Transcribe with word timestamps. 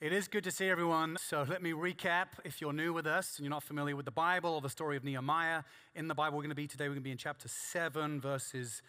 It 0.00 0.12
is 0.12 0.28
good 0.28 0.44
to 0.44 0.52
see 0.52 0.68
everyone. 0.68 1.16
So 1.20 1.44
let 1.48 1.60
me 1.60 1.72
recap. 1.72 2.26
If 2.44 2.60
you're 2.60 2.72
new 2.72 2.92
with 2.92 3.04
us 3.04 3.36
and 3.36 3.44
you're 3.44 3.50
not 3.50 3.64
familiar 3.64 3.96
with 3.96 4.04
the 4.04 4.12
Bible 4.12 4.54
or 4.54 4.60
the 4.60 4.68
story 4.68 4.96
of 4.96 5.02
Nehemiah, 5.02 5.64
in 5.96 6.06
the 6.06 6.14
Bible 6.14 6.36
we're 6.36 6.44
going 6.44 6.50
to 6.50 6.54
be 6.54 6.68
today, 6.68 6.84
we're 6.84 6.90
going 6.90 7.00
to 7.00 7.04
be 7.04 7.10
in 7.10 7.18
chapter 7.18 7.48
7, 7.48 8.20
verses 8.20 8.80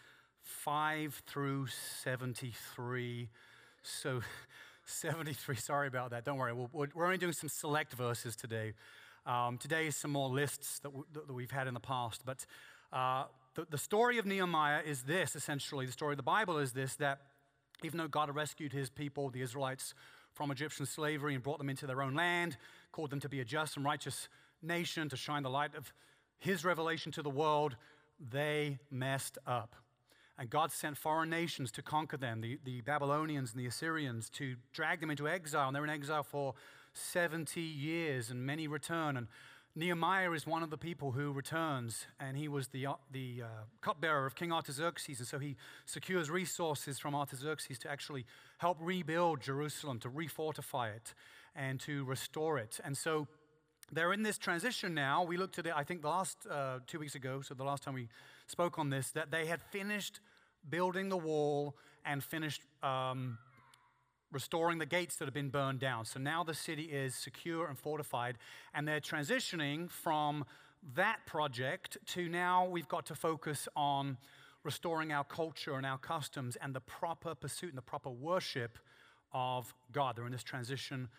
5 0.43 1.23
through 1.25 1.65
73. 2.03 3.27
So 3.81 4.21
73, 4.85 5.55
sorry 5.55 5.87
about 5.87 6.11
that. 6.11 6.25
Don't 6.25 6.37
worry. 6.37 6.53
We're 6.53 7.05
only 7.05 7.17
doing 7.17 7.33
some 7.33 7.49
select 7.49 7.93
verses 7.93 8.35
today. 8.35 8.73
Um, 9.25 9.57
today 9.57 9.87
is 9.87 9.95
some 9.95 10.11
more 10.11 10.29
lists 10.29 10.77
that, 10.81 10.91
we, 11.33 11.41
have 11.41 11.49
had 11.49 11.67
in 11.67 11.73
the 11.73 11.79
past. 11.79 12.21
But 12.23 12.45
uh, 12.93 13.23
the, 13.55 13.65
the 13.67 13.79
story 13.79 14.19
of 14.19 14.27
Nehemiah 14.27 14.83
is 14.85 15.01
this 15.01 15.35
essentially. 15.35 15.87
The 15.87 15.91
story 15.91 16.13
of 16.13 16.17
the 16.17 16.23
Bible 16.23 16.59
is 16.59 16.73
this 16.73 16.93
that 16.97 17.21
even 17.83 17.97
though 17.97 18.07
God 18.07 18.33
rescued 18.35 18.73
his 18.73 18.91
people, 18.91 19.31
the 19.31 19.41
Israelites, 19.41 19.95
from 20.39 20.51
Egyptian 20.51 20.85
slavery 20.85 21.33
and 21.33 21.43
brought 21.43 21.57
them 21.57 21.69
into 21.69 21.85
their 21.85 22.01
own 22.01 22.13
land, 22.13 22.55
called 22.93 23.09
them 23.09 23.19
to 23.19 23.27
be 23.27 23.41
a 23.41 23.43
just 23.43 23.75
and 23.75 23.83
righteous 23.83 24.29
nation, 24.61 25.09
to 25.09 25.17
shine 25.17 25.43
the 25.43 25.49
light 25.49 25.75
of 25.75 25.91
his 26.37 26.63
revelation 26.63 27.11
to 27.11 27.21
the 27.21 27.29
world, 27.29 27.75
they 28.31 28.79
messed 28.89 29.37
up. 29.45 29.75
And 30.37 30.49
God 30.49 30.71
sent 30.71 30.97
foreign 30.97 31.29
nations 31.29 31.73
to 31.73 31.81
conquer 31.81 32.15
them, 32.15 32.39
the, 32.39 32.57
the 32.63 32.79
Babylonians 32.79 33.51
and 33.51 33.59
the 33.59 33.67
Assyrians, 33.67 34.29
to 34.29 34.55
drag 34.71 35.01
them 35.01 35.11
into 35.11 35.27
exile. 35.27 35.67
And 35.67 35.75
they're 35.75 35.83
in 35.83 35.89
exile 35.89 36.23
for 36.23 36.53
70 36.93 37.59
years, 37.59 38.29
and 38.29 38.45
many 38.45 38.65
return. 38.65 39.17
And 39.17 39.27
Nehemiah 39.79 40.31
is 40.33 40.45
one 40.45 40.61
of 40.61 40.71
the 40.71 40.77
people 40.77 41.13
who 41.13 41.31
returns, 41.31 42.05
and 42.19 42.35
he 42.35 42.49
was 42.49 42.67
the, 42.67 42.85
uh, 42.85 42.93
the 43.13 43.43
uh, 43.43 43.47
cupbearer 43.79 44.25
of 44.25 44.35
King 44.35 44.51
Artaxerxes. 44.51 45.19
And 45.19 45.27
so 45.27 45.39
he 45.39 45.55
secures 45.85 46.29
resources 46.29 46.99
from 46.99 47.15
Artaxerxes 47.15 47.79
to 47.79 47.89
actually 47.89 48.25
help 48.57 48.77
rebuild 48.81 49.39
Jerusalem, 49.39 49.97
to 49.99 50.09
refortify 50.09 50.93
it, 50.93 51.13
and 51.55 51.79
to 51.79 52.03
restore 52.03 52.57
it. 52.57 52.81
And 52.83 52.97
so 52.97 53.29
they're 53.89 54.11
in 54.11 54.21
this 54.21 54.37
transition 54.37 54.93
now. 54.93 55.23
We 55.23 55.37
looked 55.37 55.57
at 55.59 55.65
it, 55.65 55.73
I 55.73 55.85
think, 55.85 56.01
the 56.01 56.09
last 56.09 56.45
uh, 56.51 56.79
two 56.85 56.99
weeks 56.99 57.15
ago, 57.15 57.39
so 57.39 57.53
the 57.53 57.63
last 57.63 57.81
time 57.81 57.93
we 57.93 58.09
spoke 58.47 58.79
on 58.79 58.89
this, 58.89 59.11
that 59.11 59.31
they 59.31 59.45
had 59.45 59.61
finished 59.71 60.19
building 60.69 61.07
the 61.07 61.17
wall 61.17 61.77
and 62.03 62.21
finished 62.21 62.63
um, 62.83 63.37
restoring 64.31 64.77
the 64.77 64.85
gates 64.85 65.15
that 65.17 65.25
have 65.25 65.33
been 65.33 65.49
burned 65.49 65.79
down. 65.79 66.05
So 66.05 66.19
now 66.19 66.43
the 66.43 66.53
city 66.53 66.83
is 66.83 67.15
secure 67.15 67.67
and 67.67 67.77
fortified, 67.77 68.37
and 68.73 68.87
they're 68.87 68.99
transitioning 68.99 69.89
from 69.89 70.45
that 70.95 71.25
project 71.25 71.97
to 72.07 72.29
now 72.29 72.65
we've 72.65 72.87
got 72.87 73.05
to 73.07 73.15
focus 73.15 73.67
on 73.75 74.17
restoring 74.63 75.11
our 75.11 75.23
culture 75.23 75.75
and 75.75 75.85
our 75.85 75.97
customs 75.97 76.57
and 76.61 76.73
the 76.73 76.81
proper 76.81 77.33
pursuit 77.33 77.69
and 77.69 77.77
the 77.77 77.81
proper 77.81 78.09
worship 78.09 78.77
of 79.33 79.73
God. 79.91 80.15
They're 80.15 80.25
in 80.25 80.31
this 80.31 80.43
transition 80.43 81.09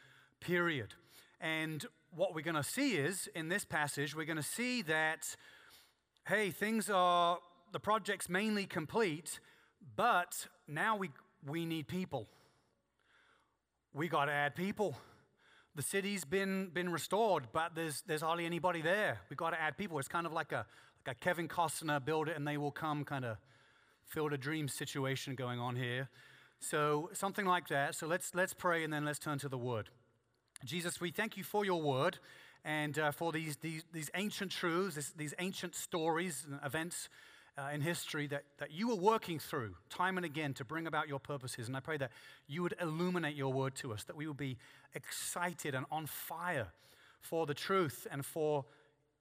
period. 0.41 0.95
And 1.41 1.85
what 2.15 2.35
we're 2.35 2.43
going 2.43 2.57
to 2.57 2.63
see 2.63 2.97
is 2.97 3.29
in 3.35 3.49
this 3.49 3.65
passage, 3.65 4.15
we're 4.15 4.27
going 4.27 4.37
to 4.37 4.43
see 4.43 4.83
that, 4.83 5.37
hey, 6.27 6.51
things 6.51 6.91
are, 6.91 7.39
the 7.73 7.81
project's 7.81 8.29
mainly 8.29 8.67
complete, 8.67 9.41
but 9.97 10.47
now 10.69 10.97
we, 10.97 11.11
we 11.47 11.65
need 11.65 11.89
people 11.89 12.29
we 13.93 14.09
got 14.09 14.27
to 14.27 14.33
add 14.33 14.55
people. 14.55 14.97
The 15.75 15.83
city's 15.83 16.25
been, 16.25 16.71
been 16.73 16.91
restored, 16.91 17.49
but 17.53 17.75
there's, 17.75 18.03
there's 18.07 18.23
hardly 18.23 18.47
anybody 18.47 18.83
there. 18.83 19.19
we 19.29 19.37
got 19.37 19.51
to 19.51 19.61
add 19.61 19.77
people. 19.77 19.99
It's 19.99 20.09
kind 20.09 20.27
of 20.27 20.33
like 20.33 20.53
a, 20.53 20.67
like 21.07 21.17
a 21.17 21.21
Kevin 21.21 21.49
Costner 21.49 22.05
build 22.05 22.29
it 22.29 22.37
and 22.37 22.47
they 22.47 22.57
will 22.57 22.71
come 22.71 23.05
kind 23.05 23.25
of 23.25 23.37
field 24.07 24.33
a 24.33 24.39
dream 24.39 24.69
situation 24.69 25.35
going 25.35 25.59
on 25.59 25.77
here. 25.77 26.09
So 26.59 27.11
something 27.15 27.47
like 27.47 27.69
that. 27.69 27.95
So 27.95 28.07
let's, 28.07 28.35
let's 28.35 28.53
pray 28.53 28.85
and 28.85 28.93
then 28.93 29.05
let's 29.05 29.19
turn 29.19 29.39
to 29.39 29.49
the 29.49 29.59
word. 29.59 29.89
Jesus, 30.65 31.01
we 31.01 31.11
thank 31.11 31.37
you 31.37 31.45
for 31.45 31.65
your 31.65 31.81
word 31.81 32.19
and 32.65 32.99
uh, 32.99 33.13
for 33.13 33.33
these, 33.33 33.57
these, 33.57 33.85
these 33.93 34.11
ancient 34.15 34.51
truths, 34.51 34.97
this, 34.97 35.11
these 35.13 35.35
ancient 35.39 35.75
stories 35.75 36.47
and 36.49 36.61
events 36.65 37.09
uh, 37.59 37.71
in 37.73 37.81
history 37.81 38.27
that, 38.29 38.45
that 38.59 38.71
you 38.71 38.89
were 38.89 38.95
working 38.95 39.39
through 39.39 39.75
time 39.89 40.17
and 40.17 40.25
again 40.25 40.55
to 40.55 40.65
bring 40.65 40.87
about 40.87 41.09
your 41.09 41.19
purposes. 41.19 41.69
And 41.69 41.77
I 41.77 41.81
pray 41.81 41.97
that 41.99 42.11
you 42.47 42.63
would 42.63 42.75
illuminate 42.81 43.37
your 43.37 43.53
word 43.53 43.75
to 43.77 43.93
us, 43.93 44.05
that 44.05 44.17
we 44.17 44.27
would 44.27 44.37
be 44.37 44.57
excited 44.95 45.75
and 45.75 45.87
on 45.91 46.07
fire 46.07 46.69
for 47.21 47.47
the 47.47 47.55
truth 47.55 48.07
and 48.11 48.25
for 48.25 48.65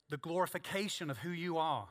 the 0.09 0.18
glorification 0.18 1.09
of 1.09 1.19
who 1.19 1.29
you 1.29 1.57
are. 1.57 1.88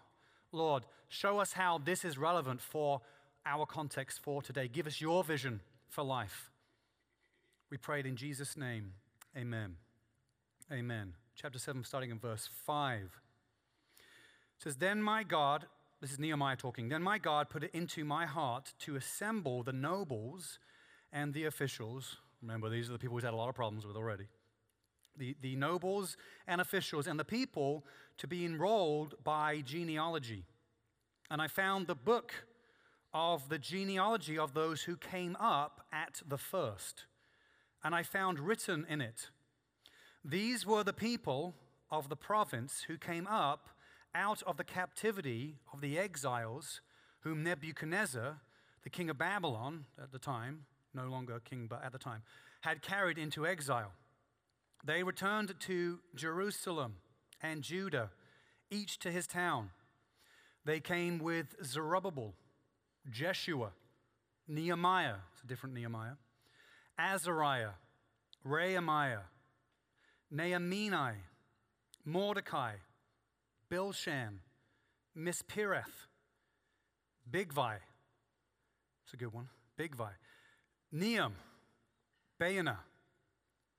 Lord, 0.53 0.85
show 1.09 1.39
us 1.39 1.53
how 1.53 1.79
this 1.79 2.05
is 2.05 2.19
relevant 2.19 2.61
for 2.61 3.01
our 3.45 3.67
context 3.67 4.21
for 4.23 4.43
today. 4.43 4.69
Give 4.69 4.87
us 4.87 5.01
your 5.01 5.23
vision 5.23 5.61
for 5.89 6.03
life. 6.03 6.51
We 7.71 7.77
pray 7.77 8.01
it 8.01 8.07
in 8.07 8.17
Jesus' 8.17 8.57
name. 8.57 8.93
Amen. 9.37 9.77
Amen. 10.73 11.15
Chapter 11.35 11.59
7, 11.59 11.85
starting 11.85 12.11
in 12.11 12.19
verse 12.19 12.49
5. 12.67 13.01
It 13.01 14.63
says, 14.63 14.77
Then 14.77 15.03
my 15.03 15.23
God 15.23 15.67
this 16.01 16.13
is 16.13 16.19
Nehemiah 16.19 16.57
talking. 16.57 16.89
Then 16.89 17.03
my 17.03 17.19
God 17.19 17.49
put 17.49 17.65
it 17.65 17.71
into 17.73 18.05
my 18.05 18.25
heart 18.25 18.73
to 18.81 18.97
assemble 18.97 19.63
the 19.63 19.73
nobles 19.73 20.59
and 21.13 21.35
the 21.35 21.45
officials. 21.45 22.17
Remember, 22.41 22.69
these 22.69 22.89
are 22.89 22.93
the 22.93 22.99
people 22.99 23.17
he's 23.17 23.25
had 23.25 23.35
a 23.35 23.37
lot 23.37 23.49
of 23.49 23.55
problems 23.55 23.85
with 23.85 23.97
already. 23.97 24.29
The, 25.17 25.37
the 25.41 25.57
nobles 25.57 26.17
and 26.47 26.61
officials 26.61 27.09
and 27.09 27.19
the 27.19 27.25
people 27.25 27.85
to 28.19 28.29
be 28.29 28.45
enrolled 28.45 29.17
by 29.25 29.63
genealogy. 29.63 30.45
And 31.31 31.43
I 31.43 31.49
found 31.49 31.87
the 31.89 31.97
book 31.97 32.33
of 33.13 33.49
the 33.49 33.59
genealogy 33.59 34.39
of 34.39 34.55
those 34.55 34.83
who 34.83 34.97
came 34.97 35.37
up 35.41 35.87
at 35.93 36.23
the 36.27 36.39
first. 36.39 37.07
And 37.83 37.95
I 37.95 38.05
found 38.05 38.39
written 38.39 38.87
in 38.89 39.01
it, 39.01 39.31
These 40.25 40.65
were 40.65 40.85
the 40.85 40.93
people 40.93 41.55
of 41.91 42.09
the 42.09 42.17
province 42.17 42.85
who 42.87 42.99
came 42.99 43.27
up 43.27 43.71
out 44.15 44.43
of 44.43 44.57
the 44.57 44.65
captivity 44.65 45.57
of 45.73 45.81
the 45.81 45.99
exiles 45.99 46.81
whom 47.21 47.43
Nebuchadnezzar, 47.43 48.41
the 48.83 48.91
king 48.91 49.11
of 49.11 49.19
Babylon 49.19 49.85
at 50.03 50.13
the 50.13 50.19
time, 50.19 50.65
no 50.95 51.07
longer 51.07 51.41
king, 51.41 51.67
but 51.69 51.85
at 51.85 51.93
the 51.93 51.99
time, 51.99 52.23
had 52.61 52.83
carried 52.83 53.19
into 53.19 53.47
exile. 53.47 53.93
They 54.85 55.03
returned 55.03 55.55
to 55.61 55.99
Jerusalem 56.15 56.97
and 57.43 57.63
Judah, 57.63 58.11
each 58.71 58.99
to 59.01 59.11
his 59.11 59.27
town. 59.27 59.71
They 60.65 60.81
came 60.81 61.19
with 61.19 61.55
Zerubbabel, 61.65 62.35
Jeshua, 63.11 63.71
Nehemiah, 64.47 65.17
it's 65.33 65.43
a 65.43 65.47
different 65.47 65.75
Nehemiah, 65.75 66.17
Azariah, 66.99 67.73
Rehemiah, 68.45 69.21
Nehemiah, 70.31 71.15
Mordecai, 72.05 72.75
Bilshan, 73.71 74.39
Mispereth, 75.17 76.07
Bigvai. 77.31 77.77
It's 79.05 79.15
a 79.15 79.17
good 79.17 79.33
one. 79.33 79.49
Bigvai. 79.79 80.11
Nehum, 80.95 81.33
Baana. 82.41 82.79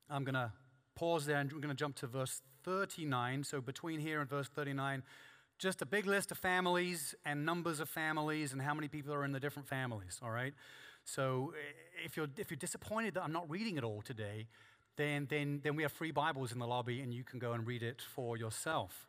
I'm 0.10 0.24
going 0.24 0.36
to 0.36 0.52
pause 0.96 1.26
there 1.26 1.38
and 1.38 1.52
we're 1.52 1.60
going 1.60 1.70
to 1.70 1.76
jump 1.76 1.96
to 1.98 2.08
verse 2.08 2.42
39. 2.64 3.44
So 3.44 3.62
between 3.62 4.00
here 4.00 4.22
and 4.22 4.30
verse 4.30 4.48
39, 4.48 5.04
just 5.58 5.82
a 5.82 5.86
big 5.86 6.06
list 6.06 6.32
of 6.32 6.38
families 6.38 7.16
and 7.26 7.46
numbers 7.46 7.80
of 7.80 7.90
families 7.90 8.54
and 8.54 8.62
how 8.62 8.74
many 8.74 8.88
people 8.88 9.14
are 9.14 9.26
in 9.26 9.32
the 9.32 9.40
different 9.40 9.68
families, 9.68 10.20
all 10.22 10.32
right? 10.32 10.54
So 11.04 11.54
eh, 11.56 12.06
if 12.06 12.16
you're, 12.16 12.28
if 12.38 12.50
you're 12.50 12.58
disappointed 12.58 13.16
that 13.16 13.24
I'm 13.24 13.34
not 13.34 13.50
reading 13.50 13.78
it 13.78 13.84
all 13.84 14.02
today, 14.02 14.48
then, 14.98 15.28
then, 15.30 15.62
then 15.64 15.76
we 15.76 15.84
have 15.84 15.92
free 15.92 16.12
Bibles 16.12 16.52
in 16.52 16.60
the 16.60 16.68
lobby 16.68 17.02
and 17.02 17.14
you 17.14 17.24
can 17.24 17.40
go 17.40 17.54
and 17.54 17.66
read 17.66 17.84
it 17.84 18.02
for 18.02 18.38
yourself. 18.38 19.09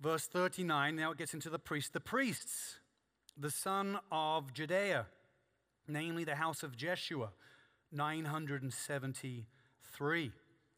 Verse 0.00 0.26
39, 0.26 0.96
now 0.96 1.12
it 1.12 1.18
gets 1.18 1.34
into 1.34 1.48
the 1.48 1.58
priests. 1.58 1.90
The 1.90 2.00
priests, 2.00 2.80
the 3.38 3.50
son 3.50 3.98
of 4.10 4.52
Jedaiah, 4.52 5.06
namely 5.86 6.24
the 6.24 6.34
house 6.34 6.62
of 6.62 6.76
Jeshua, 6.76 7.30
973. 7.92 10.32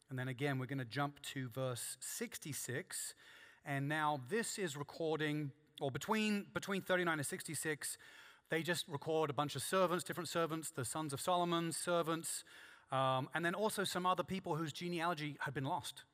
And 0.09 0.17
then 0.17 0.29
again, 0.29 0.59
we're 0.59 0.67
going 0.67 0.79
to 0.79 0.85
jump 0.85 1.21
to 1.33 1.49
verse 1.49 1.97
66. 1.99 3.13
And 3.65 3.89
now 3.89 4.21
this 4.29 4.57
is 4.57 4.77
recording, 4.77 5.51
or 5.81 5.91
between, 5.91 6.45
between 6.53 6.81
39 6.81 7.19
and 7.19 7.25
66, 7.25 7.97
they 8.49 8.63
just 8.63 8.87
record 8.87 9.29
a 9.29 9.33
bunch 9.33 9.57
of 9.57 9.61
servants, 9.61 10.05
different 10.05 10.29
servants, 10.29 10.69
the 10.69 10.85
sons 10.85 11.11
of 11.11 11.19
Solomon's 11.19 11.75
servants, 11.75 12.45
um, 12.91 13.27
and 13.33 13.43
then 13.43 13.53
also 13.53 13.83
some 13.83 14.05
other 14.05 14.23
people 14.23 14.55
whose 14.55 14.71
genealogy 14.71 15.35
had 15.41 15.53
been 15.53 15.65
lost 15.65 16.05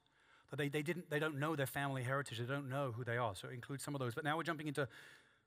they, 0.58 0.70
they, 0.70 0.82
didn't, 0.82 1.10
they 1.10 1.20
don't 1.20 1.40
know 1.40 1.56
their 1.56 1.66
family 1.66 2.04
heritage. 2.04 2.38
They 2.38 2.46
don't 2.46 2.70
know 2.70 2.94
who 2.96 3.04
they 3.04 3.18
are. 3.18 3.34
So 3.36 3.48
it 3.48 3.54
includes 3.54 3.84
some 3.84 3.96
of 3.96 4.00
those. 4.00 4.14
But 4.14 4.24
now 4.24 4.38
we're 4.38 4.44
jumping 4.44 4.68
into 4.68 4.88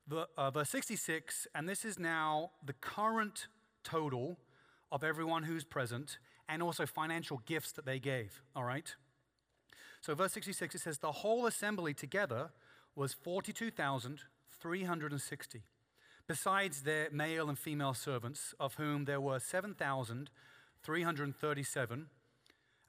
the, 0.08 0.26
uh, 0.36 0.50
verse 0.50 0.68
66, 0.70 1.46
and 1.54 1.68
this 1.68 1.84
is 1.84 1.96
now 1.98 2.50
the 2.64 2.72
current 2.74 3.48
total 3.82 4.38
of 4.90 5.04
everyone 5.04 5.44
who's 5.44 5.64
present 5.64 6.18
and 6.48 6.62
also 6.62 6.86
financial 6.86 7.42
gifts 7.44 7.72
that 7.72 7.84
they 7.86 7.98
gave. 7.98 8.40
All 8.54 8.62
right? 8.64 8.94
So, 10.00 10.14
verse 10.14 10.32
66, 10.32 10.76
it 10.76 10.80
says, 10.80 10.98
The 10.98 11.12
whole 11.12 11.46
assembly 11.46 11.94
together 11.94 12.50
was 12.94 13.12
42,360, 13.12 15.62
besides 16.28 16.82
their 16.82 17.10
male 17.10 17.48
and 17.48 17.58
female 17.58 17.94
servants, 17.94 18.54
of 18.60 18.74
whom 18.74 19.06
there 19.06 19.20
were 19.20 19.40
7,337 19.40 22.06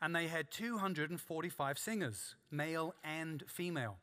and 0.02 0.16
they 0.16 0.28
had 0.28 0.52
245 0.52 1.80
singers, 1.80 2.36
male 2.52 2.94
and 3.04 3.44
female. 3.48 3.98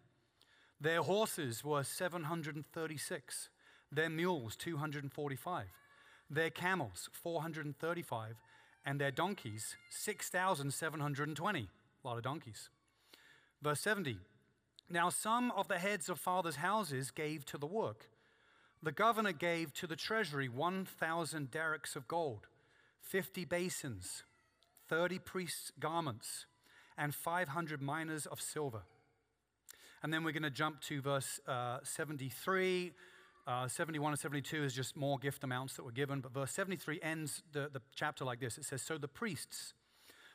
Their 0.81 1.02
horses 1.02 1.64
were 1.64 1.85
736, 1.85 3.49
their 3.93 4.11
mules 4.11 4.56
245, 4.56 5.67
their 6.29 6.50
camels 6.50 7.08
435, 7.12 8.35
and 8.85 9.00
their 9.00 9.12
donkeys 9.12 9.76
6,720. 9.91 11.69
A 12.05 12.06
lot 12.06 12.17
of 12.17 12.23
donkeys. 12.23 12.69
Verse 13.62 13.81
70 13.81 14.19
Now 14.91 15.08
some 15.08 15.52
of 15.52 15.69
the 15.69 15.79
heads 15.79 16.08
of 16.08 16.19
fathers' 16.19 16.56
houses 16.56 17.11
gave 17.11 17.46
to 17.46 17.56
the 17.56 17.67
work. 17.67 18.11
The 18.82 18.93
governor 18.93 19.32
gave 19.32 19.73
to 19.75 19.87
the 19.87 19.96
treasury 19.96 20.49
1,000 20.49 21.50
darics 21.50 21.96
of 21.96 22.06
gold, 22.06 22.49
50 23.00 23.46
basins, 23.46 24.25
30 24.88 25.19
priests' 25.20 25.72
garments, 25.78 26.46
and 26.96 27.14
500 27.14 27.82
minas 27.82 28.26
of 28.26 28.40
silver. 28.40 28.82
And 30.02 30.12
then 30.12 30.22
we're 30.22 30.32
going 30.32 30.42
to 30.42 30.50
jump 30.50 30.81
to 30.82 31.00
verse 31.00 31.40
uh, 31.48 31.78
73. 31.82 32.92
Uh, 33.46 33.69
71 33.69 34.12
and 34.12 34.19
72 34.19 34.62
is 34.62 34.75
just 34.75 34.96
more 34.96 35.19
gift 35.19 35.44
amounts 35.44 35.76
that 35.76 35.84
were 35.84 35.92
given. 35.92 36.20
But 36.20 36.32
verse 36.32 36.52
73 36.52 37.00
ends 37.02 37.42
the, 37.52 37.70
the 37.72 37.81
chapter 37.94 38.25
like 38.25 38.40
this 38.40 38.58
it 38.58 38.64
says, 38.64 38.82
So 38.82 38.98
the 38.98 39.08
priests, 39.08 39.72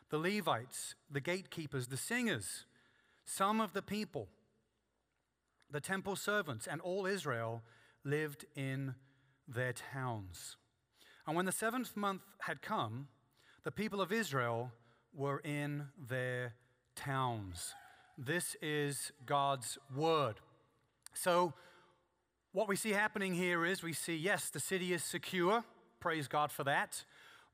the 0.10 0.18
Levites, 0.18 0.96
the 1.10 1.22
gatekeepers, 1.22 1.88
the 1.88 1.98
singers, 1.98 2.66
some 3.26 3.62
of 3.62 3.74
the 3.74 3.84
people, 3.84 4.28
the 5.70 5.80
temple 5.80 6.16
servants, 6.16 6.66
and 6.66 6.82
all 6.82 7.06
Israel 7.06 7.62
lived 8.04 8.46
in 8.56 8.96
their 9.48 9.74
towns. 9.74 10.58
And 11.28 11.36
when 11.36 11.46
the 11.46 11.52
seventh 11.52 11.96
month 11.96 12.24
had 12.42 12.64
come, 12.64 13.08
the 13.70 13.74
people 13.74 14.02
of 14.02 14.12
Israel 14.12 14.72
were 15.14 15.38
in 15.42 15.84
their 16.10 16.56
towns. 16.96 17.76
This 18.18 18.56
is 18.64 19.12
God's 19.28 19.78
word. 19.96 20.38
So, 21.14 21.54
what 22.52 22.68
we 22.68 22.76
see 22.76 22.90
happening 22.90 23.36
here 23.36 23.64
is 23.68 23.84
we 23.84 23.94
see, 23.94 24.16
yes, 24.16 24.50
the 24.50 24.60
city 24.60 24.92
is 24.92 25.04
secure. 25.04 25.64
Praise 26.00 26.28
God 26.28 26.52
for 26.52 26.64
that. 26.64 27.04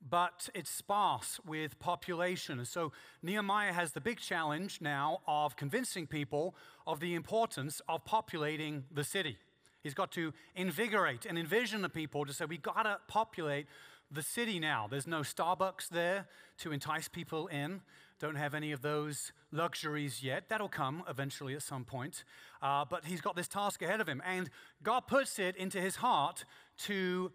But 0.10 0.48
it's 0.54 0.70
sparse 0.70 1.42
with 1.46 1.78
population. 1.80 2.64
So 2.64 2.94
Nehemiah 3.22 3.74
has 3.74 3.92
the 3.92 4.00
big 4.00 4.22
challenge 4.22 4.80
now 4.80 5.20
of 5.28 5.58
convincing 5.58 6.08
people 6.08 6.56
of 6.88 7.02
the 7.02 7.14
importance 7.14 7.82
of 7.90 8.06
populating 8.06 8.86
the 8.90 9.04
city. 9.04 9.38
He's 9.84 9.94
got 9.94 10.14
to 10.14 10.34
invigorate 10.56 11.26
and 11.26 11.38
envision 11.38 11.82
the 11.82 11.90
people 11.90 12.26
to 12.26 12.32
say, 12.32 12.46
we 12.46 12.58
got 12.58 12.84
to 12.84 13.00
populate 13.10 13.68
the 14.16 14.24
city 14.24 14.60
now. 14.60 14.88
There's 14.90 15.08
no 15.08 15.22
Starbucks 15.22 15.90
there 15.90 16.28
to 16.60 16.72
entice 16.72 17.08
people 17.08 17.48
in. 17.48 17.82
Don't 18.20 18.36
have 18.36 18.54
any 18.54 18.72
of 18.72 18.82
those 18.82 19.32
luxuries 19.52 20.24
yet. 20.24 20.50
That'll 20.50 20.70
come 20.70 21.04
eventually 21.10 21.54
at 21.54 21.62
some 21.62 21.84
point. 21.84 22.24
Uh, 22.62 22.86
but 22.90 23.06
he's 23.06 23.22
got 23.22 23.36
this 23.36 23.48
task 23.48 23.82
ahead 23.82 24.02
of 24.02 24.08
him. 24.08 24.22
And 24.26 24.50
God 24.82 25.02
puts 25.02 25.38
it 25.38 25.56
into 25.58 25.80
his 25.80 25.98
heart 25.98 26.46
to 26.80 27.32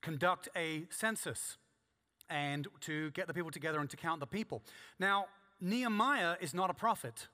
conduct 0.00 0.48
a 0.56 0.84
census 0.90 1.58
and 2.30 2.68
to 2.80 3.10
get 3.10 3.26
the 3.26 3.34
people 3.34 3.50
together 3.50 3.80
and 3.80 3.90
to 3.90 3.96
count 3.96 4.20
the 4.20 4.26
people. 4.26 4.62
Now, 4.98 5.26
Nehemiah 5.60 6.36
is 6.40 6.54
not 6.54 6.70
a 6.70 6.74
prophet 6.74 7.28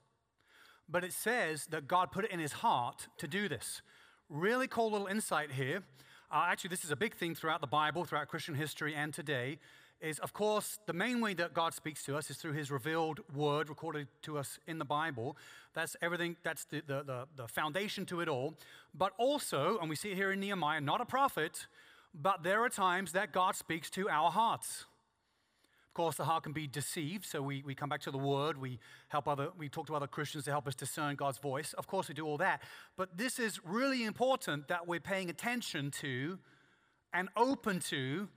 but 0.91 1.03
it 1.03 1.13
says 1.13 1.67
that 1.67 1.87
God 1.87 2.11
put 2.11 2.25
it 2.25 2.31
in 2.31 2.39
his 2.39 2.53
heart 2.53 3.07
to 3.17 3.27
do 3.27 3.47
this. 3.47 3.81
Really 4.29 4.67
cool 4.67 4.91
little 4.91 5.07
insight 5.07 5.51
here. 5.51 5.83
Uh, 6.31 6.45
actually, 6.47 6.69
this 6.69 6.83
is 6.83 6.91
a 6.91 6.95
big 6.95 7.15
thing 7.15 7.33
throughout 7.33 7.59
the 7.59 7.67
Bible, 7.67 8.05
throughout 8.05 8.27
Christian 8.27 8.53
history, 8.53 8.93
and 8.93 9.13
today. 9.13 9.57
Is 9.99 10.19
of 10.19 10.31
course 10.31 10.79
the 10.85 10.93
main 10.93 11.19
way 11.19 11.33
that 11.33 11.53
God 11.53 11.73
speaks 11.73 12.03
to 12.03 12.15
us 12.15 12.29
is 12.29 12.37
through 12.37 12.53
His 12.53 12.71
revealed 12.71 13.19
Word 13.35 13.67
recorded 13.67 14.07
to 14.21 14.37
us 14.37 14.57
in 14.65 14.77
the 14.77 14.85
Bible. 14.85 15.35
That's 15.73 15.97
everything. 16.01 16.37
That's 16.41 16.63
the, 16.65 16.81
the, 16.87 17.03
the, 17.03 17.27
the 17.35 17.47
foundation 17.49 18.05
to 18.05 18.21
it 18.21 18.29
all. 18.29 18.53
But 18.93 19.11
also, 19.17 19.77
and 19.79 19.89
we 19.89 19.97
see 19.97 20.11
it 20.11 20.15
here 20.15 20.31
in 20.31 20.39
Nehemiah, 20.39 20.79
not 20.79 21.01
a 21.01 21.05
prophet, 21.05 21.67
but 22.13 22.43
there 22.43 22.63
are 22.63 22.69
times 22.69 23.11
that 23.11 23.33
God 23.33 23.55
speaks 23.55 23.89
to 23.91 24.07
our 24.07 24.31
hearts. 24.31 24.85
Course, 25.99 26.15
the 26.15 26.23
heart 26.23 26.43
can 26.43 26.53
be 26.53 26.65
deceived, 26.65 27.25
so 27.25 27.41
we, 27.41 27.61
we 27.65 27.75
come 27.75 27.89
back 27.89 27.99
to 28.03 28.09
the 28.09 28.17
word, 28.17 28.57
we 28.57 28.79
help 29.09 29.27
other, 29.27 29.49
we 29.57 29.67
talk 29.67 29.85
to 29.87 29.95
other 29.97 30.07
Christians 30.07 30.45
to 30.45 30.49
help 30.49 30.65
us 30.65 30.73
discern 30.73 31.17
God's 31.17 31.39
voice. 31.39 31.73
Of 31.73 31.87
course, 31.87 32.07
we 32.07 32.13
do 32.13 32.25
all 32.25 32.37
that. 32.37 32.61
But 32.95 33.17
this 33.17 33.37
is 33.37 33.59
really 33.65 34.05
important 34.05 34.69
that 34.69 34.87
we're 34.87 35.01
paying 35.01 35.29
attention 35.29 35.91
to 35.99 36.39
and 37.11 37.27
open 37.35 37.81
to 37.89 38.29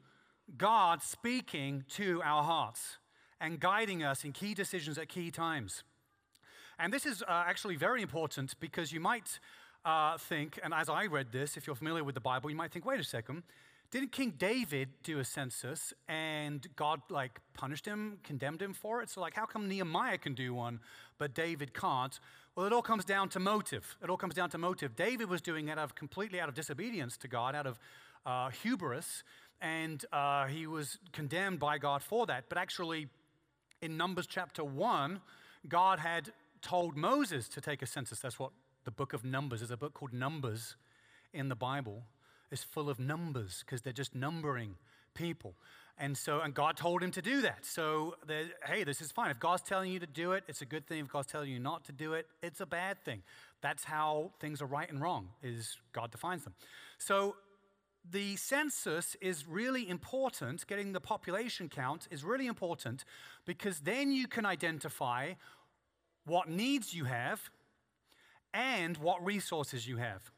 God 0.58 1.04
speaking 1.04 1.84
to 1.90 2.20
our 2.24 2.42
hearts 2.42 2.98
and 3.40 3.60
guiding 3.60 4.02
us 4.02 4.24
in 4.24 4.32
key 4.32 4.54
decisions 4.54 4.98
at 4.98 5.08
key 5.08 5.30
times. 5.30 5.84
And 6.80 6.92
this 6.92 7.06
is 7.06 7.22
uh, 7.22 7.44
actually 7.46 7.76
very 7.76 8.02
important 8.02 8.58
because 8.58 8.90
you 8.90 8.98
might 8.98 9.38
uh, 9.84 10.18
think, 10.18 10.58
and 10.64 10.74
as 10.74 10.88
I 10.88 11.06
read 11.06 11.30
this, 11.30 11.56
if 11.56 11.68
you're 11.68 11.76
familiar 11.76 12.02
with 12.02 12.16
the 12.16 12.20
Bible, 12.20 12.50
you 12.50 12.56
might 12.56 12.72
think, 12.72 12.84
wait 12.84 12.98
a 12.98 13.04
second, 13.04 13.44
didn't 13.92 14.10
King 14.10 14.32
David 14.38 14.88
do 15.02 15.18
a 15.18 15.24
census 15.24 15.92
and 16.08 16.66
God 16.76 17.02
like 17.10 17.40
punished 17.52 17.84
him, 17.84 18.18
condemned 18.24 18.62
him 18.62 18.72
for 18.72 19.02
it? 19.02 19.10
So 19.10 19.20
like 19.20 19.34
how 19.34 19.44
come 19.44 19.68
Nehemiah 19.68 20.16
can 20.16 20.34
do 20.34 20.54
one 20.54 20.80
but 21.18 21.34
David 21.34 21.74
can't? 21.74 22.18
Well, 22.56 22.64
it 22.64 22.72
all 22.72 22.82
comes 22.82 23.04
down 23.04 23.28
to 23.30 23.38
motive. 23.38 23.96
It 24.02 24.08
all 24.08 24.16
comes 24.16 24.34
down 24.34 24.48
to 24.50 24.58
motive. 24.58 24.96
David 24.96 25.28
was 25.28 25.42
doing 25.42 25.68
it 25.68 25.72
out 25.72 25.84
of 25.84 25.94
completely 25.94 26.40
out 26.40 26.48
of 26.48 26.54
disobedience 26.54 27.18
to 27.18 27.28
God, 27.28 27.54
out 27.54 27.66
of 27.66 27.78
uh, 28.24 28.48
hubris, 28.48 29.24
and 29.60 30.04
uh, 30.10 30.46
he 30.46 30.66
was 30.66 30.98
condemned 31.12 31.58
by 31.58 31.76
God 31.76 32.02
for 32.02 32.24
that. 32.26 32.44
But 32.48 32.56
actually, 32.56 33.08
in 33.82 33.98
Numbers 33.98 34.26
chapter 34.26 34.64
one, 34.64 35.20
God 35.68 35.98
had 35.98 36.32
told 36.62 36.96
Moses 36.96 37.46
to 37.50 37.60
take 37.60 37.82
a 37.82 37.86
census. 37.86 38.20
That's 38.20 38.38
what 38.38 38.52
the 38.84 38.90
book 38.90 39.12
of 39.12 39.22
Numbers 39.22 39.60
is. 39.60 39.70
A 39.70 39.76
book 39.76 39.92
called 39.92 40.14
Numbers 40.14 40.76
in 41.34 41.50
the 41.50 41.56
Bible 41.56 42.04
is 42.52 42.62
full 42.62 42.88
of 42.88 42.98
numbers 42.98 43.62
because 43.64 43.82
they're 43.82 43.92
just 43.92 44.14
numbering 44.14 44.76
people. 45.14 45.54
And 45.98 46.16
so, 46.16 46.40
and 46.40 46.54
God 46.54 46.76
told 46.76 47.02
him 47.02 47.10
to 47.12 47.22
do 47.22 47.42
that. 47.42 47.64
So, 47.64 48.16
hey, 48.66 48.82
this 48.84 49.00
is 49.00 49.12
fine. 49.12 49.30
If 49.30 49.38
God's 49.38 49.62
telling 49.62 49.92
you 49.92 50.00
to 50.00 50.06
do 50.06 50.32
it, 50.32 50.44
it's 50.48 50.62
a 50.62 50.66
good 50.66 50.86
thing. 50.86 51.00
If 51.00 51.08
God's 51.08 51.26
telling 51.26 51.50
you 51.50 51.58
not 51.58 51.84
to 51.84 51.92
do 51.92 52.14
it, 52.14 52.26
it's 52.42 52.60
a 52.60 52.66
bad 52.66 53.04
thing. 53.04 53.22
That's 53.60 53.84
how 53.84 54.32
things 54.40 54.62
are 54.62 54.66
right 54.66 54.90
and 54.90 55.00
wrong, 55.00 55.28
is 55.42 55.76
God 55.92 56.10
defines 56.10 56.44
them. 56.44 56.54
So, 56.98 57.36
the 58.10 58.34
census 58.34 59.16
is 59.20 59.46
really 59.46 59.88
important. 59.88 60.66
Getting 60.66 60.92
the 60.92 61.00
population 61.00 61.68
count 61.68 62.08
is 62.10 62.24
really 62.24 62.48
important 62.48 63.04
because 63.44 63.80
then 63.80 64.10
you 64.10 64.26
can 64.26 64.44
identify 64.44 65.34
what 66.24 66.48
needs 66.48 66.94
you 66.94 67.04
have 67.04 67.50
and 68.52 68.96
what 68.96 69.24
resources 69.24 69.86
you 69.86 69.98
have. 69.98 70.32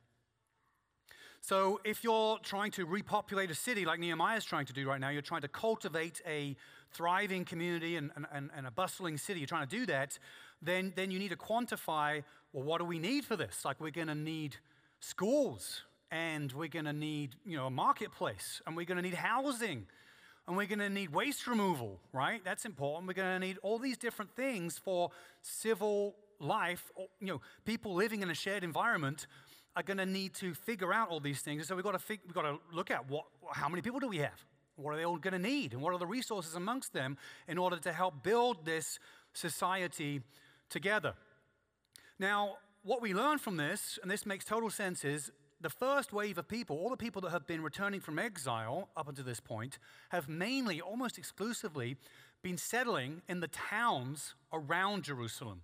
So, 1.46 1.78
if 1.84 2.02
you're 2.02 2.38
trying 2.38 2.70
to 2.70 2.86
repopulate 2.86 3.50
a 3.50 3.54
city 3.54 3.84
like 3.84 4.00
Nehemiah 4.00 4.38
is 4.38 4.46
trying 4.46 4.64
to 4.64 4.72
do 4.72 4.88
right 4.88 4.98
now, 4.98 5.10
you're 5.10 5.20
trying 5.20 5.42
to 5.42 5.48
cultivate 5.48 6.22
a 6.26 6.56
thriving 6.94 7.44
community 7.44 7.96
and, 7.96 8.12
and, 8.32 8.48
and 8.56 8.66
a 8.66 8.70
bustling 8.70 9.18
city, 9.18 9.40
you're 9.40 9.46
trying 9.46 9.68
to 9.68 9.76
do 9.78 9.84
that, 9.84 10.18
then, 10.62 10.94
then 10.96 11.10
you 11.10 11.18
need 11.18 11.28
to 11.28 11.36
quantify 11.36 12.22
well, 12.54 12.64
what 12.64 12.78
do 12.78 12.86
we 12.86 12.98
need 12.98 13.26
for 13.26 13.36
this? 13.36 13.62
Like, 13.62 13.78
we're 13.78 13.90
going 13.90 14.06
to 14.06 14.14
need 14.14 14.56
schools, 15.00 15.82
and 16.10 16.50
we're 16.50 16.66
going 16.66 16.86
to 16.86 16.94
need 16.94 17.36
you 17.44 17.58
know, 17.58 17.66
a 17.66 17.70
marketplace, 17.70 18.62
and 18.66 18.74
we're 18.74 18.86
going 18.86 18.96
to 18.96 19.02
need 19.02 19.12
housing, 19.12 19.84
and 20.48 20.56
we're 20.56 20.66
going 20.66 20.78
to 20.78 20.88
need 20.88 21.12
waste 21.12 21.46
removal, 21.46 22.00
right? 22.14 22.42
That's 22.42 22.64
important. 22.64 23.06
We're 23.06 23.22
going 23.22 23.38
to 23.38 23.46
need 23.46 23.58
all 23.62 23.78
these 23.78 23.98
different 23.98 24.34
things 24.34 24.78
for 24.78 25.10
civil 25.42 26.14
life, 26.40 26.90
you 27.20 27.26
know, 27.26 27.40
people 27.64 27.94
living 27.94 28.22
in 28.22 28.30
a 28.30 28.34
shared 28.34 28.64
environment 28.64 29.26
are 29.76 29.82
going 29.82 29.98
to 29.98 30.06
need 30.06 30.34
to 30.34 30.54
figure 30.54 30.92
out 30.92 31.08
all 31.08 31.20
these 31.20 31.40
things. 31.40 31.60
And 31.60 31.68
so 31.68 31.74
we've 31.74 31.84
got 31.84 31.92
to, 31.92 31.98
fig- 31.98 32.20
we've 32.26 32.34
got 32.34 32.42
to 32.42 32.58
look 32.72 32.90
at 32.90 33.08
what, 33.08 33.24
how 33.52 33.68
many 33.68 33.82
people 33.82 34.00
do 34.00 34.08
we 34.08 34.18
have? 34.18 34.44
What 34.76 34.92
are 34.92 34.96
they 34.96 35.04
all 35.04 35.16
going 35.16 35.32
to 35.32 35.38
need? 35.38 35.72
And 35.72 35.82
what 35.82 35.94
are 35.94 35.98
the 35.98 36.06
resources 36.06 36.54
amongst 36.54 36.92
them 36.92 37.16
in 37.48 37.58
order 37.58 37.76
to 37.78 37.92
help 37.92 38.22
build 38.22 38.64
this 38.64 38.98
society 39.32 40.20
together? 40.68 41.14
Now, 42.18 42.56
what 42.82 43.00
we 43.00 43.14
learn 43.14 43.38
from 43.38 43.56
this, 43.56 43.98
and 44.02 44.10
this 44.10 44.26
makes 44.26 44.44
total 44.44 44.70
sense, 44.70 45.04
is 45.04 45.30
the 45.60 45.70
first 45.70 46.12
wave 46.12 46.38
of 46.38 46.46
people, 46.48 46.76
all 46.76 46.90
the 46.90 46.96
people 46.96 47.22
that 47.22 47.30
have 47.30 47.46
been 47.46 47.62
returning 47.62 48.00
from 48.00 48.18
exile 48.18 48.88
up 48.96 49.08
until 49.08 49.24
this 49.24 49.40
point, 49.40 49.78
have 50.10 50.28
mainly, 50.28 50.80
almost 50.80 51.18
exclusively, 51.18 51.96
been 52.42 52.58
settling 52.58 53.22
in 53.28 53.40
the 53.40 53.48
towns 53.48 54.34
around 54.52 55.04
Jerusalem. 55.04 55.62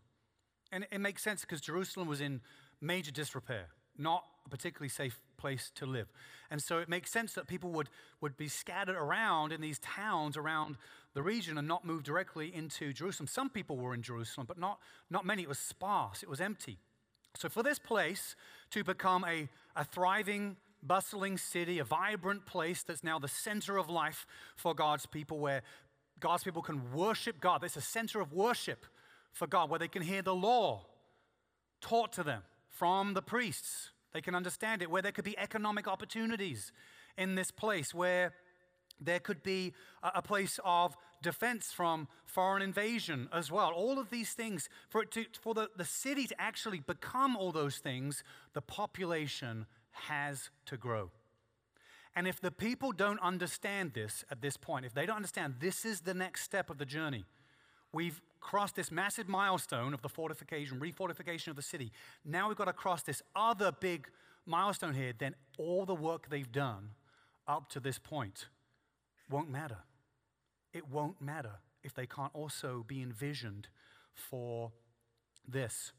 And 0.72 0.86
it 0.90 1.00
makes 1.00 1.22
sense 1.22 1.42
because 1.42 1.60
Jerusalem 1.60 2.08
was 2.08 2.20
in 2.20 2.40
major 2.80 3.10
disrepair 3.10 3.66
not 4.00 4.24
a 4.46 4.48
particularly 4.48 4.88
safe 4.88 5.20
place 5.36 5.70
to 5.76 5.86
live. 5.86 6.08
And 6.50 6.62
so 6.62 6.78
it 6.78 6.88
makes 6.88 7.10
sense 7.10 7.34
that 7.34 7.46
people 7.46 7.70
would, 7.72 7.88
would 8.20 8.36
be 8.36 8.48
scattered 8.48 8.96
around 8.96 9.52
in 9.52 9.60
these 9.60 9.78
towns 9.78 10.36
around 10.36 10.76
the 11.14 11.22
region 11.22 11.58
and 11.58 11.66
not 11.66 11.84
move 11.84 12.02
directly 12.02 12.54
into 12.54 12.92
Jerusalem. 12.92 13.26
Some 13.26 13.50
people 13.50 13.76
were 13.76 13.94
in 13.94 14.02
Jerusalem, 14.02 14.46
but 14.46 14.58
not, 14.58 14.78
not 15.10 15.24
many. 15.24 15.42
It 15.42 15.48
was 15.48 15.58
sparse, 15.58 16.22
it 16.22 16.28
was 16.28 16.40
empty. 16.40 16.78
So 17.36 17.48
for 17.48 17.62
this 17.62 17.78
place 17.78 18.34
to 18.70 18.82
become 18.82 19.24
a, 19.24 19.48
a 19.76 19.84
thriving, 19.84 20.56
bustling 20.82 21.38
city, 21.38 21.78
a 21.78 21.84
vibrant 21.84 22.46
place 22.46 22.82
that's 22.82 23.04
now 23.04 23.18
the 23.18 23.28
center 23.28 23.76
of 23.76 23.88
life 23.88 24.26
for 24.56 24.74
God's 24.74 25.06
people, 25.06 25.38
where 25.38 25.62
God's 26.18 26.42
people 26.44 26.62
can 26.62 26.92
worship 26.92 27.40
God. 27.40 27.62
It's 27.64 27.76
a 27.76 27.80
center 27.80 28.20
of 28.20 28.32
worship 28.32 28.84
for 29.32 29.46
God 29.46 29.70
where 29.70 29.78
they 29.78 29.88
can 29.88 30.02
hear 30.02 30.22
the 30.22 30.34
law 30.34 30.86
taught 31.80 32.12
to 32.14 32.22
them 32.22 32.42
from 32.70 33.14
the 33.14 33.22
priests. 33.22 33.90
They 34.12 34.20
can 34.20 34.34
understand 34.34 34.82
it, 34.82 34.90
where 34.90 35.02
there 35.02 35.12
could 35.12 35.24
be 35.24 35.38
economic 35.38 35.86
opportunities 35.86 36.72
in 37.16 37.34
this 37.34 37.50
place, 37.50 37.94
where 37.94 38.32
there 39.00 39.20
could 39.20 39.42
be 39.42 39.72
a 40.02 40.22
place 40.22 40.58
of 40.64 40.96
defense 41.22 41.72
from 41.72 42.08
foreign 42.24 42.62
invasion 42.62 43.28
as 43.32 43.50
well. 43.50 43.70
All 43.70 43.98
of 43.98 44.10
these 44.10 44.32
things, 44.32 44.68
for, 44.88 45.02
it 45.02 45.10
to, 45.12 45.26
for 45.40 45.54
the, 45.54 45.68
the 45.76 45.84
city 45.84 46.26
to 46.26 46.40
actually 46.40 46.80
become 46.80 47.36
all 47.36 47.52
those 47.52 47.78
things, 47.78 48.24
the 48.52 48.62
population 48.62 49.66
has 49.92 50.50
to 50.66 50.76
grow. 50.76 51.10
And 52.14 52.26
if 52.26 52.40
the 52.40 52.50
people 52.50 52.92
don't 52.92 53.20
understand 53.20 53.92
this 53.94 54.24
at 54.30 54.42
this 54.42 54.56
point, 54.56 54.84
if 54.84 54.94
they 54.94 55.06
don't 55.06 55.16
understand 55.16 55.56
this 55.60 55.84
is 55.84 56.00
the 56.00 56.14
next 56.14 56.42
step 56.42 56.68
of 56.70 56.78
the 56.78 56.86
journey, 56.86 57.24
we've 57.92 58.20
crossed 58.40 58.76
this 58.76 58.90
massive 58.90 59.28
milestone 59.28 59.92
of 59.94 60.02
the 60.02 60.08
fortification, 60.08 60.80
refortification 60.80 61.48
of 61.48 61.56
the 61.56 61.62
city. 61.62 61.92
Now 62.24 62.48
we've 62.48 62.56
got 62.56 62.66
to 62.66 62.72
cross 62.72 63.02
this 63.02 63.22
other 63.36 63.72
big 63.72 64.08
milestone 64.46 64.94
here, 64.94 65.12
then 65.16 65.34
all 65.58 65.84
the 65.84 65.94
work 65.94 66.28
they've 66.28 66.50
done 66.50 66.90
up 67.46 67.68
to 67.70 67.80
this 67.80 67.98
point 67.98 68.46
won't 69.28 69.50
matter. 69.50 69.78
It 70.72 70.88
won't 70.88 71.20
matter 71.20 71.58
if 71.82 71.94
they 71.94 72.06
can't 72.06 72.34
also 72.34 72.84
be 72.86 73.02
envisioned 73.02 73.68
for 74.14 74.72
this. 75.46 75.92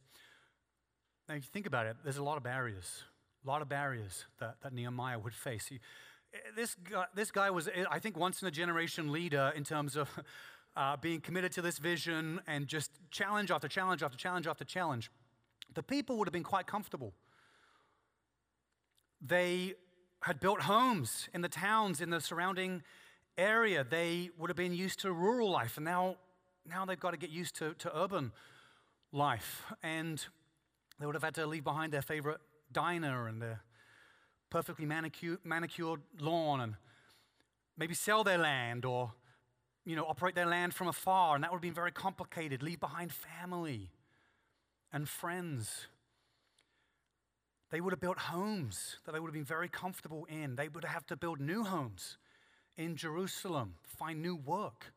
Now, 1.28 1.36
if 1.36 1.44
you 1.44 1.50
think 1.52 1.66
about 1.66 1.86
it, 1.86 1.98
there's 2.04 2.18
a 2.18 2.24
lot 2.24 2.38
of 2.38 2.44
barriers, 2.44 3.04
a 3.46 3.50
lot 3.50 3.62
of 3.62 3.70
barriers 3.70 4.26
that, 4.40 4.56
that 4.62 4.74
Nehemiah 4.74 5.20
would 5.20 5.34
face. 5.34 5.68
He, 5.68 5.80
eh, 6.34 6.38
this, 6.56 6.76
guy, 6.76 7.06
this 7.16 7.32
guy 7.32 7.50
was, 7.50 7.68
eh, 7.68 7.86
I 7.90 8.00
think, 8.00 8.18
once 8.18 8.42
in 8.42 8.48
a 8.48 8.52
generation 8.52 9.12
leader 9.12 9.52
in 9.56 9.64
terms 9.64 9.96
of 9.96 10.10
uh, 10.76 10.98
being 10.98 11.22
committed 11.22 11.52
to 11.54 11.62
this 11.62 11.78
vision 11.78 12.42
and 12.48 12.68
just 12.68 12.92
challenge 13.12 13.52
after 13.52 13.68
challenge 13.68 14.04
after 14.04 14.18
challenge 14.18 14.48
after 14.48 14.64
challenge. 14.64 15.12
The 15.74 15.84
people 15.84 16.18
would 16.18 16.28
have 16.28 16.34
been 16.34 16.44
quite 16.44 16.68
comfortable. 16.68 17.14
They 19.22 19.76
had 20.24 20.40
built 20.40 20.62
homes 20.62 21.30
in 21.34 21.42
the 21.42 21.50
towns 21.50 22.02
in 22.02 22.10
the 22.10 22.22
surrounding 22.22 22.84
area. 23.38 23.84
They 23.84 24.30
would 24.38 24.50
have 24.50 24.58
been 24.58 24.74
used 24.74 25.00
to 25.02 25.12
rural 25.12 25.50
life, 25.50 25.78
and 25.78 25.86
now, 25.86 26.16
now 26.68 26.86
they've 26.86 27.00
got 27.00 27.12
to 27.12 27.18
get 27.18 27.30
used 27.30 27.56
to, 27.56 27.74
to 27.76 27.98
urban 27.98 28.32
life. 29.12 29.64
And 29.84 30.24
they 31.00 31.06
would 31.06 31.16
have 31.16 31.24
had 31.24 31.36
to 31.36 31.48
leave 31.48 31.64
behind 31.64 31.92
their 31.92 32.02
favorite 32.02 32.40
diner 32.72 33.28
and 33.28 33.42
their 33.42 33.62
perfectly 34.50 34.86
manicured, 34.86 35.40
manicured 35.44 36.02
lawn 36.20 36.62
and 36.62 36.76
maybe 37.78 37.94
sell 37.94 38.24
their 38.24 38.38
land 38.38 38.86
or 38.86 39.14
you 39.86 39.96
know, 39.96 40.06
operate 40.06 40.36
their 40.36 40.46
land 40.46 40.74
from 40.74 40.88
afar, 40.88 41.36
and 41.36 41.44
that 41.44 41.52
would 41.52 41.58
have 41.58 41.62
been 41.62 41.74
very 41.74 41.92
complicated. 41.92 42.62
Leave 42.62 42.80
behind 42.80 43.12
family 43.12 43.90
and 44.94 45.08
friends. 45.10 45.88
They 47.72 47.82
would 47.82 47.94
have 47.94 48.02
built 48.02 48.18
homes 48.18 48.98
that 49.06 49.14
they 49.14 49.20
would 49.20 49.28
have 49.28 49.34
been 49.34 49.46
very 49.46 49.70
comfortable 49.70 50.26
in. 50.26 50.56
They 50.56 50.68
would 50.68 50.84
have 50.84 51.06
to 51.08 51.16
build 51.16 51.40
new 51.40 51.64
homes 51.64 52.18
in 52.78 52.96
Jerusalem, 52.96 53.76
find 53.86 54.22
new 54.22 54.36
work. 54.36 54.94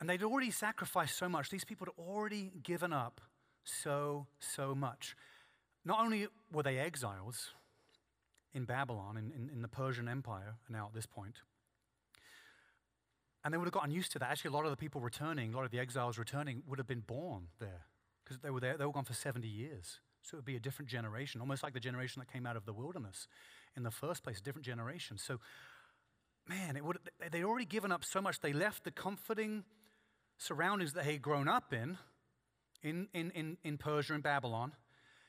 And 0.00 0.10
they'd 0.10 0.22
already 0.22 0.50
sacrificed 0.50 1.16
so 1.16 1.28
much. 1.28 1.50
These 1.50 1.64
people 1.64 1.86
had 1.86 2.04
already 2.04 2.52
given 2.62 2.92
up 2.92 3.20
so, 3.64 4.26
so 4.38 4.74
much. 4.74 5.16
Not 5.84 6.00
only 6.00 6.26
were 6.52 6.62
they 6.62 6.78
exiles 6.78 7.50
in 8.52 8.64
Babylon, 8.64 9.16
in, 9.16 9.32
in, 9.32 9.50
in 9.50 9.62
the 9.62 9.68
Persian 9.68 10.08
Empire, 10.08 10.56
now 10.68 10.86
at 10.86 10.94
this 10.94 11.06
point, 11.06 11.36
and 13.46 13.54
they 13.54 13.58
would 13.58 13.66
have 13.66 13.72
gotten 13.72 13.92
used 13.92 14.10
to 14.10 14.18
that. 14.18 14.28
Actually, 14.28 14.48
a 14.48 14.54
lot 14.54 14.64
of 14.64 14.72
the 14.72 14.76
people 14.76 15.00
returning, 15.00 15.54
a 15.54 15.56
lot 15.56 15.64
of 15.64 15.70
the 15.70 15.78
exiles 15.78 16.18
returning, 16.18 16.64
would 16.66 16.80
have 16.80 16.88
been 16.88 17.04
born 17.06 17.46
there 17.60 17.86
because 18.24 18.40
they 18.40 18.50
were 18.50 18.58
there, 18.58 18.76
they 18.76 18.84
were 18.84 18.92
gone 18.92 19.04
for 19.04 19.14
70 19.14 19.46
years. 19.46 20.00
So 20.22 20.34
it 20.34 20.38
would 20.38 20.44
be 20.44 20.56
a 20.56 20.60
different 20.60 20.88
generation, 20.88 21.40
almost 21.40 21.62
like 21.62 21.72
the 21.72 21.78
generation 21.78 22.18
that 22.18 22.32
came 22.32 22.44
out 22.44 22.56
of 22.56 22.66
the 22.66 22.72
wilderness 22.72 23.28
in 23.76 23.84
the 23.84 23.92
first 23.92 24.24
place, 24.24 24.40
a 24.40 24.42
different 24.42 24.66
generation. 24.66 25.16
So, 25.16 25.38
man, 26.48 26.76
it 26.76 26.84
would, 26.84 26.98
they'd 27.30 27.44
already 27.44 27.66
given 27.66 27.92
up 27.92 28.04
so 28.04 28.20
much. 28.20 28.40
They 28.40 28.52
left 28.52 28.82
the 28.82 28.90
comforting 28.90 29.62
surroundings 30.38 30.94
that 30.94 31.04
they 31.04 31.12
had 31.12 31.22
grown 31.22 31.46
up 31.46 31.72
in, 31.72 31.98
in, 32.82 33.06
in, 33.14 33.30
in, 33.30 33.58
in 33.62 33.78
Persia 33.78 34.14
and 34.14 34.24
Babylon, 34.24 34.72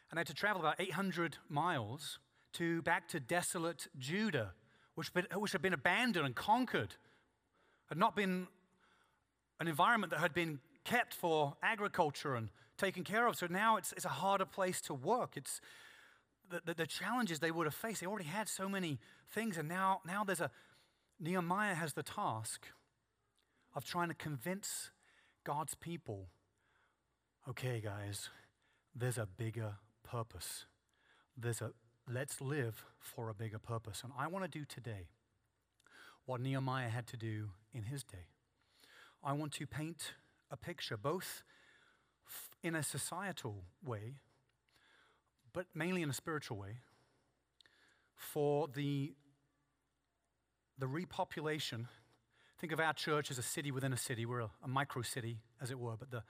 and 0.10 0.18
they 0.18 0.22
had 0.22 0.28
to 0.28 0.34
travel 0.34 0.60
about 0.60 0.82
800 0.82 1.38
miles 1.50 2.18
to 2.54 2.82
back 2.82 3.10
to 3.10 3.20
desolate 3.20 3.90
Judah, 3.96 4.54
which, 4.96 5.12
which 5.36 5.52
had 5.52 5.62
been 5.62 5.74
abandoned 5.74 6.26
and 6.26 6.36
conquered 6.36 6.96
had 7.88 7.98
not 7.98 8.16
been 8.16 8.48
an 9.60 9.68
environment 9.68 10.12
that 10.12 10.20
had 10.20 10.34
been 10.34 10.60
kept 10.84 11.14
for 11.14 11.56
agriculture 11.64 12.36
and 12.36 12.50
taken 12.78 13.04
care 13.04 13.28
of. 13.28 13.36
So 13.36 13.48
now 13.48 13.78
it's, 13.78 13.92
it's 13.94 14.06
a 14.06 14.10
harder 14.10 14.46
place 14.46 14.80
to 14.82 14.94
work. 14.94 15.36
It's 15.36 15.62
the, 16.50 16.62
the, 16.66 16.74
the, 16.74 16.88
challenges 16.88 17.40
they 17.40 17.52
would 17.52 17.66
have 17.66 17.74
faced. 17.74 18.02
They 18.02 18.08
already 18.08 18.28
had 18.28 18.48
so 18.48 18.70
many 18.70 19.00
things, 19.30 19.58
and 19.58 19.68
now, 19.68 20.02
now 20.06 20.24
there's 20.24 20.40
a 20.40 20.50
Nehemiah 21.20 21.74
has 21.74 21.94
the 21.94 22.04
task 22.04 22.68
of 23.76 23.84
trying 23.84 24.10
to 24.10 24.14
convince 24.14 24.92
God's 25.44 25.76
people 25.76 26.30
okay, 27.50 27.82
guys, 27.84 28.30
there's 28.96 29.18
a 29.18 29.26
bigger 29.26 29.76
purpose. 30.04 30.66
There's 31.38 31.62
a 31.62 31.72
let's 32.12 32.42
live 32.42 32.86
for 33.00 33.30
a 33.30 33.34
bigger 33.34 33.60
purpose. 33.60 34.02
And 34.04 34.14
I 34.18 34.28
want 34.28 34.50
to 34.50 34.60
do 34.60 34.66
today 34.66 35.08
what 36.28 36.42
Nehemiah 36.42 36.90
had 36.90 37.08
to 37.08 37.18
do 37.18 37.50
in 37.74 37.84
his 37.84 38.04
day. 38.04 38.28
I 39.24 39.34
want 39.34 39.54
to 39.54 39.66
paint 39.66 40.14
a 40.52 40.58
picture, 40.58 40.98
both 40.98 41.42
in 42.62 42.76
a 42.76 42.84
societal 42.84 43.64
way, 43.84 44.16
but 45.54 45.66
mainly 45.74 46.02
in 46.02 46.10
a 46.10 46.14
spiritual 46.14 46.58
way, 46.58 46.82
for 48.14 48.68
the, 48.68 49.14
the 50.78 50.86
repopulation. 50.86 51.88
Think 52.60 52.74
of 52.74 52.80
our 52.80 52.94
church 52.94 53.32
as 53.32 53.38
a 53.38 53.44
city 53.44 53.72
within 53.72 53.94
a 53.94 53.98
city. 53.98 54.26
We're 54.26 54.42
a, 54.42 54.50
a 54.64 54.68
micro 54.68 55.04
city, 55.04 55.40
as 55.62 55.72
it 55.72 55.80
were, 55.80 55.96
but 55.98 56.12
the, 56.12 56.24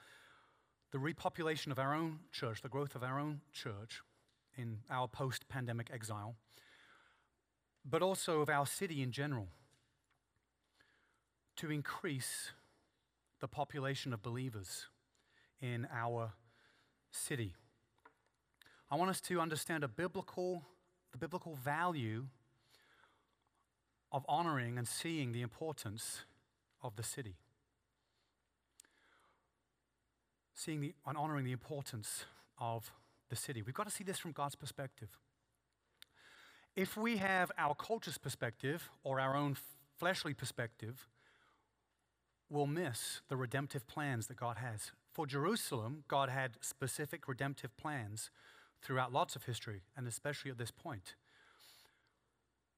the 0.92 1.00
repopulation 1.00 1.72
of 1.72 1.80
our 1.80 1.96
own 1.96 2.20
church, 2.32 2.62
the 2.62 2.70
growth 2.70 2.94
of 2.94 3.02
our 3.02 3.20
own 3.20 3.42
church 3.52 4.02
in 4.56 4.80
our 4.92 5.08
post 5.08 5.50
pandemic 5.50 5.90
exile, 5.92 6.36
but 7.84 8.04
also 8.04 8.42
of 8.42 8.50
our 8.50 8.68
city 8.68 9.02
in 9.02 9.12
general 9.12 9.48
to 11.58 11.72
increase 11.72 12.52
the 13.40 13.48
population 13.48 14.14
of 14.14 14.22
believers 14.22 14.88
in 15.62 15.88
our 15.92 16.34
city. 17.12 17.54
I 18.90 18.96
want 18.96 19.10
us 19.10 19.22
to 19.22 19.40
understand 19.42 19.84
a 19.84 19.88
biblical, 19.88 20.64
the 21.12 21.18
biblical 21.18 21.56
value 21.56 22.26
of 24.12 24.26
honoring 24.30 24.78
and 24.78 24.88
seeing 24.88 25.34
the 25.34 25.42
importance 25.42 26.22
of 26.82 26.96
the 26.96 27.04
city. 27.04 27.36
Seeing 30.54 30.80
the, 30.82 30.94
and 31.06 31.18
honoring 31.18 31.46
the 31.46 31.52
importance 31.52 32.26
of 32.60 32.92
the 33.30 33.36
city. 33.36 33.62
We've 33.62 33.76
got 33.76 33.88
to 33.88 33.94
see 33.94 34.04
this 34.04 34.18
from 34.18 34.32
God's 34.32 34.56
perspective. 34.56 35.10
If 36.76 36.96
we 36.96 37.18
have 37.18 37.52
our 37.58 37.76
culture's 37.76 38.18
perspective 38.18 38.90
or 39.04 39.20
our 39.20 39.36
own 39.36 39.58
fleshly 39.98 40.34
perspective, 40.34 41.08
will 42.50 42.68
miss 42.68 43.22
the 43.30 43.38
redemptive 43.38 43.88
plans 43.88 44.28
that 44.28 44.38
God 44.38 44.58
has. 44.58 44.92
For 45.12 45.26
Jerusalem, 45.26 46.04
God 46.08 46.30
had 46.30 46.58
specific 46.62 47.28
redemptive 47.28 47.76
plans 47.78 48.30
throughout 48.82 49.12
lots 49.12 49.36
of 49.36 49.44
history, 49.46 49.82
and 49.96 50.08
especially 50.08 50.52
at 50.52 50.58
this 50.58 50.72
point. 50.72 51.16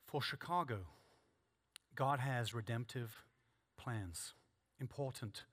For 0.05 0.21
Chicago, 0.21 0.87
God 1.95 2.19
has 2.19 2.53
redemptive 2.53 3.23
plans, 3.77 4.33
important 4.79 5.43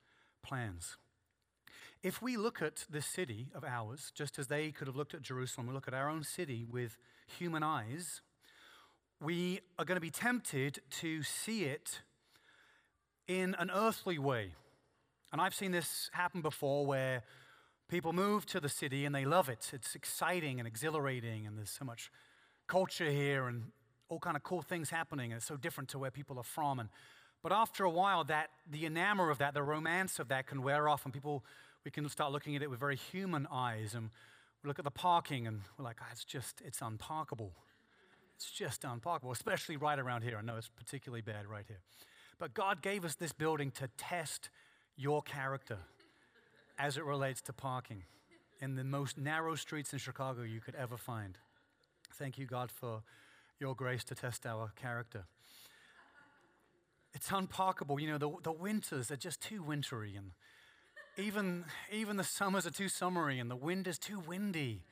plans. 0.43 0.97
If 2.03 2.23
we 2.23 2.37
look 2.37 2.63
at 2.63 2.85
this 2.89 3.07
city 3.07 3.49
of 3.55 3.65
ours, 3.65 4.13
just 4.15 4.39
as 4.39 4.47
they 4.47 4.71
could 4.71 4.87
have 4.87 4.97
looked 4.97 5.15
at 5.15 5.23
Jerusalem, 5.23 5.67
we 5.67 5.75
look 5.75 5.89
at 5.89 5.95
our 5.95 6.09
own 6.09 6.23
city 6.23 6.65
with 6.65 6.99
human 7.27 7.63
eyes, 7.63 8.21
we 9.21 9.61
are 9.79 9.85
going 9.85 9.97
to 9.97 10.01
be 10.01 10.11
tempted 10.11 10.79
to 10.91 11.23
see 11.23 11.65
it 11.65 12.03
in 13.29 13.55
an 13.59 13.71
earthly 13.75 14.19
way. 14.19 14.53
And 15.33 15.41
I've 15.41 15.55
seen 15.55 15.73
this 15.73 16.11
happen 16.13 16.41
before 16.41 16.87
where 16.87 17.23
people 17.89 18.13
move 18.13 18.47
to 18.47 18.61
the 18.61 18.69
city 18.69 19.05
and 19.05 19.15
they 19.15 19.25
love 19.25 19.49
it. 19.49 19.71
It's 19.73 19.95
exciting 19.95 20.59
and 20.59 20.67
exhilarating, 20.67 21.47
and 21.47 21.59
there's 21.59 21.71
so 21.71 21.85
much 21.85 22.11
culture 22.67 23.11
here 23.11 23.47
and 23.47 23.71
all 24.09 24.19
kind 24.19 24.37
of 24.37 24.43
cool 24.43 24.63
things 24.63 24.91
happening. 24.91 25.33
And 25.33 25.39
it's 25.39 25.47
so 25.47 25.57
different 25.57 25.91
to 25.91 25.99
where 25.99 26.11
people 26.11 26.39
are 26.39 26.45
from. 26.45 26.79
And, 26.79 26.89
but 27.43 27.53
after 27.53 27.85
a 27.85 27.91
while, 27.91 28.25
that 28.25 28.51
the 28.71 28.85
enamor 28.85 29.31
of 29.31 29.39
that, 29.39 29.55
the 29.55 29.63
romance 29.63 30.19
of 30.19 30.29
that 30.29 30.47
can 30.47 30.63
wear 30.63 30.89
off, 30.89 31.05
and 31.05 31.13
people, 31.13 31.45
we 31.85 31.91
can 31.91 32.09
start 32.09 32.33
looking 32.33 32.57
at 32.57 32.63
it 32.63 32.71
with 32.71 32.81
very 32.81 32.97
human 32.97 33.47
eyes. 33.51 33.95
And 33.95 34.11
we 34.63 34.69
look 34.69 34.79
at 34.79 34.85
the 34.85 34.91
parking 34.91 35.47
and 35.47 35.61
we're 35.79 35.85
like, 35.85 35.99
oh, 36.01 36.07
it's 36.11 36.25
just, 36.25 36.61
it's 36.65 36.81
unparkable. 36.83 37.53
It's 38.37 38.51
just 38.51 38.85
unparkable, 38.85 39.33
especially 39.33 39.77
right 39.77 39.99
around 39.99 40.23
here. 40.23 40.37
I 40.39 40.43
know 40.43 40.57
it's 40.57 40.69
particularly 40.69 41.23
bad 41.23 41.47
right 41.47 41.65
here. 41.67 41.81
But 42.39 42.55
God 42.55 42.83
gave 42.83 43.05
us 43.05 43.15
this 43.15 43.33
building 43.33 43.71
to 43.73 43.89
test 43.97 44.51
your 44.97 45.23
character 45.23 45.79
as 46.79 46.97
it 46.97 47.05
relates 47.05 47.41
to 47.43 47.53
parking 47.53 48.03
in 48.61 48.75
the 48.75 48.85
most 48.85 49.17
narrow 49.17 49.55
streets 49.55 49.93
in 49.93 49.99
Chicago 49.99 50.43
you 50.43 50.61
could 50.61 50.75
ever 50.75 50.97
find. 50.97 51.39
Thank 52.15 52.39
you, 52.39 52.47
God, 52.47 52.71
for 52.71 53.03
your 53.59 53.75
grace 53.75 54.05
to 54.05 54.15
test 54.15 54.47
our 54.47 54.73
character. 54.77 55.25
It's 57.15 57.31
unparkable. 57.31 57.99
You 57.99 58.11
know, 58.13 58.19
the, 58.19 58.31
the 58.43 58.53
winters 58.53 59.11
are 59.11 59.17
just 59.17 59.41
too 59.41 59.63
wintry, 59.63 60.15
and 60.17 60.33
even, 61.17 61.65
even 61.91 62.19
the 62.19 62.25
summers 62.25 62.67
are 62.67 62.71
too 62.71 62.89
summery, 62.89 63.39
and 63.39 63.51
the 63.51 63.57
wind 63.57 63.87
is 63.87 63.99
too 63.99 64.21
windy, 64.21 64.85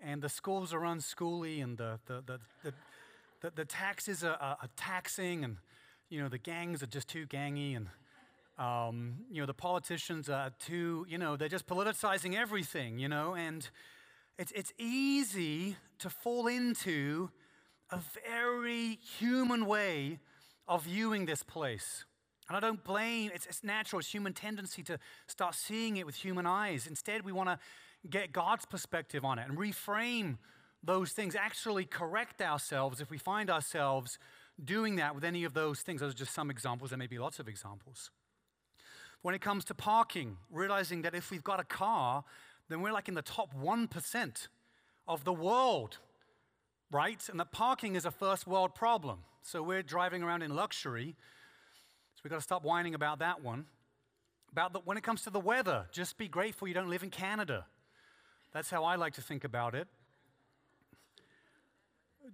and 0.00 0.22
the 0.22 0.30
schools 0.30 0.72
are 0.72 0.80
unschooly, 0.80 1.62
and 1.62 1.76
the, 1.76 1.98
the, 2.06 2.22
the, 2.26 2.38
the, 2.64 2.72
the, 3.42 3.50
the 3.54 3.64
taxes 3.66 4.24
are, 4.24 4.36
are, 4.40 4.56
are 4.62 4.70
taxing, 4.76 5.44
and, 5.44 5.58
you 6.08 6.20
know, 6.20 6.28
the 6.28 6.38
gangs 6.38 6.82
are 6.82 6.86
just 6.86 7.08
too 7.08 7.26
gangy, 7.26 7.76
and, 7.76 7.88
um, 8.58 9.16
you 9.30 9.40
know, 9.40 9.46
the 9.46 9.54
politicians 9.54 10.28
are 10.28 10.50
too, 10.58 11.06
you 11.08 11.18
know, 11.18 11.36
they're 11.36 11.48
just 11.48 11.66
politicizing 11.66 12.34
everything, 12.34 12.98
you 12.98 13.08
know, 13.08 13.34
and 13.34 13.68
it's, 14.38 14.52
it's 14.52 14.72
easy 14.78 15.76
to 15.98 16.08
fall 16.08 16.46
into 16.46 17.30
a 17.90 17.98
very 18.28 18.98
human 19.18 19.66
way 19.66 20.18
of 20.66 20.84
viewing 20.84 21.26
this 21.26 21.42
place. 21.42 22.04
And 22.48 22.56
I 22.56 22.60
don't 22.60 22.82
blame, 22.82 23.30
it's, 23.34 23.46
it's 23.46 23.62
natural, 23.62 24.00
it's 24.00 24.12
human 24.12 24.32
tendency 24.32 24.82
to 24.84 24.98
start 25.26 25.54
seeing 25.54 25.96
it 25.98 26.06
with 26.06 26.14
human 26.14 26.46
eyes. 26.46 26.86
Instead, 26.86 27.24
we 27.24 27.32
want 27.32 27.48
to 27.48 27.58
get 28.08 28.32
God's 28.32 28.64
perspective 28.64 29.24
on 29.24 29.38
it 29.38 29.48
and 29.48 29.58
reframe 29.58 30.38
those 30.82 31.12
things, 31.12 31.34
actually 31.34 31.84
correct 31.84 32.40
ourselves 32.40 33.00
if 33.00 33.10
we 33.10 33.18
find 33.18 33.50
ourselves 33.50 34.18
doing 34.64 34.96
that 34.96 35.14
with 35.14 35.24
any 35.24 35.44
of 35.44 35.54
those 35.54 35.80
things. 35.80 36.00
Those 36.00 36.14
are 36.14 36.18
just 36.18 36.34
some 36.34 36.50
examples, 36.50 36.90
there 36.90 36.98
may 36.98 37.06
be 37.06 37.18
lots 37.18 37.38
of 37.38 37.48
examples. 37.48 38.10
When 39.22 39.34
it 39.34 39.40
comes 39.40 39.64
to 39.66 39.74
parking, 39.74 40.36
realizing 40.50 41.02
that 41.02 41.14
if 41.14 41.30
we've 41.30 41.42
got 41.42 41.58
a 41.58 41.64
car, 41.64 42.24
then 42.68 42.82
we're 42.82 42.92
like 42.92 43.08
in 43.08 43.14
the 43.14 43.22
top 43.22 43.54
1% 43.54 44.48
of 45.08 45.24
the 45.24 45.32
world, 45.32 45.98
right? 46.90 47.20
And 47.28 47.40
that 47.40 47.50
parking 47.50 47.96
is 47.96 48.04
a 48.04 48.10
first 48.10 48.46
world 48.46 48.74
problem. 48.74 49.20
So 49.42 49.62
we're 49.62 49.82
driving 49.82 50.22
around 50.22 50.42
in 50.42 50.54
luxury. 50.54 51.16
So 52.14 52.20
we've 52.22 52.30
got 52.30 52.36
to 52.36 52.42
stop 52.42 52.62
whining 52.62 52.94
about 52.94 53.18
that 53.20 53.42
one. 53.42 53.66
About 54.52 54.72
the, 54.72 54.80
when 54.80 54.96
it 54.96 55.02
comes 55.02 55.22
to 55.22 55.30
the 55.30 55.40
weather, 55.40 55.86
just 55.92 56.16
be 56.16 56.28
grateful 56.28 56.68
you 56.68 56.74
don't 56.74 56.90
live 56.90 57.02
in 57.02 57.10
Canada. 57.10 57.66
That's 58.52 58.70
how 58.70 58.84
I 58.84 58.96
like 58.96 59.14
to 59.14 59.22
think 59.22 59.44
about 59.44 59.74
it. 59.74 59.88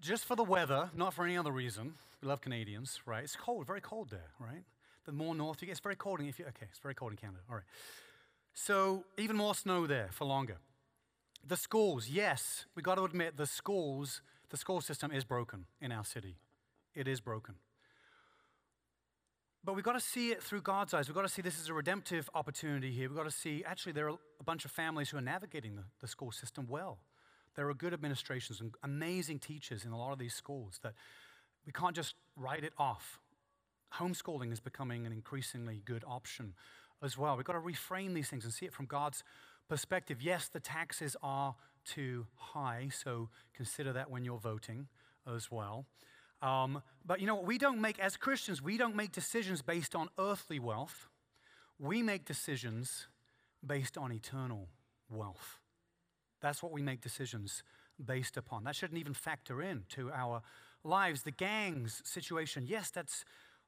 Just 0.01 0.25
for 0.25 0.37
the 0.37 0.45
weather, 0.45 0.91
not 0.95 1.15
for 1.15 1.25
any 1.25 1.37
other 1.37 1.53
reason. 1.53 1.95
We 2.21 2.29
love 2.29 2.41
Canadians, 2.41 3.01
right? 3.07 3.25
It's 3.25 3.37
cold, 3.37 3.67
very 3.67 3.81
cold 3.81 4.11
there, 4.11 4.31
right? 4.39 4.65
The 5.05 5.13
more 5.13 5.35
north 5.35 5.61
you 5.61 5.67
get, 5.67 5.73
it's 5.73 5.81
very 5.81 5.97
cold. 5.97 6.21
if 6.21 6.39
you, 6.39 6.47
okay, 6.47 6.67
it's 6.71 6.79
very 6.79 6.95
cold 6.95 7.13
in 7.13 7.17
Canada. 7.17 7.41
All 7.49 7.57
right. 7.57 7.65
So 8.55 9.05
even 9.19 9.37
more 9.37 9.55
snow 9.55 9.87
there 9.87 10.09
for 10.13 10.25
longer. 10.25 10.59
The 11.47 11.57
schools, 11.57 12.09
yes, 12.09 12.65
we 12.75 12.83
got 12.83 12.95
to 12.95 13.05
admit 13.05 13.37
the 13.37 13.47
schools, 13.47 14.23
the 14.51 14.57
school 14.57 14.81
system 14.81 15.11
is 15.11 15.25
broken 15.25 15.67
in 15.81 15.93
our 15.93 16.05
city. 16.05 16.37
It 16.95 17.07
is 17.07 17.21
broken. 17.21 17.57
But 19.65 19.75
we've 19.75 19.85
got 19.85 19.95
to 19.95 20.01
see 20.01 20.31
it 20.31 20.43
through 20.43 20.61
God's 20.61 20.93
eyes. 20.95 21.09
We've 21.09 21.15
got 21.15 21.23
to 21.23 21.29
see 21.29 21.43
this 21.43 21.59
is 21.59 21.69
a 21.69 21.75
redemptive 21.75 22.29
opportunity 22.35 22.91
here. 22.93 23.09
We've 23.09 23.17
got 23.17 23.25
to 23.25 23.31
see, 23.31 23.65
actually, 23.67 23.93
there 23.93 24.09
are 24.09 24.19
a 24.39 24.45
bunch 24.45 24.65
of 24.65 24.71
families 24.71 25.09
who 25.09 25.17
are 25.17 25.23
navigating 25.23 25.77
the, 25.77 25.85
the 26.01 26.07
school 26.07 26.33
system 26.33 26.67
well. 26.69 26.99
There 27.57 27.69
are 27.69 27.75
good 27.75 27.95
administrations 27.95 28.61
and 28.61 28.75
amazing 28.83 29.39
teachers 29.39 29.85
in 29.85 29.93
a 29.93 29.99
lot 29.99 30.13
of 30.13 30.19
these 30.19 30.35
schools 30.35 30.81
that 30.83 30.95
we 31.67 31.73
can't 31.73 31.95
just 31.95 32.15
write 32.37 32.65
it 32.65 32.73
off. 32.79 33.21
Homeschooling 33.95 34.53
is 34.53 34.61
becoming 34.61 35.07
an 35.07 35.13
increasingly 35.13 35.81
good 35.85 36.05
option 36.07 36.55
as 37.03 37.17
well. 37.17 37.37
We've 37.37 37.45
got 37.45 37.53
to 37.53 37.61
reframe 37.61 38.15
these 38.15 38.29
things 38.29 38.45
and 38.45 38.53
see 38.53 38.67
it 38.67 38.73
from 38.73 38.87
God's 38.87 39.23
perspective. 39.69 40.21
Yes, 40.21 40.49
the 40.49 40.61
taxes 40.61 41.17
are 41.23 41.55
too 41.85 42.27
high, 42.35 42.89
so 42.93 43.29
consider 43.55 43.93
that 43.93 44.11
when 44.11 44.25
you're 44.25 44.39
voting 44.39 44.89
as 45.33 45.51
well. 45.51 45.87
Um, 46.43 46.83
but 47.07 47.21
you 47.21 47.27
know 47.27 47.37
what? 47.37 47.47
We 47.47 47.59
don't 47.59 47.81
make, 47.81 47.99
as 47.99 48.17
Christians, 48.17 48.61
we 48.61 48.77
don't 48.77 48.97
make 48.97 49.13
decisions 49.13 49.63
based 49.63 49.95
on 49.95 50.09
earthly 50.19 50.59
wealth. 50.59 51.09
We 51.79 52.03
make 52.03 52.25
decisions 52.25 53.07
based 53.65 53.97
on 53.97 54.13
eternal 54.13 54.69
wealth. 55.09 55.61
That's 56.45 56.63
what 56.63 56.73
we 56.73 56.83
make 56.83 57.01
decisions 57.01 57.63
based 58.05 58.37
upon. 58.37 58.65
That 58.65 58.77
shouldn't 58.77 59.01
even 59.01 59.15
factor 59.15 59.63
in 59.63 59.85
to 59.91 60.11
our 60.13 60.43
lives. 60.85 61.23
The 61.23 61.31
gangs 61.31 62.03
situation, 62.05 62.67
yes, 62.69 62.91
that's 62.91 63.25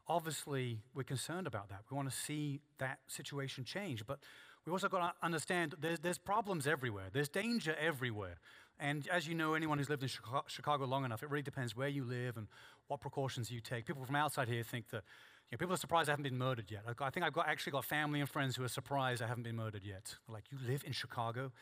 obviously 0.06 0.82
we're 0.94 1.02
concerned 1.02 1.46
about 1.46 1.70
that. 1.70 1.80
We 1.90 1.96
want 1.96 2.10
to 2.10 2.14
see 2.14 2.60
that 2.76 2.98
situation 3.06 3.64
change. 3.64 4.06
But 4.06 4.18
we 4.66 4.72
also 4.72 4.90
got 4.90 4.98
to 4.98 5.24
understand 5.24 5.74
there's, 5.80 6.00
there's 6.00 6.18
problems 6.18 6.66
everywhere, 6.66 7.06
there's 7.10 7.30
danger 7.30 7.74
everywhere. 7.80 8.36
And 8.78 9.08
as 9.08 9.26
you 9.26 9.34
know, 9.34 9.54
anyone 9.54 9.78
who's 9.78 9.88
lived 9.88 10.02
in 10.02 10.10
Chicago 10.46 10.84
long 10.84 11.06
enough, 11.06 11.22
it 11.22 11.30
really 11.30 11.42
depends 11.42 11.74
where 11.74 11.88
you 11.88 12.04
live 12.04 12.36
and 12.36 12.46
what 12.88 13.00
precautions 13.00 13.50
you 13.50 13.60
take. 13.60 13.86
People 13.86 14.04
from 14.04 14.16
outside 14.16 14.48
here 14.48 14.62
think 14.62 14.90
that 14.90 15.02
you 15.50 15.54
know, 15.54 15.58
people 15.58 15.72
are 15.72 15.78
surprised 15.78 16.10
I 16.10 16.12
haven't 16.12 16.24
been 16.24 16.36
murdered 16.36 16.70
yet. 16.70 16.82
I 17.00 17.08
think 17.08 17.24
I've 17.24 17.32
got, 17.32 17.48
actually 17.48 17.72
got 17.72 17.86
family 17.86 18.20
and 18.20 18.28
friends 18.28 18.54
who 18.54 18.64
are 18.64 18.68
surprised 18.68 19.22
I 19.22 19.28
haven't 19.28 19.44
been 19.44 19.56
murdered 19.56 19.82
yet. 19.82 20.14
They're 20.26 20.34
like, 20.34 20.44
you 20.52 20.58
live 20.70 20.84
in 20.84 20.92
Chicago? 20.92 21.52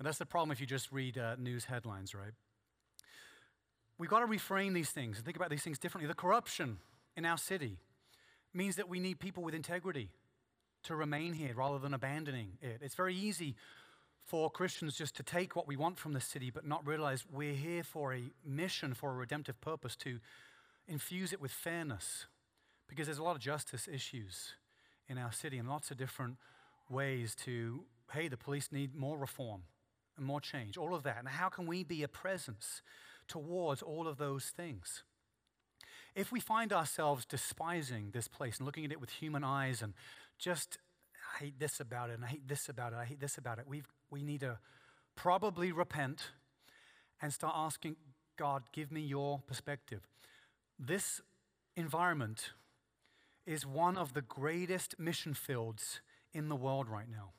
And 0.00 0.06
that's 0.06 0.16
the 0.16 0.24
problem 0.24 0.50
if 0.50 0.62
you 0.62 0.66
just 0.66 0.90
read 0.90 1.18
uh, 1.18 1.36
news 1.38 1.66
headlines, 1.66 2.14
right? 2.14 2.32
We've 3.98 4.08
got 4.08 4.20
to 4.20 4.26
reframe 4.26 4.72
these 4.72 4.88
things 4.88 5.18
and 5.18 5.26
think 5.26 5.36
about 5.36 5.50
these 5.50 5.62
things 5.62 5.78
differently. 5.78 6.08
The 6.08 6.14
corruption 6.14 6.78
in 7.18 7.26
our 7.26 7.36
city 7.36 7.76
means 8.54 8.76
that 8.76 8.88
we 8.88 8.98
need 8.98 9.20
people 9.20 9.42
with 9.42 9.54
integrity 9.54 10.08
to 10.84 10.96
remain 10.96 11.34
here 11.34 11.52
rather 11.54 11.78
than 11.78 11.92
abandoning 11.92 12.52
it. 12.62 12.78
It's 12.80 12.94
very 12.94 13.14
easy 13.14 13.56
for 14.24 14.48
Christians 14.48 14.96
just 14.96 15.14
to 15.16 15.22
take 15.22 15.54
what 15.54 15.68
we 15.68 15.76
want 15.76 15.98
from 15.98 16.14
the 16.14 16.20
city 16.20 16.50
but 16.50 16.66
not 16.66 16.86
realize 16.86 17.26
we're 17.30 17.52
here 17.52 17.82
for 17.82 18.14
a 18.14 18.22
mission, 18.42 18.94
for 18.94 19.10
a 19.10 19.14
redemptive 19.14 19.60
purpose, 19.60 19.96
to 19.96 20.18
infuse 20.88 21.30
it 21.34 21.42
with 21.42 21.52
fairness. 21.52 22.24
Because 22.88 23.06
there's 23.06 23.18
a 23.18 23.22
lot 23.22 23.36
of 23.36 23.42
justice 23.42 23.86
issues 23.86 24.54
in 25.08 25.18
our 25.18 25.30
city 25.30 25.58
and 25.58 25.68
lots 25.68 25.90
of 25.90 25.98
different 25.98 26.38
ways 26.88 27.34
to, 27.44 27.84
hey, 28.14 28.28
the 28.28 28.38
police 28.38 28.72
need 28.72 28.94
more 28.94 29.18
reform 29.18 29.64
and 30.20 30.26
more 30.26 30.40
change, 30.40 30.76
all 30.76 30.94
of 30.94 31.02
that. 31.02 31.16
And 31.18 31.26
how 31.26 31.48
can 31.48 31.66
we 31.66 31.82
be 31.82 32.04
a 32.04 32.08
presence 32.08 32.82
towards 33.26 33.82
all 33.82 34.06
of 34.06 34.18
those 34.18 34.44
things? 34.44 35.02
If 36.14 36.30
we 36.30 36.38
find 36.38 36.72
ourselves 36.72 37.24
despising 37.24 38.10
this 38.12 38.28
place 38.28 38.58
and 38.58 38.66
looking 38.66 38.84
at 38.84 38.92
it 38.92 39.00
with 39.00 39.10
human 39.10 39.42
eyes 39.42 39.82
and 39.82 39.94
just, 40.38 40.78
I 41.34 41.44
hate 41.44 41.58
this 41.58 41.80
about 41.80 42.10
it, 42.10 42.14
and 42.14 42.24
I 42.24 42.28
hate 42.28 42.46
this 42.46 42.68
about 42.68 42.92
it, 42.92 42.96
I 42.96 43.04
hate 43.04 43.20
this 43.20 43.38
about 43.38 43.58
it, 43.58 43.66
we 43.66 43.82
we 44.10 44.22
need 44.22 44.40
to 44.40 44.58
probably 45.16 45.72
repent 45.72 46.30
and 47.22 47.32
start 47.32 47.54
asking 47.56 47.96
God, 48.36 48.64
give 48.72 48.90
me 48.90 49.00
your 49.00 49.40
perspective. 49.46 50.08
This 50.78 51.20
environment 51.76 52.52
is 53.46 53.66
one 53.66 53.96
of 53.96 54.14
the 54.14 54.22
greatest 54.22 54.98
mission 54.98 55.34
fields 55.34 56.00
in 56.32 56.48
the 56.48 56.56
world 56.56 56.88
right 56.88 57.08
now. 57.10 57.32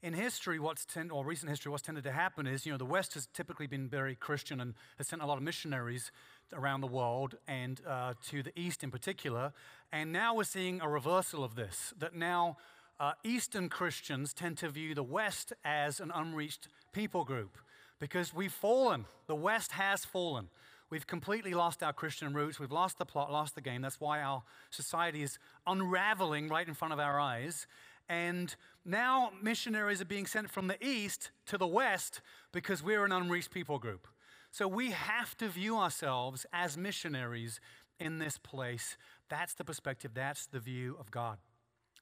In 0.00 0.14
history, 0.14 0.60
what's 0.60 0.84
ten, 0.84 1.10
or 1.10 1.24
recent 1.24 1.50
history, 1.50 1.72
what's 1.72 1.82
tended 1.82 2.04
to 2.04 2.12
happen 2.12 2.46
is, 2.46 2.64
you 2.64 2.70
know, 2.70 2.78
the 2.78 2.84
West 2.84 3.14
has 3.14 3.26
typically 3.34 3.66
been 3.66 3.88
very 3.88 4.14
Christian 4.14 4.60
and 4.60 4.74
has 4.96 5.08
sent 5.08 5.22
a 5.22 5.26
lot 5.26 5.38
of 5.38 5.42
missionaries 5.42 6.12
around 6.52 6.82
the 6.82 6.86
world 6.86 7.34
and 7.48 7.80
uh, 7.84 8.14
to 8.28 8.44
the 8.44 8.56
East 8.56 8.84
in 8.84 8.92
particular. 8.92 9.52
And 9.90 10.12
now 10.12 10.36
we're 10.36 10.44
seeing 10.44 10.80
a 10.80 10.88
reversal 10.88 11.42
of 11.42 11.56
this, 11.56 11.92
that 11.98 12.14
now 12.14 12.58
uh, 13.00 13.12
Eastern 13.24 13.68
Christians 13.68 14.32
tend 14.32 14.56
to 14.58 14.68
view 14.68 14.94
the 14.94 15.02
West 15.02 15.52
as 15.64 15.98
an 15.98 16.12
unreached 16.14 16.68
people 16.92 17.24
group 17.24 17.58
because 17.98 18.32
we've 18.32 18.52
fallen. 18.52 19.04
The 19.26 19.34
West 19.34 19.72
has 19.72 20.04
fallen. 20.04 20.48
We've 20.90 21.06
completely 21.06 21.54
lost 21.54 21.82
our 21.82 21.92
Christian 21.92 22.32
roots. 22.32 22.58
We've 22.58 22.72
lost 22.72 22.98
the 22.98 23.04
plot, 23.04 23.30
lost 23.30 23.56
the 23.56 23.60
game. 23.60 23.82
That's 23.82 24.00
why 24.00 24.22
our 24.22 24.42
society 24.70 25.22
is 25.22 25.38
unraveling 25.66 26.48
right 26.48 26.66
in 26.66 26.72
front 26.72 26.94
of 26.94 27.00
our 27.00 27.20
eyes. 27.20 27.66
And 28.08 28.54
now 28.84 29.32
missionaries 29.42 30.00
are 30.00 30.06
being 30.06 30.26
sent 30.26 30.50
from 30.50 30.66
the 30.66 30.82
East 30.84 31.30
to 31.46 31.58
the 31.58 31.66
West 31.66 32.20
because 32.52 32.82
we're 32.82 33.04
an 33.04 33.12
unreached 33.12 33.50
people 33.50 33.78
group. 33.78 34.06
So 34.50 34.66
we 34.66 34.92
have 34.92 35.36
to 35.38 35.48
view 35.48 35.76
ourselves 35.76 36.46
as 36.52 36.76
missionaries 36.76 37.60
in 38.00 38.18
this 38.18 38.38
place. 38.38 38.96
That's 39.28 39.54
the 39.54 39.64
perspective, 39.64 40.12
that's 40.14 40.46
the 40.46 40.60
view 40.60 40.96
of 40.98 41.10
God. 41.10 41.38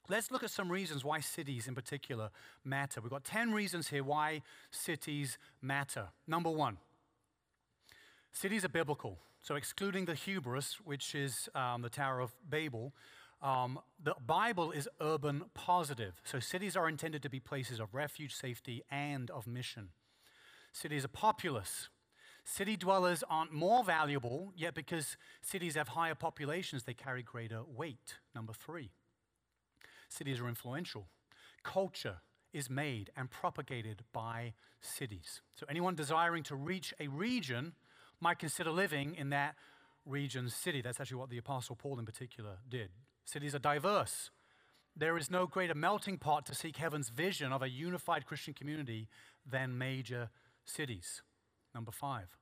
Let's 0.09 0.31
look 0.31 0.43
at 0.43 0.51
some 0.51 0.71
reasons 0.71 1.03
why 1.03 1.19
cities 1.19 1.67
in 1.67 1.75
particular 1.75 2.29
matter. 2.63 3.01
We've 3.01 3.11
got 3.11 3.25
10 3.25 3.51
reasons 3.51 3.89
here 3.89 4.03
why 4.03 4.41
cities 4.71 5.37
matter. 5.61 6.07
Number 6.25 6.49
one, 6.49 6.77
cities 8.31 8.63
are 8.63 8.69
biblical. 8.69 9.17
So, 9.41 9.55
excluding 9.55 10.05
the 10.05 10.15
hubris, 10.15 10.77
which 10.83 11.13
is 11.13 11.47
um, 11.55 11.81
the 11.81 11.89
Tower 11.89 12.19
of 12.19 12.33
Babel, 12.49 12.93
um, 13.41 13.79
the 14.03 14.15
Bible 14.25 14.71
is 14.71 14.89
urban 14.99 15.45
positive. 15.53 16.13
So, 16.23 16.39
cities 16.39 16.75
are 16.75 16.89
intended 16.89 17.21
to 17.23 17.29
be 17.29 17.39
places 17.39 17.79
of 17.79 17.93
refuge, 17.93 18.33
safety, 18.33 18.83
and 18.89 19.29
of 19.29 19.45
mission. 19.45 19.89
Cities 20.71 21.05
are 21.05 21.09
populous. 21.09 21.89
City 22.43 22.77
dwellers 22.77 23.23
aren't 23.29 23.51
more 23.51 23.83
valuable, 23.83 24.53
yet 24.55 24.73
because 24.73 25.17
cities 25.41 25.75
have 25.75 25.89
higher 25.89 26.15
populations, 26.15 26.83
they 26.83 26.93
carry 26.93 27.21
greater 27.21 27.61
weight. 27.63 28.15
Number 28.33 28.53
three, 28.53 28.89
cities 30.07 30.39
are 30.39 30.47
influential. 30.47 31.07
Culture 31.63 32.21
is 32.53 32.69
made 32.69 33.11
and 33.17 33.29
propagated 33.29 34.03
by 34.13 34.53
cities. 34.79 35.41
So 35.55 35.65
anyone 35.69 35.95
desiring 35.95 36.43
to 36.43 36.55
reach 36.55 36.93
a 36.99 37.07
region 37.07 37.73
might 38.21 38.39
consider 38.39 38.71
living 38.71 39.15
in 39.15 39.29
that 39.31 39.55
region's 40.05 40.55
city. 40.55 40.81
That's 40.81 40.99
actually 40.99 41.17
what 41.17 41.29
the 41.29 41.37
Apostle 41.37 41.75
Paul 41.75 41.99
in 41.99 42.05
particular 42.05 42.57
did. 42.69 42.89
Cities 43.27 43.53
are 43.53 43.59
diverse. 43.59 44.29
There 44.95 45.17
is 45.17 45.29
no 45.29 45.47
greater 45.47 45.75
melting 45.75 46.17
pot 46.17 46.45
to 46.45 46.55
seek 46.55 46.77
heaven's 46.77 47.09
vision 47.09 47.51
of 47.51 47.61
a 47.61 47.69
unified 47.69 48.25
Christian 48.25 48.53
community 48.53 49.09
than 49.45 49.77
major 49.77 50.29
cities. 50.63 51.23
Number 51.75 51.91
five, 51.91 52.37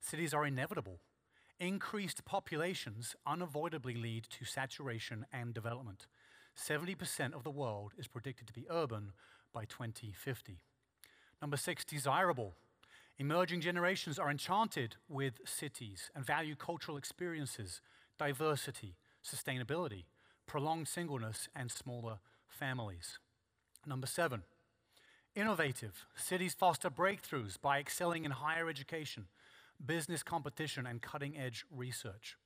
cities 0.00 0.34
are 0.34 0.44
inevitable. 0.44 0.98
Increased 1.60 2.24
populations 2.24 3.14
unavoidably 3.28 3.94
lead 3.94 4.24
to 4.30 4.44
saturation 4.44 5.24
and 5.32 5.54
development. 5.54 6.08
70% 6.56 7.32
of 7.32 7.44
the 7.44 7.52
world 7.52 7.92
is 7.96 8.08
predicted 8.08 8.48
to 8.48 8.52
be 8.52 8.66
urban 8.68 9.12
by 9.54 9.66
2050. 9.66 10.58
Number 11.40 11.56
six, 11.56 11.84
desirable. 11.84 12.54
Emerging 13.18 13.60
generations 13.60 14.18
are 14.18 14.32
enchanted 14.32 14.96
with 15.08 15.34
cities 15.44 16.10
and 16.12 16.26
value 16.26 16.56
cultural 16.56 16.96
experiences, 16.96 17.80
diversity, 18.18 18.96
sustainability, 19.32 20.04
prolonged 20.46 20.88
singleness, 20.88 21.48
and 21.54 21.70
smaller 21.70 22.18
families. 22.48 23.18
Number 23.86 24.06
seven, 24.06 24.42
innovative. 25.34 26.06
Cities 26.16 26.54
foster 26.54 26.90
breakthroughs 26.90 27.60
by 27.60 27.78
excelling 27.78 28.24
in 28.24 28.32
higher 28.32 28.68
education, 28.68 29.26
business 29.84 30.22
competition, 30.22 30.86
and 30.86 31.02
cutting 31.02 31.38
edge 31.38 31.64
research. 31.70 32.36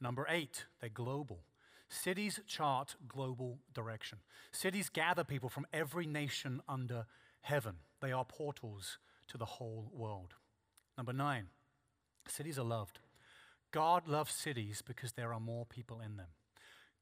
Number 0.00 0.26
eight, 0.28 0.64
they're 0.80 0.88
global. 0.88 1.40
Cities 1.88 2.40
chart 2.46 2.94
global 3.08 3.58
direction. 3.74 4.18
Cities 4.52 4.88
gather 4.88 5.24
people 5.24 5.48
from 5.48 5.66
every 5.72 6.06
nation 6.06 6.62
under 6.68 7.06
heaven. 7.42 7.76
They 8.00 8.12
are 8.12 8.24
portals 8.24 8.98
to 9.28 9.36
the 9.36 9.44
whole 9.44 9.90
world. 9.92 10.34
Number 10.96 11.12
nine, 11.12 11.46
cities 12.28 12.58
are 12.58 12.64
loved. 12.64 13.00
God 13.72 14.08
loves 14.08 14.32
cities 14.32 14.82
because 14.86 15.12
there 15.12 15.32
are 15.32 15.40
more 15.40 15.64
people 15.66 16.00
in 16.00 16.16
them. 16.16 16.28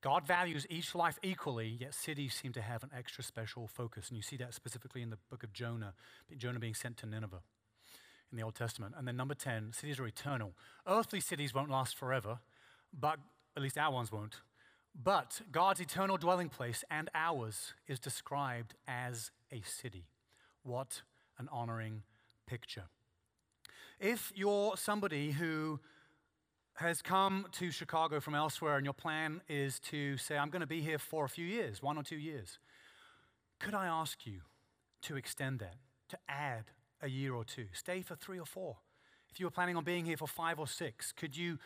God 0.00 0.26
values 0.26 0.66
each 0.70 0.94
life 0.94 1.18
equally, 1.22 1.76
yet 1.80 1.92
cities 1.92 2.34
seem 2.34 2.52
to 2.52 2.62
have 2.62 2.84
an 2.84 2.90
extra 2.96 3.24
special 3.24 3.66
focus. 3.66 4.08
And 4.08 4.16
you 4.16 4.22
see 4.22 4.36
that 4.36 4.54
specifically 4.54 5.02
in 5.02 5.10
the 5.10 5.18
book 5.30 5.42
of 5.42 5.52
Jonah, 5.52 5.94
Jonah 6.36 6.60
being 6.60 6.74
sent 6.74 6.96
to 6.98 7.06
Nineveh 7.06 7.42
in 8.30 8.38
the 8.38 8.44
Old 8.44 8.54
Testament. 8.54 8.94
And 8.96 9.08
then 9.08 9.16
number 9.16 9.34
10, 9.34 9.72
cities 9.72 9.98
are 9.98 10.06
eternal. 10.06 10.52
Earthly 10.86 11.20
cities 11.20 11.52
won't 11.52 11.70
last 11.70 11.96
forever, 11.96 12.38
but 12.98 13.18
at 13.56 13.62
least 13.62 13.76
our 13.76 13.92
ones 13.92 14.12
won't. 14.12 14.36
But 14.94 15.40
God's 15.50 15.80
eternal 15.80 16.16
dwelling 16.16 16.48
place 16.48 16.84
and 16.90 17.10
ours 17.14 17.74
is 17.86 17.98
described 17.98 18.74
as 18.86 19.30
a 19.50 19.62
city. 19.62 20.06
What 20.62 21.02
an 21.38 21.48
honoring 21.50 22.02
picture. 22.46 22.84
If 23.98 24.32
you're 24.36 24.76
somebody 24.76 25.32
who 25.32 25.80
has 26.78 27.02
come 27.02 27.46
to 27.50 27.72
Chicago 27.72 28.20
from 28.20 28.36
elsewhere 28.36 28.76
and 28.76 28.84
your 28.86 28.94
plan 28.94 29.40
is 29.48 29.80
to 29.80 30.16
say, 30.16 30.38
I'm 30.38 30.48
going 30.48 30.60
to 30.60 30.66
be 30.66 30.80
here 30.80 30.98
for 30.98 31.24
a 31.24 31.28
few 31.28 31.44
years, 31.44 31.82
one 31.82 31.98
or 31.98 32.04
two 32.04 32.16
years, 32.16 32.58
could 33.58 33.74
I 33.74 33.86
ask 33.86 34.24
you 34.24 34.42
to 35.02 35.16
extend 35.16 35.58
that, 35.58 35.74
to 36.10 36.18
add 36.28 36.66
a 37.02 37.08
year 37.08 37.34
or 37.34 37.44
two? 37.44 37.66
Stay 37.72 38.02
for 38.02 38.14
three 38.14 38.38
or 38.38 38.46
four. 38.46 38.76
If 39.28 39.40
you 39.40 39.46
were 39.46 39.50
planning 39.50 39.76
on 39.76 39.82
being 39.82 40.04
here 40.04 40.16
for 40.16 40.28
five 40.28 40.60
or 40.60 40.68
six, 40.68 41.10
could 41.10 41.36
you 41.36 41.58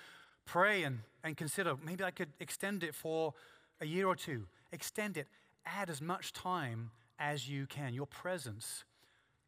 pray 0.46 0.82
and, 0.82 1.00
and 1.22 1.36
consider 1.36 1.74
maybe 1.84 2.02
I 2.02 2.10
could 2.10 2.30
extend 2.40 2.82
it 2.82 2.94
for 2.94 3.34
a 3.82 3.86
year 3.86 4.06
or 4.06 4.16
two? 4.16 4.46
Extend 4.72 5.18
it. 5.18 5.28
Add 5.66 5.90
as 5.90 6.00
much 6.00 6.32
time 6.32 6.90
as 7.18 7.50
you 7.50 7.66
can. 7.66 7.92
Your 7.92 8.06
presence 8.06 8.84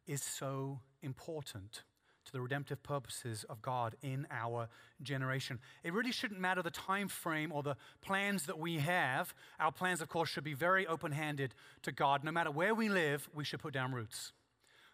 is 0.05 0.21
so 0.21 0.79
important 1.01 1.81
to 2.25 2.31
the 2.31 2.41
redemptive 2.41 2.81
purposes 2.83 3.45
of 3.49 3.61
God 3.61 3.95
in 4.01 4.27
our 4.31 4.67
generation. 5.01 5.59
It 5.83 5.93
really 5.93 6.11
shouldn't 6.11 6.39
matter 6.39 6.61
the 6.61 6.71
time 6.71 7.07
frame 7.07 7.51
or 7.51 7.63
the 7.63 7.77
plans 8.01 8.45
that 8.47 8.59
we 8.59 8.79
have. 8.79 9.33
Our 9.59 9.71
plans, 9.71 10.01
of 10.01 10.09
course, 10.09 10.29
should 10.29 10.43
be 10.43 10.53
very 10.53 10.85
open 10.87 11.11
handed 11.11 11.53
to 11.83 11.91
God. 11.91 12.23
No 12.23 12.31
matter 12.31 12.51
where 12.51 12.73
we 12.73 12.89
live, 12.89 13.29
we 13.33 13.43
should 13.43 13.59
put 13.59 13.73
down 13.73 13.93
roots. 13.93 14.33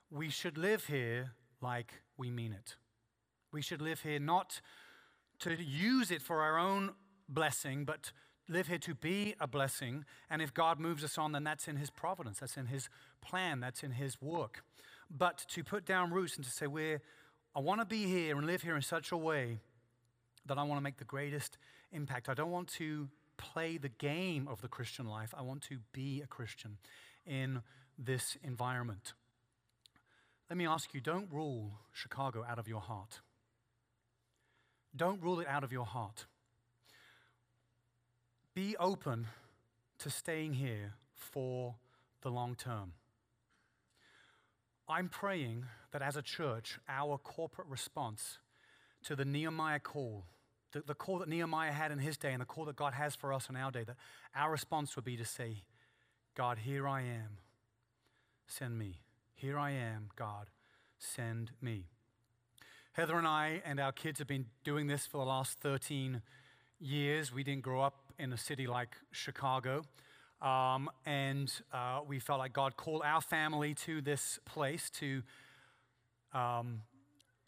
We 0.10 0.30
should 0.30 0.58
live 0.58 0.86
here 0.86 1.32
like 1.62 2.02
we 2.18 2.30
mean 2.30 2.52
it. 2.52 2.76
We 3.52 3.62
should 3.62 3.82
live 3.82 4.02
here 4.02 4.20
not 4.20 4.62
to 5.40 5.56
use 5.56 6.12
it 6.12 6.22
for 6.22 6.42
our 6.42 6.58
own 6.58 6.92
blessing, 7.28 7.86
but 7.86 8.12
live 8.48 8.68
here 8.68 8.78
to 8.80 8.94
be 8.94 9.36
a 9.40 9.48
blessing. 9.48 10.06
And 10.30 10.42
if 10.42 10.54
God 10.54 10.80
moves 10.80 11.04
us 11.04 11.18
on, 11.18 11.32
then 11.32 11.44
that's 11.44 11.68
in 11.68 11.78
His 11.78 11.90
providence, 11.90 12.40
that's 12.40 12.58
in 12.58 12.68
His 12.68 12.90
plan, 13.22 13.60
that's 13.60 13.84
in 13.84 13.92
His 13.92 14.22
work. 14.22 14.64
But 15.16 15.46
to 15.50 15.64
put 15.64 15.86
down 15.86 16.12
roots 16.12 16.36
and 16.38 16.46
to 16.46 16.52
say, 16.52 16.68
we're 16.68 17.02
I 17.54 17.60
want 17.60 17.82
to 17.82 17.86
be 17.86 18.06
here 18.06 18.38
and 18.38 18.48
live 18.48 18.62
here 18.62 18.78
in 18.78 18.82
such 18.82 19.12
a 19.12 19.18
way 19.18 19.60
that 20.46 20.58
I 20.58 20.64
want 20.64 20.78
to 20.80 20.84
make 20.84 20.98
the 20.98 21.04
greatest 21.04 21.58
impact. 21.92 22.30
I 22.30 22.34
don't 22.34 22.50
want 22.50 22.70
to 22.76 23.10
play 23.36 23.78
the 23.78 23.90
game 23.90 24.48
of 24.48 24.62
the 24.62 24.70
Christian 24.70 25.06
life. 25.06 25.34
I 25.38 25.42
want 25.42 25.62
to 25.64 25.80
be 25.92 26.22
a 26.22 26.28
Christian 26.28 26.78
in 27.26 27.62
this 27.98 28.38
environment. 28.42 29.14
Let 30.50 30.58
me 30.58 30.66
ask 30.66 30.94
you 30.94 31.02
don't 31.02 31.28
rule 31.32 31.72
Chicago 31.92 32.46
out 32.48 32.58
of 32.58 32.70
your 32.70 32.80
heart. 32.80 33.20
Don't 34.96 35.22
rule 35.22 35.42
it 35.42 35.48
out 35.48 35.64
of 35.64 35.74
your 35.74 35.86
heart. 35.86 36.26
Be 38.54 38.78
open 38.78 39.28
to 40.00 40.10
staying 40.10 40.54
here 40.54 40.94
for 41.14 41.76
the 42.22 42.30
long 42.30 42.56
term. 42.56 42.94
I'm 44.92 45.08
praying 45.08 45.66
that 45.92 46.02
as 46.02 46.18
a 46.18 46.22
church, 46.22 46.78
our 46.90 47.18
corporate 47.18 47.68
response 47.70 48.40
to 49.06 49.16
the 49.16 49.24
Nehemiah 49.24 49.80
call, 49.80 50.26
the, 50.74 50.82
the, 50.82 50.94
call 50.94 51.20
that 51.20 51.30
Nehemiah 51.30 51.72
had 51.72 51.92
in 51.92 52.00
his 52.00 52.18
day 52.18 52.34
and 52.34 52.42
the 52.42 52.46
call 52.46 52.66
that 52.66 52.76
God 52.76 52.94
has 52.94 53.16
for 53.16 53.32
us 53.32 53.50
in 53.50 53.56
our 53.56 53.72
day, 53.72 53.86
that 53.86 53.96
our 54.36 54.52
response 54.52 54.96
would 54.96 55.06
be 55.06 55.16
to 55.16 55.26
say, 55.26 55.64
God, 56.36 56.60
here 56.60 56.88
I 56.88 57.02
am, 57.02 57.38
send 58.48 58.78
me. 58.78 59.00
Here 59.34 59.58
I 59.58 59.72
am, 59.72 60.10
God, 60.16 60.50
send 61.00 61.52
me. 61.62 61.86
Heather 62.94 63.18
and 63.18 63.28
I 63.28 63.62
and 63.66 63.80
our 63.80 63.94
kids 63.94 64.20
have 64.20 64.28
been 64.28 64.48
doing 64.66 64.88
this 64.88 65.06
for 65.06 65.18
the 65.18 65.26
last 65.26 65.58
13 65.60 66.22
years. 66.80 67.34
We 67.34 67.44
didn't 67.44 67.64
grow 67.64 67.82
up 67.82 68.12
in 68.20 68.34
a 68.34 68.38
city 68.38 68.68
like 68.68 68.98
Chicago. 69.12 69.84
Um, 70.42 70.90
and 71.06 71.52
uh, 71.72 72.00
we 72.08 72.20
felt 72.20 72.40
like 72.40 72.54
God 72.54 72.76
called 72.76 73.04
our 73.06 73.22
family 73.22 73.76
to 73.86 74.02
this 74.02 74.40
place 74.46 74.90
to, 74.92 75.22
um, 76.34 76.82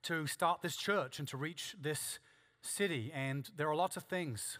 to 0.04 0.28
start 0.28 0.62
this 0.62 0.76
church 0.76 1.18
and 1.18 1.28
to 1.30 1.38
reach 1.38 1.76
this 1.82 2.20
city. 2.62 3.12
And 3.14 3.50
there 3.58 3.68
are 3.68 3.76
lots 3.76 3.98
of 3.98 4.04
things 4.04 4.60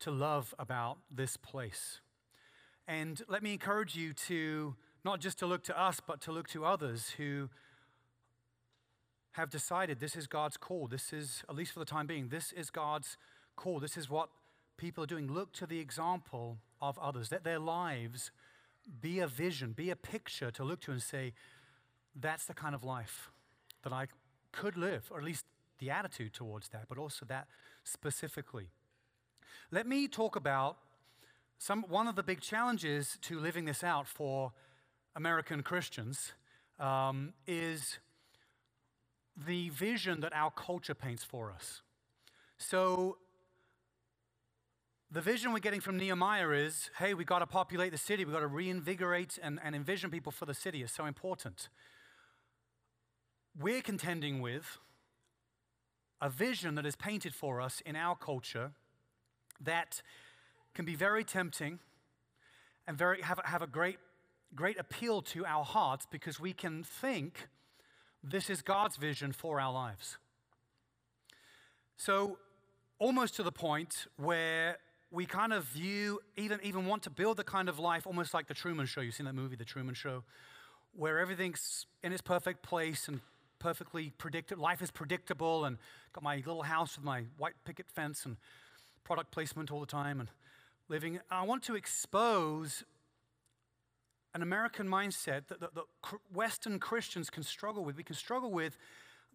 to 0.00 0.10
love 0.10 0.54
about 0.58 0.98
this 1.10 1.38
place. 1.38 2.00
And 2.86 3.22
let 3.26 3.42
me 3.42 3.52
encourage 3.52 3.96
you 3.96 4.12
to 4.28 4.76
not 5.04 5.20
just 5.20 5.38
to 5.38 5.46
look 5.46 5.64
to 5.64 5.80
us, 5.80 6.00
but 6.06 6.20
to 6.22 6.32
look 6.32 6.48
to 6.48 6.64
others 6.64 7.10
who 7.16 7.48
have 9.32 9.50
decided 9.50 10.00
this 10.00 10.16
is 10.16 10.26
God's 10.26 10.56
call. 10.56 10.88
This 10.88 11.12
is, 11.12 11.42
at 11.48 11.54
least 11.54 11.72
for 11.72 11.78
the 11.78 11.86
time 11.86 12.06
being, 12.06 12.28
this 12.28 12.52
is 12.52 12.70
God's 12.70 13.16
call. 13.54 13.80
This 13.80 13.96
is 13.96 14.10
what 14.10 14.28
people 14.76 15.04
are 15.04 15.06
doing. 15.06 15.32
Look 15.32 15.52
to 15.54 15.66
the 15.66 15.78
example 15.78 16.58
of 16.80 16.98
others. 16.98 17.30
Let 17.30 17.44
their 17.44 17.58
lives 17.58 18.30
be 19.00 19.20
a 19.20 19.26
vision, 19.26 19.72
be 19.72 19.90
a 19.90 19.96
picture 19.96 20.50
to 20.52 20.64
look 20.64 20.80
to 20.82 20.92
and 20.92 21.02
say, 21.02 21.32
that's 22.14 22.46
the 22.46 22.54
kind 22.54 22.74
of 22.74 22.84
life 22.84 23.30
that 23.82 23.92
I 23.92 24.06
could 24.52 24.76
live, 24.76 25.08
or 25.10 25.18
at 25.18 25.24
least 25.24 25.44
the 25.78 25.90
attitude 25.90 26.32
towards 26.32 26.68
that, 26.70 26.86
but 26.88 26.98
also 26.98 27.26
that 27.26 27.46
specifically. 27.84 28.68
Let 29.70 29.86
me 29.86 30.08
talk 30.08 30.36
about 30.36 30.78
some, 31.58 31.84
one 31.88 32.06
of 32.06 32.16
the 32.16 32.22
big 32.22 32.40
challenges 32.40 33.18
to 33.22 33.38
living 33.38 33.64
this 33.64 33.82
out 33.82 34.06
for 34.06 34.52
American 35.14 35.62
Christians 35.62 36.32
um, 36.78 37.32
is 37.46 37.98
the 39.46 39.70
vision 39.70 40.20
that 40.20 40.32
our 40.34 40.50
culture 40.50 40.94
paints 40.94 41.24
for 41.24 41.50
us. 41.50 41.82
So, 42.58 43.18
the 45.10 45.20
vision 45.20 45.52
we're 45.52 45.60
getting 45.60 45.80
from 45.80 45.96
Nehemiah 45.96 46.50
is 46.50 46.90
hey, 46.98 47.14
we've 47.14 47.26
got 47.26 47.38
to 47.38 47.46
populate 47.46 47.92
the 47.92 47.98
city, 47.98 48.24
we've 48.24 48.34
got 48.34 48.40
to 48.40 48.46
reinvigorate 48.46 49.38
and, 49.42 49.60
and 49.62 49.74
envision 49.74 50.10
people 50.10 50.32
for 50.32 50.46
the 50.46 50.54
city 50.54 50.82
is 50.82 50.90
so 50.90 51.06
important. 51.06 51.68
We're 53.58 53.82
contending 53.82 54.40
with 54.40 54.78
a 56.20 56.28
vision 56.28 56.74
that 56.74 56.86
is 56.86 56.96
painted 56.96 57.34
for 57.34 57.60
us 57.60 57.80
in 57.86 57.94
our 57.94 58.16
culture 58.16 58.72
that 59.60 60.02
can 60.74 60.84
be 60.84 60.94
very 60.94 61.24
tempting 61.24 61.78
and 62.86 62.98
very, 62.98 63.22
have, 63.22 63.40
have 63.44 63.62
a 63.62 63.66
great, 63.66 63.98
great 64.54 64.78
appeal 64.78 65.22
to 65.22 65.46
our 65.46 65.64
hearts 65.64 66.06
because 66.10 66.40
we 66.40 66.52
can 66.52 66.82
think 66.82 67.48
this 68.22 68.50
is 68.50 68.60
God's 68.60 68.96
vision 68.96 69.32
for 69.32 69.60
our 69.60 69.72
lives. 69.72 70.18
So, 71.96 72.38
almost 72.98 73.36
to 73.36 73.42
the 73.42 73.52
point 73.52 74.06
where 74.16 74.78
we 75.10 75.24
kind 75.26 75.52
of 75.52 75.64
view, 75.64 76.20
even, 76.36 76.58
even 76.62 76.86
want 76.86 77.02
to 77.04 77.10
build 77.10 77.36
the 77.36 77.44
kind 77.44 77.68
of 77.68 77.78
life 77.78 78.06
almost 78.06 78.34
like 78.34 78.48
The 78.48 78.54
Truman 78.54 78.86
Show. 78.86 79.00
You've 79.00 79.14
seen 79.14 79.26
that 79.26 79.34
movie, 79.34 79.56
The 79.56 79.64
Truman 79.64 79.94
Show, 79.94 80.24
where 80.92 81.18
everything's 81.18 81.86
in 82.02 82.12
its 82.12 82.22
perfect 82.22 82.62
place 82.62 83.08
and 83.08 83.20
perfectly 83.58 84.12
predictable. 84.18 84.62
Life 84.62 84.82
is 84.82 84.90
predictable, 84.90 85.64
and 85.64 85.78
got 86.12 86.22
my 86.22 86.36
little 86.36 86.62
house 86.62 86.96
with 86.96 87.04
my 87.04 87.24
white 87.38 87.54
picket 87.64 87.86
fence 87.90 88.26
and 88.26 88.36
product 89.04 89.30
placement 89.30 89.70
all 89.70 89.80
the 89.80 89.86
time 89.86 90.20
and 90.20 90.28
living. 90.88 91.20
I 91.30 91.42
want 91.44 91.62
to 91.64 91.74
expose 91.74 92.84
an 94.34 94.42
American 94.42 94.86
mindset 94.86 95.46
that, 95.48 95.60
that, 95.60 95.74
that 95.74 95.84
Western 96.32 96.78
Christians 96.78 97.30
can 97.30 97.42
struggle 97.42 97.84
with. 97.84 97.96
We 97.96 98.02
can 98.02 98.16
struggle 98.16 98.50
with. 98.50 98.76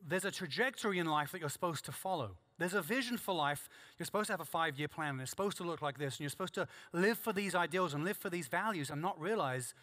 There's 0.08 0.26
a 0.26 0.32
trajectory 0.32 1.00
in 1.00 1.08
life 1.08 1.32
that 1.32 1.40
you're 1.40 1.50
supposed 1.50 1.86
to 1.86 1.92
follow. 1.92 2.38
There's 2.62 2.76
a 2.76 2.82
vision 2.82 3.17
for 3.17 3.34
life. 3.34 3.67
You're 3.97 4.06
supposed 4.06 4.28
to 4.28 4.34
have 4.34 4.39
a 4.39 4.45
five 4.45 4.78
year 4.78 4.88
plan, 4.88 5.12
and 5.12 5.21
it's 5.21 5.32
supposed 5.32 5.58
to 5.58 5.63
look 5.63 5.82
like 5.82 5.97
this, 5.97 6.13
and 6.13 6.19
you're 6.21 6.30
supposed 6.30 6.54
to 6.54 6.67
live 6.93 7.17
for 7.17 7.34
these 7.34 7.56
ideals 7.56 7.95
and 7.95 8.04
live 8.04 8.17
for 8.17 8.30
these 8.30 8.47
values 8.47 8.91
and 8.91 9.02
not 9.02 9.19
realize 9.19 9.74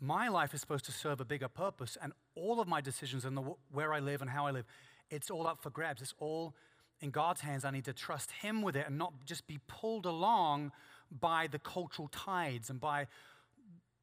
my 0.00 0.28
life 0.28 0.52
is 0.52 0.60
supposed 0.60 0.84
to 0.86 0.92
serve 0.92 1.20
a 1.20 1.24
bigger 1.24 1.46
purpose, 1.46 1.96
and 2.02 2.12
all 2.34 2.60
of 2.60 2.66
my 2.66 2.80
decisions 2.80 3.24
and 3.24 3.38
where 3.70 3.92
I 3.92 4.00
live 4.00 4.22
and 4.22 4.30
how 4.30 4.44
I 4.46 4.50
live, 4.50 4.64
it's 5.08 5.30
all 5.30 5.46
up 5.46 5.62
for 5.62 5.70
grabs. 5.70 6.02
It's 6.02 6.14
all 6.18 6.54
in 7.00 7.10
God's 7.10 7.42
hands. 7.42 7.64
I 7.64 7.70
need 7.70 7.84
to 7.84 7.92
trust 7.92 8.32
Him 8.32 8.60
with 8.60 8.74
it 8.74 8.88
and 8.88 8.98
not 8.98 9.12
just 9.24 9.46
be 9.46 9.60
pulled 9.68 10.04
along 10.04 10.72
by 11.12 11.46
the 11.46 11.60
cultural 11.60 12.08
tides 12.08 12.70
and 12.70 12.80
by 12.80 13.06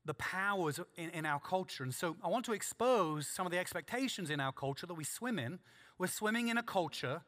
the 0.05 0.13
powers 0.13 0.79
in, 0.95 1.09
in, 1.09 1.25
our 1.25 1.41
culture. 1.41 1.83
And 1.83 1.93
so 1.93 2.15
I 2.23 2.29
want 2.29 2.45
to 2.45 2.53
expose 2.53 3.27
some 3.27 3.45
of 3.45 3.51
the 3.51 3.57
expectations 3.57 4.29
in 4.29 4.39
our 4.39 4.53
culture 4.53 4.87
that 4.87 4.93
we 4.93 5.03
swim 5.03 5.37
in. 5.37 5.59
We're 5.97 6.07
swimming 6.07 6.47
in 6.47 6.57
a 6.57 6.63
culture 6.63 7.23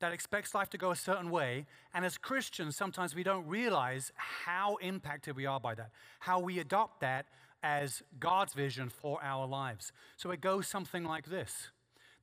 that 0.00 0.12
expects 0.12 0.54
life 0.54 0.70
to 0.70 0.78
go 0.78 0.90
a 0.90 0.96
certain 0.96 1.30
way. 1.30 1.66
And 1.94 2.04
as 2.04 2.18
Christians, 2.18 2.76
sometimes 2.76 3.14
we 3.14 3.22
don't 3.22 3.46
realize 3.46 4.12
how 4.16 4.76
impacted 4.76 5.36
we 5.36 5.46
are 5.46 5.60
by 5.60 5.74
that, 5.74 5.90
how 6.20 6.38
we 6.40 6.58
adopt 6.58 7.00
that 7.00 7.26
as 7.62 8.02
God's 8.20 8.52
vision 8.52 8.90
for 8.90 9.18
our 9.22 9.46
lives. 9.46 9.92
So 10.16 10.30
it 10.30 10.40
goes 10.40 10.68
something 10.68 11.04
like 11.04 11.26
this 11.26 11.70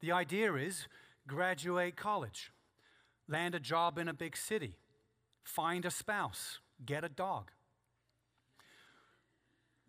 The 0.01 0.12
idea 0.12 0.53
is 0.53 0.88
graduate 1.27 1.95
college, 1.95 2.51
land 3.27 3.55
a 3.55 3.59
job 3.59 3.97
in 3.97 4.07
a 4.07 4.13
big 4.13 4.38
city, 4.38 4.77
find 5.43 5.86
a 5.86 5.91
spouse, 5.91 6.59
get 6.86 7.03
a 7.03 7.09
dog. 7.09 7.51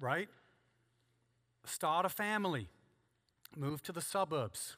Right? 0.01 0.29
Start 1.65 2.05
a 2.05 2.09
family, 2.09 2.69
move 3.57 3.83
to 3.83 3.93
the 3.93 4.03
suburbs, 4.03 4.77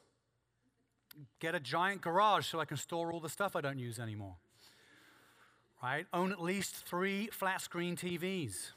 get 1.41 1.55
a 1.55 1.61
giant 1.61 2.01
garage 2.01 2.47
so 2.47 2.61
I 2.61 2.65
can 2.65 2.77
store 2.77 3.13
all 3.13 3.21
the 3.21 3.29
stuff 3.29 3.57
I 3.57 3.61
don't 3.61 3.79
use 3.79 3.99
anymore. 3.99 4.37
Right? 5.83 6.07
Own 6.13 6.33
at 6.33 6.43
least 6.43 6.75
three 6.75 7.29
flat 7.29 7.61
screen 7.61 7.97
TVs. 7.97 8.71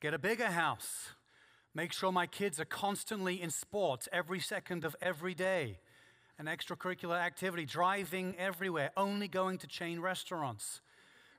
Get 0.00 0.14
a 0.14 0.18
bigger 0.18 0.46
house. 0.46 1.10
Make 1.74 1.92
sure 1.92 2.10
my 2.10 2.26
kids 2.26 2.58
are 2.58 2.64
constantly 2.64 3.40
in 3.40 3.50
sports 3.50 4.08
every 4.12 4.40
second 4.40 4.84
of 4.84 4.96
every 5.00 5.34
day. 5.34 5.78
An 6.38 6.46
extracurricular 6.46 7.20
activity, 7.20 7.66
driving 7.66 8.34
everywhere, 8.38 8.90
only 8.96 9.28
going 9.28 9.58
to 9.58 9.66
chain 9.66 10.00
restaurants 10.00 10.80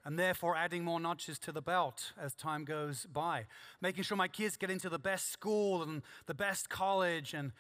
and 0.04 0.18
therefore 0.18 0.56
adding 0.56 0.84
more 0.84 1.00
notches 1.00 1.38
to 1.40 1.52
the 1.52 1.62
belt 1.62 2.14
as 2.20 2.34
time 2.34 2.66
goes 2.66 3.06
by. 3.12 3.46
Making 3.82 4.04
sure 4.04 4.18
my 4.18 4.28
kids 4.28 4.58
get 4.58 4.72
into 4.72 4.90
the 4.90 5.00
best 5.00 5.32
school 5.32 5.84
and 5.84 6.02
the 6.26 6.34
best 6.34 6.70
college 6.70 7.34
and 7.34 7.52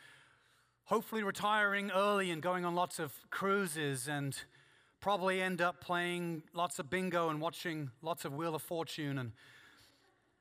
hopefully 0.86 1.24
retiring 1.24 1.92
early 1.92 2.32
and 2.32 2.42
going 2.42 2.66
on 2.66 2.76
lots 2.76 3.00
of 3.00 3.14
cruises 3.30 4.08
and 4.08 4.38
probably 5.00 5.42
end 5.42 5.62
up 5.62 5.82
playing 5.82 6.44
lots 6.54 6.80
of 6.80 6.90
bingo 6.90 7.30
and 7.30 7.42
watching 7.42 7.90
lots 8.02 8.26
of 8.26 8.34
Wheel 8.34 8.56
of 8.56 8.62
Fortune 8.62 9.18
and 9.18 9.32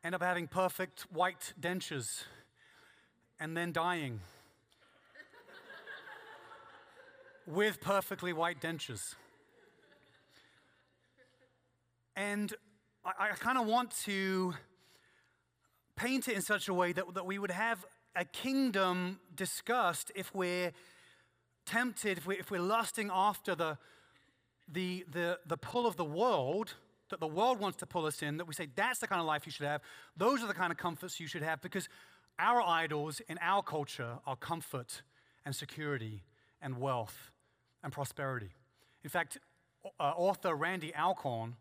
end 0.05 0.15
up 0.15 0.23
having 0.23 0.47
perfect 0.47 1.03
white 1.13 1.53
dentures 1.61 2.25
and 3.39 3.57
then 3.57 3.73
dying 3.73 4.21
with 7.47 7.81
perfectly 7.81 8.33
white 8.33 8.61
dentures. 8.61 9.15
And 12.17 12.53
I, 13.05 13.31
I 13.31 13.37
kind 13.37 13.57
of 13.57 13.67
want 13.67 13.93
to 14.03 14.55
paint 15.97 16.29
it 16.29 16.35
in 16.35 16.43
such 16.43 16.69
a 16.69 16.75
way 16.75 16.93
that, 16.93 17.15
that 17.15 17.25
we 17.25 17.39
would 17.39 17.51
have 17.51 17.85
a 18.17 18.25
kingdom 18.25 19.21
discussed 19.35 20.11
if 20.15 20.35
we're 20.35 20.73
tempted, 21.67 22.19
if, 22.19 22.27
we, 22.27 22.39
if 22.39 22.51
we're 22.51 22.61
lusting 22.61 23.11
after 23.13 23.55
the, 23.55 23.79
the, 24.71 25.05
the, 25.11 25.39
the 25.47 25.57
pull 25.57 25.87
of 25.87 25.97
the 25.97 26.05
world, 26.05 26.75
that 27.11 27.21
the 27.21 27.27
world 27.27 27.61
wants 27.61 27.79
to 27.79 27.87
pull 27.87 28.07
us 28.07 28.23
in, 28.23 28.37
that 28.37 28.47
we 28.47 28.55
say 28.55 28.69
that's 28.75 28.99
the 28.99 29.07
kind 29.07 29.21
of 29.21 29.27
life 29.27 29.47
you 29.47 29.53
should 29.53 29.67
have, 29.67 29.81
those 30.17 30.43
are 30.43 30.47
the 30.47 30.55
kind 30.55 30.73
of 30.73 30.79
comforts 30.79 31.21
you 31.21 31.27
should 31.27 31.43
have, 31.43 31.61
because 31.61 31.89
our 32.39 32.63
idols 32.63 33.21
in 33.29 33.39
our 33.41 33.63
culture 33.63 34.19
are 34.27 34.37
comfort 34.37 35.03
and 35.45 35.55
security 35.55 36.23
and 36.63 36.79
wealth 36.79 37.31
and 37.83 37.93
prosperity. 37.93 38.51
In 39.05 39.11
fact, 39.11 39.39
uh, 39.99 40.03
author 40.03 40.55
Randy 40.55 40.95
Alcorn, 40.95 41.57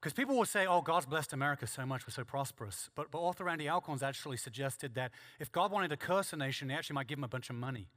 because 0.00 0.12
people 0.12 0.36
will 0.36 0.44
say, 0.44 0.64
oh, 0.66 0.80
God's 0.80 1.06
blessed 1.06 1.32
America 1.32 1.66
so 1.66 1.84
much, 1.84 2.06
we're 2.06 2.12
so 2.12 2.24
prosperous. 2.24 2.88
But, 2.94 3.10
but 3.10 3.18
author 3.18 3.44
Randy 3.44 3.68
Alcorn's 3.68 4.02
actually 4.02 4.36
suggested 4.36 4.94
that 4.94 5.10
if 5.40 5.50
God 5.50 5.72
wanted 5.72 5.88
to 5.88 5.96
curse 5.96 6.32
a 6.32 6.36
nation, 6.36 6.70
he 6.70 6.76
actually 6.76 6.94
might 6.94 7.08
give 7.08 7.16
them 7.16 7.24
a 7.24 7.28
bunch 7.28 7.50
of 7.50 7.56
money. 7.56 7.88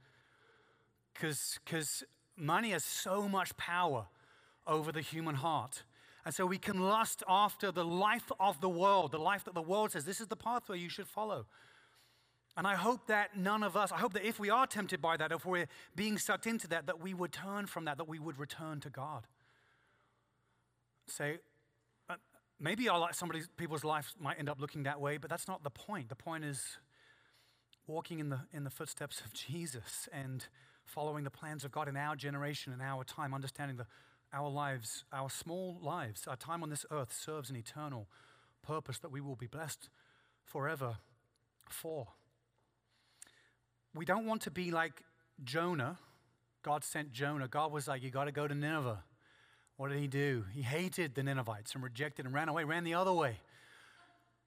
Because 1.14 2.04
money 2.36 2.70
has 2.70 2.82
so 2.82 3.28
much 3.28 3.56
power 3.56 4.06
over 4.66 4.90
the 4.90 5.00
human 5.00 5.36
heart. 5.36 5.84
And 6.24 6.34
so 6.34 6.44
we 6.44 6.58
can 6.58 6.80
lust 6.80 7.22
after 7.28 7.70
the 7.70 7.84
life 7.84 8.32
of 8.40 8.60
the 8.60 8.68
world, 8.68 9.12
the 9.12 9.18
life 9.18 9.44
that 9.44 9.54
the 9.54 9.62
world 9.62 9.92
says, 9.92 10.04
this 10.04 10.20
is 10.20 10.26
the 10.26 10.36
pathway 10.36 10.78
you 10.78 10.88
should 10.88 11.08
follow. 11.08 11.46
And 12.56 12.66
I 12.66 12.74
hope 12.74 13.06
that 13.06 13.36
none 13.36 13.62
of 13.62 13.76
us, 13.76 13.92
I 13.92 13.98
hope 13.98 14.12
that 14.14 14.26
if 14.26 14.40
we 14.40 14.50
are 14.50 14.66
tempted 14.66 15.00
by 15.00 15.16
that, 15.16 15.30
if 15.30 15.46
we're 15.46 15.68
being 15.94 16.18
sucked 16.18 16.46
into 16.48 16.66
that, 16.68 16.86
that 16.86 17.00
we 17.00 17.14
would 17.14 17.32
turn 17.32 17.66
from 17.66 17.84
that, 17.84 17.96
that 17.98 18.08
we 18.08 18.18
would 18.18 18.38
return 18.38 18.80
to 18.80 18.90
God. 18.90 19.26
Say, 21.06 21.38
maybe 22.62 22.88
our, 22.88 23.12
somebody's 23.12 23.48
people's 23.56 23.84
lives 23.84 24.14
might 24.18 24.38
end 24.38 24.48
up 24.48 24.60
looking 24.60 24.84
that 24.84 25.00
way, 25.00 25.18
but 25.18 25.28
that's 25.28 25.48
not 25.48 25.62
the 25.64 25.70
point. 25.70 26.08
The 26.08 26.14
point 26.14 26.44
is 26.44 26.78
walking 27.86 28.20
in 28.20 28.30
the, 28.30 28.40
in 28.52 28.64
the 28.64 28.70
footsteps 28.70 29.20
of 29.20 29.34
Jesus 29.48 30.08
and 30.12 30.46
following 30.86 31.24
the 31.24 31.30
plans 31.30 31.64
of 31.64 31.72
God 31.72 31.88
in 31.88 31.96
our 31.96 32.16
generation 32.16 32.72
and 32.72 32.80
our 32.80 33.04
time, 33.04 33.34
understanding 33.34 33.76
that 33.76 33.86
our 34.32 34.48
lives, 34.48 35.04
our 35.12 35.28
small 35.28 35.78
lives, 35.82 36.26
our 36.26 36.36
time 36.36 36.62
on 36.62 36.70
this 36.70 36.86
earth 36.90 37.12
serves 37.12 37.50
an 37.50 37.56
eternal 37.56 38.08
purpose 38.62 38.98
that 39.00 39.10
we 39.10 39.20
will 39.20 39.36
be 39.36 39.46
blessed 39.46 39.90
forever 40.44 40.96
for. 41.68 42.08
We 43.94 44.04
don't 44.04 44.24
want 44.24 44.42
to 44.42 44.50
be 44.50 44.70
like 44.70 45.02
Jonah. 45.44 45.98
God 46.62 46.84
sent 46.84 47.12
Jonah. 47.12 47.48
God 47.48 47.72
was 47.72 47.88
like, 47.88 48.02
You 48.02 48.10
got 48.10 48.24
to 48.24 48.32
go 48.32 48.48
to 48.48 48.54
Nineveh. 48.54 49.02
What 49.82 49.90
did 49.90 49.98
he 49.98 50.06
do? 50.06 50.44
He 50.54 50.62
hated 50.62 51.16
the 51.16 51.24
Ninevites 51.24 51.74
and 51.74 51.82
rejected 51.82 52.24
and 52.24 52.32
ran 52.32 52.48
away, 52.48 52.62
ran 52.62 52.84
the 52.84 52.94
other 52.94 53.12
way. 53.12 53.38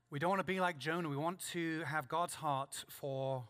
We 0.10 0.18
don't 0.18 0.30
want 0.30 0.40
to 0.40 0.46
be 0.46 0.62
like 0.62 0.80
Jonah. 0.80 1.10
We 1.10 1.18
want 1.18 1.42
to 1.52 1.82
have 1.82 2.08
God's 2.08 2.36
heart 2.36 2.86
for 2.88 3.44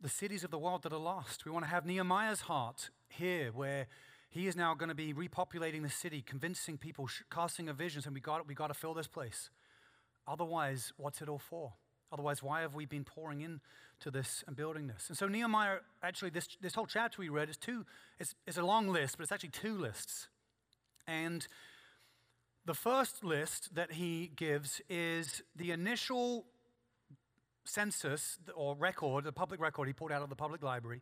the 0.00 0.08
cities 0.08 0.42
of 0.42 0.50
the 0.50 0.58
world 0.58 0.82
that 0.82 0.92
are 0.92 0.98
lost. 0.98 1.44
We 1.44 1.52
want 1.52 1.64
to 1.64 1.70
have 1.70 1.86
Nehemiah's 1.86 2.40
heart 2.40 2.90
here, 3.08 3.52
where 3.54 3.86
he 4.30 4.48
is 4.48 4.56
now 4.56 4.74
going 4.74 4.88
to 4.88 4.96
be 4.96 5.14
repopulating 5.14 5.84
the 5.84 5.90
city, 5.90 6.24
convincing 6.26 6.76
people, 6.76 7.08
casting 7.30 7.68
a 7.68 7.72
vision, 7.72 8.02
saying, 8.02 8.12
we 8.12 8.18
got, 8.18 8.48
we 8.48 8.56
got 8.56 8.66
to 8.66 8.74
fill 8.74 8.92
this 8.92 9.06
place. 9.06 9.50
Otherwise, 10.26 10.92
what's 10.96 11.22
it 11.22 11.28
all 11.28 11.38
for? 11.38 11.74
Otherwise, 12.10 12.42
why 12.42 12.62
have 12.62 12.74
we 12.74 12.84
been 12.84 13.04
pouring 13.04 13.42
into 13.42 14.10
this 14.10 14.42
and 14.48 14.56
building 14.56 14.88
this? 14.88 15.04
And 15.06 15.16
so 15.16 15.28
Nehemiah, 15.28 15.76
actually, 16.02 16.30
this, 16.30 16.48
this 16.60 16.74
whole 16.74 16.86
chapter 16.86 17.22
we 17.22 17.28
read 17.28 17.48
is 17.48 17.56
two, 17.56 17.86
it's, 18.18 18.34
it's 18.44 18.58
a 18.58 18.64
long 18.64 18.88
list, 18.88 19.16
but 19.16 19.22
it's 19.22 19.30
actually 19.30 19.50
two 19.50 19.78
lists. 19.78 20.26
And 21.06 21.46
the 22.64 22.74
first 22.74 23.24
list 23.24 23.74
that 23.74 23.92
he 23.92 24.32
gives 24.34 24.80
is 24.88 25.42
the 25.54 25.70
initial 25.70 26.46
census 27.64 28.38
or 28.54 28.74
record, 28.74 29.24
the 29.24 29.32
public 29.32 29.60
record 29.60 29.86
he 29.86 29.92
pulled 29.92 30.12
out 30.12 30.22
of 30.22 30.28
the 30.28 30.36
public 30.36 30.62
library. 30.62 31.00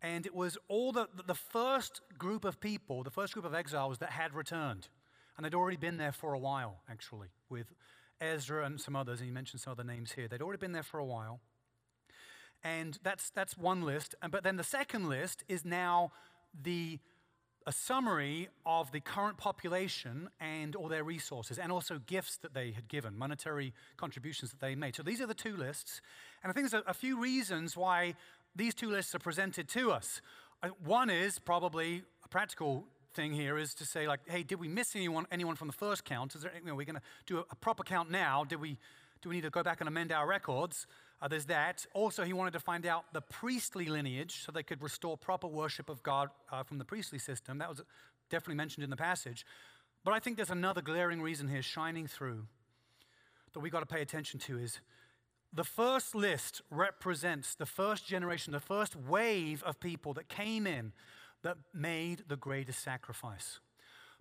And 0.00 0.26
it 0.26 0.34
was 0.34 0.58
all 0.68 0.90
the, 0.90 1.08
the 1.26 1.34
first 1.34 2.00
group 2.18 2.44
of 2.44 2.60
people, 2.60 3.02
the 3.02 3.10
first 3.10 3.34
group 3.34 3.44
of 3.44 3.54
exiles 3.54 3.98
that 3.98 4.10
had 4.10 4.34
returned. 4.34 4.88
And 5.36 5.44
they'd 5.44 5.54
already 5.54 5.76
been 5.76 5.96
there 5.96 6.12
for 6.12 6.34
a 6.34 6.38
while, 6.38 6.80
actually, 6.90 7.28
with 7.48 7.72
Ezra 8.20 8.64
and 8.64 8.80
some 8.80 8.96
others. 8.96 9.20
And 9.20 9.28
he 9.28 9.32
mentioned 9.32 9.60
some 9.60 9.72
other 9.72 9.84
names 9.84 10.12
here. 10.12 10.28
They'd 10.28 10.42
already 10.42 10.58
been 10.58 10.72
there 10.72 10.82
for 10.82 10.98
a 10.98 11.04
while. 11.04 11.40
And 12.64 12.98
that's, 13.02 13.30
that's 13.30 13.56
one 13.56 13.82
list. 13.82 14.14
But 14.30 14.44
then 14.44 14.56
the 14.56 14.64
second 14.64 15.08
list 15.08 15.44
is 15.48 15.64
now 15.64 16.12
the 16.60 16.98
a 17.66 17.72
summary 17.72 18.48
of 18.66 18.90
the 18.92 19.00
current 19.00 19.36
population 19.36 20.28
and 20.40 20.74
all 20.76 20.88
their 20.88 21.04
resources, 21.04 21.58
and 21.58 21.72
also 21.72 22.00
gifts 22.06 22.36
that 22.38 22.54
they 22.54 22.72
had 22.72 22.88
given, 22.88 23.16
monetary 23.16 23.72
contributions 23.96 24.50
that 24.50 24.60
they 24.60 24.74
made. 24.74 24.96
So 24.96 25.02
these 25.02 25.20
are 25.20 25.26
the 25.26 25.34
two 25.34 25.56
lists. 25.56 26.00
And 26.42 26.50
I 26.50 26.52
think 26.52 26.70
there's 26.70 26.82
a, 26.86 26.94
few 26.94 27.20
reasons 27.20 27.76
why 27.76 28.14
these 28.54 28.74
two 28.74 28.90
lists 28.90 29.14
are 29.14 29.18
presented 29.18 29.68
to 29.68 29.92
us. 29.92 30.20
Uh, 30.62 30.68
One 30.84 31.10
is 31.10 31.38
probably 31.38 32.02
a 32.24 32.28
practical 32.28 32.84
thing 33.14 33.32
here 33.32 33.58
is 33.58 33.74
to 33.74 33.84
say 33.84 34.08
like, 34.08 34.20
hey, 34.26 34.42
did 34.42 34.58
we 34.58 34.68
miss 34.68 34.96
anyone, 34.96 35.26
anyone 35.30 35.56
from 35.56 35.68
the 35.68 35.74
first 35.74 36.04
count? 36.04 36.34
Is 36.34 36.42
there, 36.42 36.52
you 36.58 36.66
know, 36.66 36.74
we're 36.74 36.86
going 36.86 36.96
to 36.96 37.02
do 37.26 37.38
a, 37.38 37.44
a 37.50 37.56
proper 37.56 37.82
count 37.82 38.10
now. 38.10 38.44
Did 38.44 38.60
we, 38.60 38.78
do 39.20 39.28
we 39.28 39.36
need 39.36 39.42
to 39.42 39.50
go 39.50 39.62
back 39.62 39.80
and 39.80 39.88
amend 39.88 40.12
our 40.12 40.26
records? 40.26 40.86
Uh, 41.22 41.28
there's 41.28 41.46
that. 41.46 41.86
Also, 41.94 42.24
he 42.24 42.32
wanted 42.32 42.52
to 42.52 42.58
find 42.58 42.84
out 42.84 43.04
the 43.12 43.20
priestly 43.20 43.86
lineage 43.86 44.42
so 44.44 44.50
they 44.50 44.64
could 44.64 44.82
restore 44.82 45.16
proper 45.16 45.46
worship 45.46 45.88
of 45.88 46.02
God 46.02 46.30
uh, 46.50 46.64
from 46.64 46.78
the 46.78 46.84
priestly 46.84 47.18
system. 47.20 47.58
That 47.58 47.68
was 47.68 47.80
definitely 48.28 48.56
mentioned 48.56 48.82
in 48.82 48.90
the 48.90 48.96
passage. 48.96 49.46
But 50.04 50.14
I 50.14 50.18
think 50.18 50.36
there's 50.36 50.50
another 50.50 50.82
glaring 50.82 51.22
reason 51.22 51.46
here 51.46 51.62
shining 51.62 52.08
through 52.08 52.46
that 53.52 53.60
we've 53.60 53.70
got 53.70 53.80
to 53.80 53.86
pay 53.86 54.02
attention 54.02 54.40
to 54.40 54.58
is 54.58 54.80
the 55.52 55.62
first 55.62 56.14
list 56.14 56.60
represents 56.70 57.54
the 57.54 57.66
first 57.66 58.04
generation, 58.06 58.52
the 58.52 58.58
first 58.58 58.96
wave 58.96 59.62
of 59.62 59.78
people 59.78 60.14
that 60.14 60.28
came 60.28 60.66
in 60.66 60.92
that 61.42 61.56
made 61.72 62.24
the 62.26 62.36
greatest 62.36 62.80
sacrifice. 62.80 63.60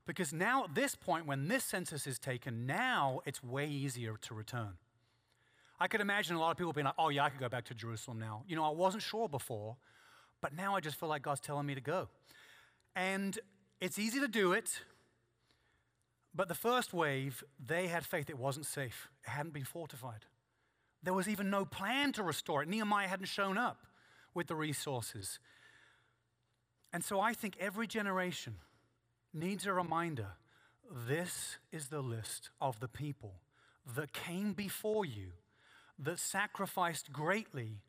Because 0.06 0.34
now, 0.34 0.66
at 0.66 0.76
this 0.76 0.94
point, 0.94 1.26
when 1.26 1.48
this 1.48 1.64
census 1.64 2.06
is 2.06 2.20
taken, 2.20 2.68
now 2.68 3.22
it's 3.26 3.44
way 3.44 3.68
easier 3.68 4.18
to 4.22 4.34
return. 4.36 4.74
I 5.82 5.88
could 5.88 6.00
imagine 6.00 6.36
a 6.36 6.40
lot 6.40 6.52
of 6.52 6.58
people 6.58 6.74
being 6.74 6.86
like, 6.86 6.94
oh, 7.00 7.10
yeah, 7.10 7.24
I 7.24 7.32
could 7.32 7.40
go 7.40 7.50
back 7.50 7.66
to 7.66 7.74
Jerusalem 7.74 8.20
now. 8.20 8.44
You 8.48 8.56
know, 8.56 8.64
I 8.64 8.70
wasn't 8.70 9.02
sure 9.02 9.28
before, 9.28 9.78
but 10.40 10.56
now 10.56 10.76
I 10.76 10.80
just 10.80 10.96
feel 11.00 11.10
like 11.10 11.24
God's 11.24 11.42
telling 11.42 11.66
me 11.66 11.74
to 11.74 11.82
go. 11.82 12.08
And 12.96 13.40
it's 13.80 13.98
easy 13.98 14.20
to 14.20 14.28
do 14.28 14.54
it, 14.54 14.84
but 16.36 16.48
the 16.48 16.54
first 16.54 16.94
wave, 16.94 17.44
they 17.60 17.88
had 17.88 18.06
faith 18.06 18.30
it 18.30 18.38
wasn't 18.38 18.68
safe, 18.68 19.10
it 19.26 19.32
hadn't 19.32 19.54
been 19.54 19.64
fortified. 19.66 20.26
There 21.02 21.16
was 21.16 21.28
even 21.28 21.50
no 21.50 21.66
plan 21.66 22.12
to 22.14 22.22
restore 22.22 22.62
it. 22.62 22.70
Nehemiah 22.70 23.08
hadn't 23.08 23.26
shown 23.26 23.58
up 23.58 23.88
with 24.36 24.46
the 24.46 24.56
resources. 24.56 25.40
And 26.94 27.04
so 27.04 27.20
I 27.20 27.34
think 27.34 27.58
every 27.60 27.88
generation 27.88 28.58
needs 29.34 29.66
a 29.66 29.74
reminder 29.74 30.28
this 31.08 31.58
is 31.72 31.88
the 31.88 32.02
list 32.02 32.52
of 32.62 32.80
the 32.80 32.88
people 32.88 33.42
that 33.96 34.14
came 34.14 34.54
before 34.54 35.06
you, 35.06 35.32
that 36.02 36.20
sacrificed 36.20 37.12
greatly 37.14 37.80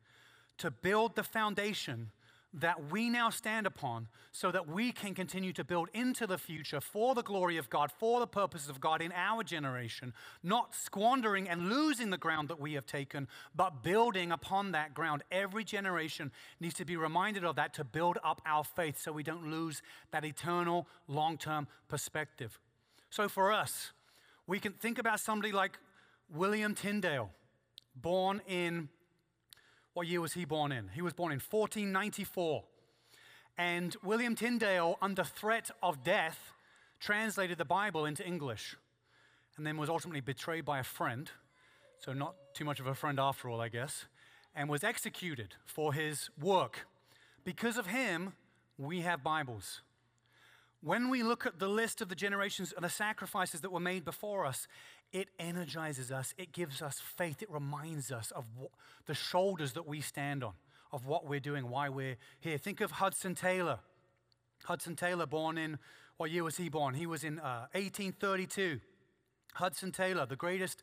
to 0.58 0.70
build 0.70 1.16
the 1.16 1.24
foundation 1.24 2.10
that 2.54 2.90
we 2.90 3.08
now 3.08 3.30
stand 3.30 3.66
upon 3.66 4.08
so 4.30 4.50
that 4.50 4.68
we 4.68 4.92
can 4.92 5.14
continue 5.14 5.52
to 5.54 5.64
build 5.64 5.88
into 5.94 6.26
the 6.26 6.36
future 6.36 6.80
for 6.80 7.14
the 7.14 7.22
glory 7.22 7.56
of 7.56 7.70
God, 7.70 7.90
for 7.90 8.20
the 8.20 8.26
purposes 8.26 8.68
of 8.68 8.78
God 8.80 9.00
in 9.00 9.10
our 9.12 9.42
generation, 9.42 10.12
not 10.42 10.74
squandering 10.74 11.48
and 11.48 11.70
losing 11.70 12.10
the 12.10 12.18
ground 12.18 12.48
that 12.48 12.60
we 12.60 12.74
have 12.74 12.84
taken, 12.84 13.26
but 13.54 13.82
building 13.82 14.30
upon 14.30 14.72
that 14.72 14.92
ground. 14.92 15.22
Every 15.32 15.64
generation 15.64 16.30
needs 16.60 16.74
to 16.74 16.84
be 16.84 16.96
reminded 16.96 17.44
of 17.44 17.56
that 17.56 17.72
to 17.74 17.84
build 17.84 18.18
up 18.22 18.42
our 18.44 18.64
faith 18.64 19.00
so 19.00 19.12
we 19.12 19.22
don't 19.22 19.50
lose 19.50 19.80
that 20.10 20.24
eternal 20.24 20.86
long 21.08 21.38
term 21.38 21.66
perspective. 21.88 22.58
So 23.08 23.28
for 23.28 23.50
us, 23.50 23.92
we 24.46 24.58
can 24.58 24.72
think 24.72 24.98
about 24.98 25.20
somebody 25.20 25.52
like 25.52 25.78
William 26.28 26.74
Tyndale, 26.74 27.30
born 27.94 28.40
in 28.46 28.88
what 29.94 30.06
year 30.06 30.20
was 30.20 30.32
he 30.32 30.44
born 30.44 30.72
in? 30.72 30.88
He 30.94 31.02
was 31.02 31.12
born 31.12 31.32
in 31.32 31.38
1494. 31.38 32.64
And 33.58 33.94
William 34.02 34.34
Tyndale, 34.34 34.96
under 35.02 35.24
threat 35.24 35.70
of 35.82 36.02
death, 36.02 36.52
translated 36.98 37.58
the 37.58 37.64
Bible 37.64 38.06
into 38.06 38.26
English 38.26 38.76
and 39.56 39.66
then 39.66 39.76
was 39.76 39.90
ultimately 39.90 40.20
betrayed 40.20 40.64
by 40.64 40.78
a 40.78 40.84
friend. 40.84 41.30
So, 41.98 42.12
not 42.12 42.34
too 42.54 42.64
much 42.64 42.80
of 42.80 42.86
a 42.86 42.94
friend 42.94 43.20
after 43.20 43.48
all, 43.48 43.60
I 43.60 43.68
guess, 43.68 44.06
and 44.54 44.68
was 44.68 44.82
executed 44.82 45.54
for 45.66 45.92
his 45.92 46.30
work. 46.40 46.86
Because 47.44 47.76
of 47.76 47.86
him, 47.86 48.32
we 48.78 49.02
have 49.02 49.22
Bibles. 49.22 49.82
When 50.80 51.10
we 51.10 51.22
look 51.22 51.46
at 51.46 51.58
the 51.58 51.68
list 51.68 52.00
of 52.00 52.08
the 52.08 52.14
generations 52.14 52.72
and 52.74 52.84
the 52.84 52.90
sacrifices 52.90 53.60
that 53.60 53.70
were 53.70 53.78
made 53.78 54.04
before 54.04 54.44
us, 54.44 54.66
it 55.12 55.28
energizes 55.38 56.10
us, 56.10 56.34
it 56.38 56.52
gives 56.52 56.80
us 56.80 57.00
faith, 57.00 57.42
it 57.42 57.50
reminds 57.50 58.10
us 58.10 58.30
of 58.30 58.44
the 59.06 59.14
shoulders 59.14 59.72
that 59.74 59.86
we 59.86 60.00
stand 60.00 60.42
on, 60.42 60.54
of 60.90 61.06
what 61.06 61.26
we're 61.26 61.40
doing, 61.40 61.68
why 61.68 61.88
we're 61.88 62.16
here. 62.40 62.58
Think 62.58 62.80
of 62.80 62.92
Hudson 62.92 63.34
Taylor. 63.34 63.78
Hudson 64.64 64.96
Taylor, 64.96 65.26
born 65.26 65.58
in, 65.58 65.78
what 66.16 66.30
year 66.30 66.44
was 66.44 66.56
he 66.56 66.68
born? 66.68 66.94
He 66.94 67.06
was 67.06 67.24
in 67.24 67.38
uh, 67.38 67.66
1832. 67.72 68.80
Hudson 69.54 69.92
Taylor, 69.92 70.24
the 70.24 70.36
greatest 70.36 70.82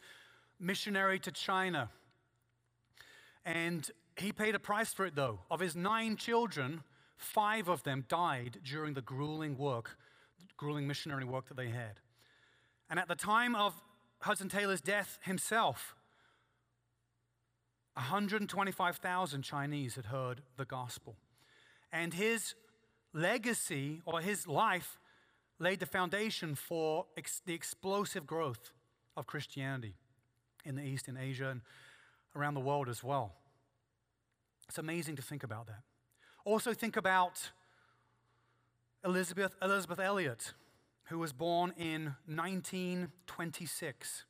missionary 0.59 1.19
to 1.19 1.31
China. 1.31 1.89
And 3.45 3.89
he 4.17 4.31
paid 4.31 4.53
a 4.53 4.59
price 4.59 4.93
for 4.93 5.05
it, 5.05 5.15
though. 5.15 5.39
Of 5.49 5.59
his 5.59 5.75
nine 5.75 6.17
children, 6.17 6.83
five 7.17 7.67
of 7.67 7.83
them 7.83 8.05
died 8.07 8.59
during 8.63 8.93
the 8.93 9.01
grueling 9.01 9.57
work, 9.57 9.97
grueling 10.57 10.87
missionary 10.87 11.23
work 11.23 11.47
that 11.47 11.57
they 11.57 11.69
had. 11.69 11.99
And 12.89 12.99
at 12.99 13.07
the 13.07 13.15
time 13.15 13.55
of 13.55 13.73
Hudson 14.21 14.49
Taylor's 14.49 14.82
death 14.82 15.17
himself, 15.23 15.95
125,000 17.93 19.41
Chinese 19.41 19.95
had 19.95 20.05
heard 20.05 20.41
the 20.58 20.65
gospel. 20.65 21.15
And 21.91 22.13
his 22.13 22.55
legacy 23.13 24.01
or 24.05 24.21
his 24.21 24.47
life 24.47 24.99
laid 25.60 25.79
the 25.79 25.86
foundation 25.86 26.55
for 26.55 27.05
ex- 27.17 27.41
the 27.45 27.53
explosive 27.53 28.25
growth 28.25 28.71
of 29.17 29.27
Christianity 29.27 29.95
in 30.63 30.75
the 30.75 30.84
East, 30.84 31.08
in 31.08 31.17
Asia, 31.17 31.49
and 31.49 31.62
around 32.36 32.53
the 32.53 32.60
world 32.60 32.88
as 32.88 33.03
well. 33.03 33.34
It's 34.67 34.77
amazing 34.77 35.15
to 35.15 35.21
think 35.21 35.43
about 35.43 35.67
that. 35.67 35.82
Also, 36.45 36.73
think 36.73 36.95
about 36.95 37.51
Elisabeth, 39.03 39.55
Elisabeth 39.62 39.99
Elliot, 39.99 40.53
who 41.09 41.19
was 41.19 41.33
born 41.33 41.73
in 41.75 42.15
1926, 42.27 44.25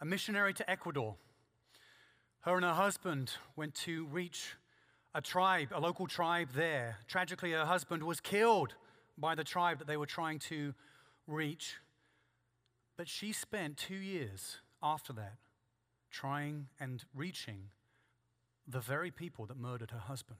a 0.00 0.04
missionary 0.04 0.54
to 0.54 0.70
Ecuador. 0.70 1.16
Her 2.40 2.54
and 2.54 2.64
her 2.64 2.74
husband 2.74 3.32
went 3.56 3.74
to 3.76 4.06
reach 4.06 4.54
a 5.12 5.20
tribe, 5.20 5.68
a 5.74 5.80
local 5.80 6.06
tribe 6.06 6.50
there. 6.54 6.98
Tragically, 7.08 7.50
her 7.50 7.64
husband 7.64 8.04
was 8.04 8.20
killed 8.20 8.74
by 9.18 9.34
the 9.34 9.42
tribe 9.42 9.78
that 9.78 9.88
they 9.88 9.96
were 9.96 10.06
trying 10.06 10.38
to 10.38 10.72
reach. 11.26 11.78
But 12.96 13.08
she 13.08 13.32
spent 13.32 13.76
two 13.76 13.96
years 13.96 14.58
after 14.82 15.12
that 15.14 15.38
trying 16.10 16.68
and 16.78 17.04
reaching 17.12 17.70
the 18.68 18.80
very 18.80 19.10
people 19.10 19.46
that 19.46 19.56
murdered 19.56 19.90
her 19.90 19.98
husband. 19.98 20.38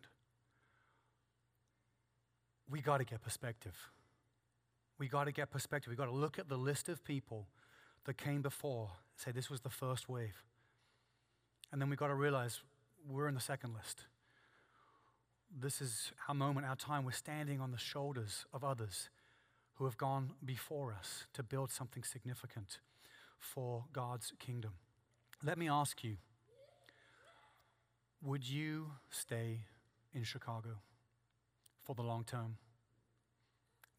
We 2.70 2.80
got 2.80 2.98
to 2.98 3.04
get 3.04 3.22
perspective. 3.22 3.90
We 4.98 5.08
got 5.08 5.24
to 5.24 5.32
get 5.32 5.50
perspective. 5.50 5.90
We 5.90 5.96
got 5.96 6.06
to 6.06 6.12
look 6.12 6.38
at 6.38 6.48
the 6.48 6.56
list 6.56 6.88
of 6.88 7.04
people 7.04 7.48
that 8.04 8.16
came 8.16 8.40
before, 8.40 8.90
say 9.16 9.30
this 9.32 9.50
was 9.50 9.60
the 9.60 9.70
first 9.70 10.08
wave. 10.08 10.42
And 11.72 11.80
then 11.80 11.90
we 11.90 11.96
got 11.96 12.08
to 12.08 12.14
realize 12.14 12.60
we're 13.08 13.28
in 13.28 13.34
the 13.34 13.40
second 13.40 13.74
list. 13.74 14.04
This 15.54 15.80
is 15.80 16.12
our 16.28 16.34
moment, 16.34 16.66
our 16.66 16.76
time. 16.76 17.04
We're 17.04 17.12
standing 17.12 17.60
on 17.60 17.72
the 17.72 17.78
shoulders 17.78 18.46
of 18.52 18.64
others 18.64 19.10
who 19.74 19.84
have 19.84 19.96
gone 19.96 20.32
before 20.44 20.92
us 20.92 21.26
to 21.34 21.42
build 21.42 21.70
something 21.70 22.02
significant 22.02 22.78
for 23.38 23.84
God's 23.92 24.32
kingdom. 24.38 24.72
Let 25.44 25.58
me 25.58 25.68
ask 25.68 26.02
you 26.02 26.16
would 28.22 28.48
you 28.48 28.90
stay 29.10 29.60
in 30.14 30.24
Chicago 30.24 30.70
for 31.84 31.94
the 31.94 32.02
long 32.02 32.24
term? 32.24 32.56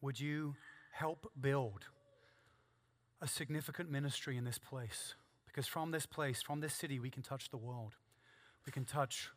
Would 0.00 0.20
you 0.20 0.54
help 0.90 1.30
build 1.40 1.86
a 3.20 3.28
significant 3.28 3.90
ministry 3.90 4.36
in 4.36 4.44
this 4.44 4.58
place? 4.58 5.14
Because 5.46 5.66
from 5.66 5.90
this 5.90 6.06
place, 6.06 6.42
from 6.42 6.60
this 6.60 6.74
city, 6.74 6.98
we 7.00 7.10
can 7.10 7.22
touch 7.22 7.50
the 7.50 7.56
world. 7.56 7.94
We 8.66 8.72
can 8.72 8.84
touch 8.84 9.30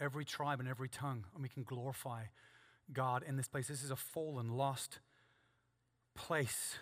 every 0.00 0.24
tribe 0.24 0.60
and 0.60 0.68
every 0.68 0.88
tongue, 0.88 1.24
and 1.34 1.42
we 1.42 1.48
can 1.48 1.62
glorify 1.62 2.24
God 2.92 3.22
in 3.26 3.36
this 3.36 3.48
place. 3.48 3.68
This 3.68 3.82
is 3.82 3.90
a 3.90 3.96
fallen, 3.96 4.50
lost 4.50 5.00
place. 6.14 6.78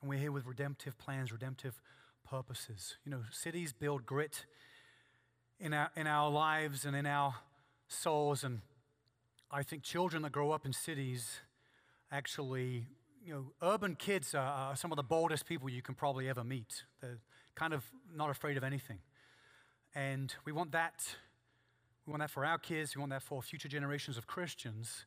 And 0.00 0.10
we're 0.10 0.18
here 0.18 0.32
with 0.32 0.46
redemptive 0.46 0.98
plans, 0.98 1.32
redemptive 1.32 1.80
purposes. 2.28 2.96
You 3.04 3.12
know, 3.12 3.22
cities 3.30 3.72
build 3.72 4.06
grit 4.06 4.46
in 5.60 5.72
our, 5.72 5.90
in 5.94 6.06
our 6.06 6.30
lives 6.30 6.84
and 6.84 6.96
in 6.96 7.06
our 7.06 7.34
souls. 7.88 8.42
And 8.42 8.62
I 9.50 9.62
think 9.62 9.82
children 9.82 10.22
that 10.22 10.32
grow 10.32 10.50
up 10.50 10.66
in 10.66 10.72
cities 10.72 11.40
actually, 12.12 12.86
you 13.24 13.32
know, 13.32 13.44
urban 13.62 13.96
kids 13.96 14.34
are, 14.34 14.76
some 14.76 14.92
of 14.92 14.96
the 14.96 15.02
boldest 15.02 15.46
people 15.46 15.68
you 15.68 15.82
can 15.82 15.94
probably 15.94 16.28
ever 16.28 16.44
meet. 16.44 16.84
They're 17.00 17.18
kind 17.54 17.72
of 17.72 17.84
not 18.14 18.30
afraid 18.30 18.56
of 18.56 18.62
anything. 18.62 18.98
And 19.94 20.34
we 20.44 20.52
want 20.52 20.72
that. 20.72 21.16
We 22.06 22.10
want 22.10 22.22
that 22.22 22.30
for 22.30 22.44
our 22.44 22.58
kids. 22.58 22.94
We 22.94 23.00
want 23.00 23.10
that 23.10 23.22
for 23.22 23.42
future 23.42 23.68
generations 23.68 24.16
of 24.16 24.26
Christians 24.26 25.06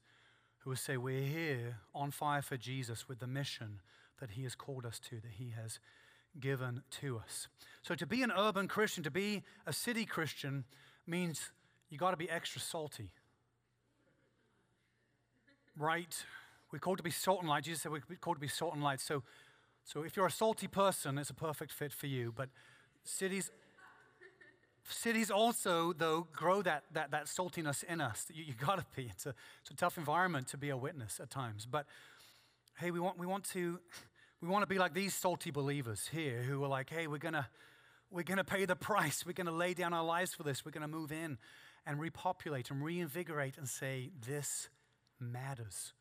who 0.59 0.71
will 0.71 0.77
say, 0.77 0.97
We're 0.97 1.21
here 1.21 1.77
on 1.93 2.11
fire 2.11 2.41
for 2.41 2.57
Jesus 2.57 3.07
with 3.07 3.19
the 3.19 3.27
mission 3.27 3.81
that 4.19 4.31
He 4.31 4.43
has 4.43 4.55
called 4.55 4.85
us 4.85 4.99
to, 5.09 5.15
that 5.17 5.33
He 5.37 5.53
has 5.61 5.79
given 6.39 6.83
to 7.01 7.17
us. 7.17 7.47
So, 7.81 7.95
to 7.95 8.05
be 8.05 8.21
an 8.21 8.31
urban 8.35 8.67
Christian, 8.67 9.03
to 9.03 9.11
be 9.11 9.43
a 9.65 9.73
city 9.73 10.05
Christian, 10.05 10.65
means 11.07 11.51
you 11.89 11.97
got 11.97 12.11
to 12.11 12.17
be 12.17 12.29
extra 12.29 12.61
salty. 12.61 13.11
right? 15.77 16.23
We're 16.71 16.79
called 16.79 16.97
to 16.97 17.03
be 17.03 17.11
salt 17.11 17.41
and 17.41 17.49
light. 17.49 17.63
Jesus 17.63 17.83
said 17.83 17.91
we're 17.91 18.01
called 18.19 18.37
to 18.37 18.41
be 18.41 18.47
salt 18.47 18.73
and 18.73 18.83
light. 18.83 18.99
So, 18.99 19.23
so 19.83 20.03
if 20.03 20.15
you're 20.15 20.25
a 20.25 20.31
salty 20.31 20.67
person, 20.67 21.17
it's 21.17 21.29
a 21.29 21.35
perfect 21.35 21.71
fit 21.71 21.93
for 21.93 22.07
you. 22.07 22.33
But 22.35 22.49
cities, 23.03 23.51
cities 24.89 25.29
also, 25.29 25.93
though, 25.93 26.27
grow 26.33 26.61
that, 26.63 26.83
that, 26.93 27.11
that 27.11 27.25
saltiness 27.25 27.83
in 27.83 28.01
us. 28.01 28.25
You, 28.33 28.43
you 28.43 28.53
got 28.53 28.79
to 28.79 28.85
be. 28.95 29.09
It's 29.11 29.25
a, 29.25 29.33
it's 29.61 29.71
a 29.71 29.75
tough 29.75 29.97
environment 29.97 30.47
to 30.49 30.57
be 30.57 30.69
a 30.69 30.77
witness 30.77 31.19
at 31.21 31.29
times. 31.29 31.67
But 31.69 31.85
hey, 32.79 32.91
we 32.91 32.99
want, 32.99 33.17
we 33.17 33.25
want 33.25 33.45
to 33.51 33.79
we 34.41 34.49
want 34.49 34.63
to 34.63 34.67
be 34.67 34.77
like 34.77 34.93
these 34.93 35.13
salty 35.13 35.49
believers 35.49 36.09
here 36.11 36.43
who 36.43 36.63
are 36.63 36.67
like, 36.67 36.89
hey, 36.89 37.07
we're 37.07 37.17
going 37.17 37.33
to 37.33 37.47
we're 38.11 38.23
going 38.23 38.37
to 38.37 38.43
pay 38.43 38.65
the 38.65 38.75
price. 38.75 39.25
We're 39.25 39.33
going 39.33 39.47
to 39.47 39.53
lay 39.53 39.73
down 39.73 39.93
our 39.93 40.03
lives 40.03 40.33
for 40.33 40.43
this. 40.43 40.63
We're 40.63 40.71
going 40.71 40.81
to 40.81 40.87
move 40.87 41.11
in 41.11 41.37
and 41.85 41.99
repopulate 41.99 42.69
and 42.71 42.83
reinvigorate 42.83 43.57
and 43.57 43.67
say, 43.67 44.11
this 44.25 44.69
matters. 45.19 45.93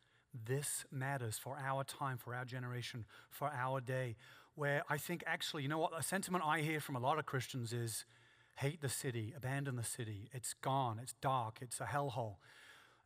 This 0.45 0.85
matters 0.91 1.37
for 1.37 1.57
our 1.57 1.83
time, 1.83 2.17
for 2.17 2.35
our 2.35 2.45
generation, 2.45 3.05
for 3.29 3.49
our 3.49 3.79
day. 3.79 4.15
Where 4.55 4.83
I 4.89 4.97
think 4.97 5.23
actually, 5.25 5.63
you 5.63 5.69
know 5.69 5.77
what, 5.77 5.91
a 5.97 6.03
sentiment 6.03 6.43
I 6.45 6.61
hear 6.61 6.79
from 6.79 6.95
a 6.95 6.99
lot 6.99 7.19
of 7.19 7.25
Christians 7.25 7.73
is 7.73 8.05
hate 8.55 8.81
the 8.81 8.89
city, 8.89 9.33
abandon 9.35 9.75
the 9.75 9.83
city. 9.83 10.29
It's 10.33 10.53
gone, 10.53 10.99
it's 11.01 11.13
dark, 11.21 11.59
it's 11.61 11.79
a 11.79 11.85
hellhole. 11.85 12.35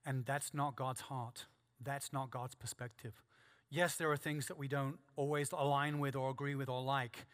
And 0.05 0.25
that's 0.25 0.53
not 0.53 0.75
God's 0.75 1.01
heart. 1.01 1.45
That's 1.83 2.13
not 2.13 2.29
God's 2.29 2.55
perspective. 2.55 3.21
Yes, 3.69 3.95
there 3.95 4.11
are 4.11 4.17
things 4.17 4.47
that 4.47 4.57
we 4.57 4.67
don't 4.67 4.97
always 5.15 5.51
align 5.51 5.99
with 5.99 6.15
or 6.15 6.29
agree 6.29 6.55
with 6.55 6.69
or 6.69 6.81
like. 6.81 7.25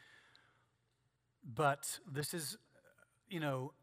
But 1.44 2.00
this 2.12 2.34
is, 2.34 2.58
you 3.30 3.40
know, 3.40 3.74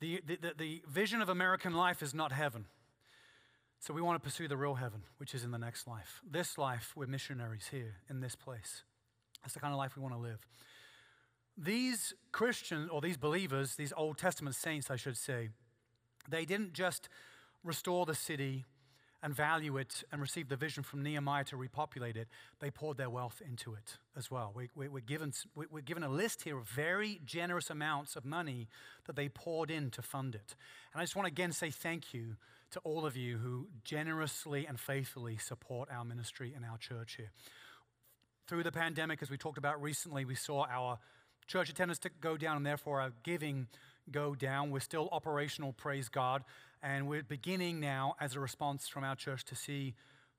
the, 0.00 0.20
the, 0.26 0.52
the 0.56 0.82
vision 0.88 1.22
of 1.22 1.28
American 1.28 1.74
life 1.74 2.02
is 2.02 2.14
not 2.14 2.32
heaven. 2.32 2.66
So 3.82 3.92
we 3.92 4.00
want 4.00 4.22
to 4.22 4.24
pursue 4.24 4.46
the 4.46 4.56
real 4.56 4.76
heaven, 4.76 5.02
which 5.16 5.34
is 5.34 5.42
in 5.42 5.50
the 5.50 5.58
next 5.58 5.88
life. 5.88 6.20
This 6.24 6.56
life, 6.56 6.92
we're 6.94 7.08
missionaries 7.08 7.66
here 7.68 7.96
in 8.08 8.20
this 8.20 8.36
place. 8.36 8.84
That's 9.42 9.54
the 9.54 9.60
kind 9.60 9.72
of 9.72 9.78
life 9.78 9.96
we 9.96 10.02
want 10.02 10.14
to 10.14 10.20
live. 10.20 10.38
These 11.58 12.14
Christians, 12.30 12.88
or 12.92 13.00
these 13.00 13.16
believers, 13.16 13.74
these 13.74 13.92
Old 13.96 14.18
Testament 14.18 14.54
saints, 14.54 14.88
I 14.88 14.94
should 14.94 15.16
say, 15.16 15.48
they 16.30 16.44
didn't 16.44 16.74
just 16.74 17.08
restore 17.64 18.06
the 18.06 18.14
city 18.14 18.66
and 19.20 19.34
value 19.34 19.76
it 19.76 20.04
and 20.12 20.20
receive 20.20 20.48
the 20.48 20.54
vision 20.54 20.84
from 20.84 21.02
Nehemiah 21.02 21.42
to 21.44 21.56
repopulate 21.56 22.16
it, 22.16 22.28
they 22.60 22.70
poured 22.70 22.98
their 22.98 23.10
wealth 23.10 23.42
into 23.44 23.74
it 23.74 23.98
as 24.16 24.30
well. 24.30 24.52
We, 24.54 24.68
we're, 24.76 25.00
given, 25.00 25.32
we're 25.56 25.80
given 25.80 26.04
a 26.04 26.08
list 26.08 26.42
here 26.42 26.56
of 26.56 26.68
very 26.68 27.20
generous 27.24 27.68
amounts 27.68 28.14
of 28.14 28.24
money 28.24 28.68
that 29.06 29.16
they 29.16 29.28
poured 29.28 29.72
in 29.72 29.90
to 29.90 30.02
fund 30.02 30.36
it. 30.36 30.54
And 30.92 31.00
I 31.00 31.04
just 31.04 31.16
want 31.16 31.26
to 31.26 31.32
again 31.32 31.50
say 31.50 31.70
thank 31.70 32.14
you 32.14 32.36
to 32.72 32.80
all 32.80 33.06
of 33.06 33.16
you 33.16 33.38
who 33.38 33.68
generously 33.84 34.66
and 34.66 34.78
faithfully 34.78 35.36
support 35.36 35.88
our 35.90 36.04
ministry 36.04 36.52
and 36.54 36.64
our 36.64 36.78
church 36.78 37.14
here. 37.16 37.30
Through 38.48 38.64
the 38.64 38.72
pandemic, 38.72 39.22
as 39.22 39.30
we 39.30 39.38
talked 39.38 39.58
about 39.58 39.80
recently, 39.80 40.24
we 40.24 40.34
saw 40.34 40.66
our 40.70 40.98
church 41.46 41.70
attendance 41.70 42.00
go 42.20 42.36
down 42.36 42.56
and 42.56 42.66
therefore 42.66 43.00
our 43.00 43.12
giving 43.22 43.68
go 44.10 44.34
down. 44.34 44.70
We're 44.70 44.80
still 44.80 45.08
operational, 45.12 45.72
praise 45.72 46.08
God. 46.08 46.44
And 46.82 47.06
we're 47.06 47.22
beginning 47.22 47.78
now, 47.78 48.14
as 48.20 48.34
a 48.34 48.40
response 48.40 48.88
from 48.88 49.04
our 49.04 49.14
church, 49.14 49.44
to 49.44 49.54
see 49.54 49.94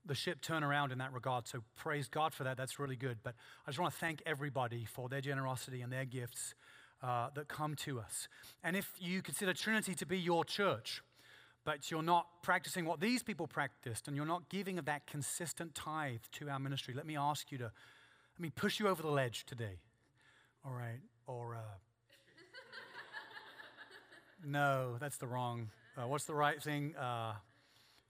the 0.06 0.16
ship 0.16 0.42
turn 0.42 0.64
around 0.64 0.92
in 0.92 0.98
that 0.98 1.14
regard. 1.14 1.48
So 1.48 1.64
praise 1.76 2.10
God 2.10 2.34
for 2.34 2.44
that. 2.44 2.58
That's 2.58 2.78
really 2.78 2.98
good. 2.98 3.20
But 3.24 3.36
I 3.66 3.70
just 3.70 3.80
want 3.80 3.94
to 3.94 4.00
thank 4.00 4.22
everybody 4.26 4.86
for 4.86 5.08
their 5.08 5.22
generosity 5.22 5.82
and 5.82 5.94
their 5.94 6.06
gifts 6.06 6.56
uh, 7.02 7.30
that 7.36 7.48
come 7.48 7.76
to 7.76 8.00
us. 8.00 8.28
And 8.64 8.76
if 8.76 8.92
you 9.00 9.22
consider 9.22 9.54
Trinity 9.54 9.96
to 9.96 10.06
be 10.06 10.20
your 10.20 10.44
church, 10.44 11.02
but 11.66 11.90
you're 11.90 12.04
not 12.04 12.28
practicing 12.42 12.86
what 12.86 13.00
these 13.00 13.24
people 13.24 13.48
practiced 13.48 14.08
and 14.08 14.18
you're 14.18 14.26
not 14.26 14.50
giving 14.50 14.78
of 14.78 14.86
that 14.86 15.08
consistent 15.08 15.76
tithe 15.76 16.20
to 16.34 16.50
our 16.50 16.60
ministry, 16.60 16.94
let 16.94 17.06
me 17.06 17.16
ask 17.16 17.52
you 17.52 17.58
to, 17.58 17.66
let 17.66 18.40
me 18.40 18.50
push 18.50 18.80
you 18.80 18.88
over 18.88 19.02
the 19.02 19.12
ledge 19.12 19.46
today. 19.46 19.80
All 20.66 20.74
right? 20.74 21.00
Or, 21.28 21.56
uh, 21.56 21.60
no, 24.46 24.98
that's 25.00 25.18
the 25.18 25.28
wrong 25.28 25.70
uh, 25.98 26.08
what's 26.08 26.26
the 26.26 26.34
right 26.34 26.62
thing? 26.62 26.96
Uh, 26.96 27.34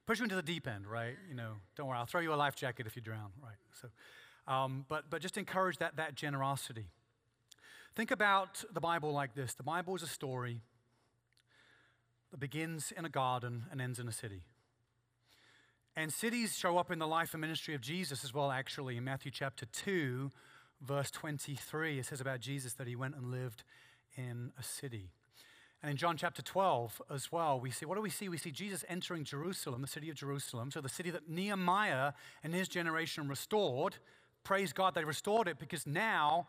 push 0.06 0.20
you 0.20 0.24
into 0.24 0.36
the 0.36 0.42
deep 0.42 0.68
end, 0.68 0.88
right? 0.88 1.16
You 1.28 1.36
know, 1.36 1.54
don't 1.76 1.88
worry, 1.88 1.98
I'll 1.98 2.06
throw 2.06 2.22
you 2.22 2.34
a 2.34 2.36
life 2.36 2.56
jacket 2.56 2.88
if 2.88 2.96
you 2.96 3.02
drown, 3.02 3.32
right? 3.42 3.58
So, 3.82 3.90
um, 4.52 4.86
but, 4.88 5.10
but 5.10 5.22
just 5.22 5.38
encourage 5.38 5.78
that, 5.78 5.98
that 5.98 6.16
generosity. 6.16 6.88
Think 7.96 8.12
about 8.12 8.64
the 8.74 8.82
Bible 8.82 9.12
like 9.12 9.36
this 9.36 9.54
the 9.54 9.64
Bible 9.64 9.96
is 9.96 10.02
a 10.02 10.08
story 10.08 10.62
that 12.34 12.40
begins 12.40 12.92
in 12.98 13.06
a 13.06 13.10
garden 13.10 13.66
and 13.72 13.80
ends 13.80 14.00
in 14.00 14.08
a 14.08 14.12
city. 14.12 14.42
And 15.96 16.12
cities 16.12 16.58
show 16.58 16.80
up 16.80 16.90
in 16.90 16.98
the 16.98 17.06
life 17.06 17.36
and 17.36 17.42
ministry 17.42 17.76
of 17.76 17.82
Jesus 17.82 18.24
as 18.24 18.34
well, 18.34 18.50
actually. 18.50 18.98
In 18.98 19.04
Matthew 19.04 19.30
chapter 19.32 19.68
2, 19.68 20.32
verse 20.82 21.12
23, 21.12 22.00
it 22.00 22.08
says 22.08 22.20
about 22.20 22.40
Jesus 22.40 22.74
that 22.74 22.88
he 22.88 22.96
went 22.96 23.14
and 23.14 23.30
lived 23.30 23.64
in 24.18 24.52
a 24.60 24.64
city. 24.64 25.12
And 25.84 25.92
in 25.92 25.96
John 25.96 26.18
chapter 26.18 26.42
12 26.42 27.04
as 27.14 27.32
well, 27.32 27.60
we 27.60 27.70
see 27.70 27.86
what 27.86 27.98
do 27.98 28.02
we 28.02 28.10
see? 28.10 28.30
We 28.30 28.40
see 28.40 28.50
Jesus 28.50 28.84
entering 28.90 29.26
Jerusalem, 29.26 29.84
the 29.84 29.88
city 29.88 30.10
of 30.10 30.16
Jerusalem, 30.16 30.72
so 30.72 30.82
the 30.82 30.90
city 30.90 31.12
that 31.12 31.30
Nehemiah 31.30 32.14
and 32.44 32.52
his 32.52 32.68
generation 32.68 33.28
restored. 33.28 33.98
Praise 34.44 34.74
God, 34.74 34.96
they 34.96 35.06
restored 35.06 35.48
it 35.48 35.60
because 35.60 35.86
now, 35.86 36.48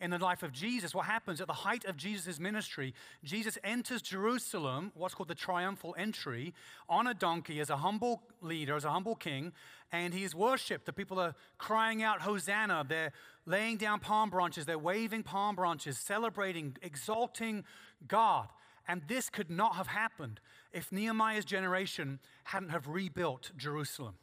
in 0.00 0.10
the 0.10 0.18
life 0.18 0.42
of 0.42 0.52
Jesus, 0.52 0.94
what 0.94 1.06
happens 1.06 1.40
at 1.40 1.46
the 1.46 1.52
height 1.52 1.84
of 1.86 1.96
Jesus' 1.96 2.38
ministry, 2.38 2.94
Jesus 3.24 3.56
enters 3.64 4.02
Jerusalem, 4.02 4.92
what's 4.94 5.14
called 5.14 5.28
the 5.28 5.34
triumphal 5.34 5.94
entry, 5.98 6.52
on 6.88 7.06
a 7.06 7.14
donkey 7.14 7.60
as 7.60 7.70
a 7.70 7.78
humble 7.78 8.22
leader, 8.42 8.76
as 8.76 8.84
a 8.84 8.90
humble 8.90 9.14
king, 9.14 9.52
and 9.92 10.12
he 10.12 10.24
is 10.24 10.34
worshipped. 10.34 10.84
The 10.84 10.92
people 10.92 11.18
are 11.18 11.34
crying 11.58 12.02
out, 12.02 12.20
Hosanna. 12.22 12.84
They're 12.86 13.12
laying 13.46 13.76
down 13.78 14.00
palm 14.00 14.28
branches, 14.28 14.66
they're 14.66 14.78
waving 14.78 15.22
palm 15.22 15.56
branches, 15.56 15.98
celebrating, 15.98 16.76
exalting 16.82 17.64
God. 18.06 18.48
And 18.88 19.02
this 19.08 19.30
could 19.30 19.50
not 19.50 19.76
have 19.76 19.88
happened 19.88 20.40
if 20.72 20.92
Nehemiah's 20.92 21.44
generation 21.44 22.20
hadn't 22.44 22.68
have 22.70 22.86
rebuilt 22.86 23.50
Jerusalem. 23.56 24.14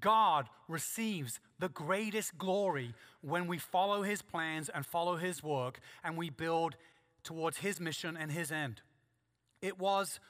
God 0.00 0.48
receives 0.68 1.40
the 1.58 1.68
greatest 1.68 2.38
glory 2.38 2.94
when 3.20 3.46
we 3.46 3.58
follow 3.58 4.02
his 4.02 4.22
plans 4.22 4.68
and 4.68 4.84
follow 4.84 5.16
his 5.16 5.42
work 5.42 5.80
and 6.02 6.16
we 6.16 6.30
build 6.30 6.76
towards 7.22 7.58
his 7.58 7.80
mission 7.80 8.16
and 8.16 8.32
his 8.32 8.50
end. 8.50 8.80
It 9.60 9.78
was, 9.78 10.20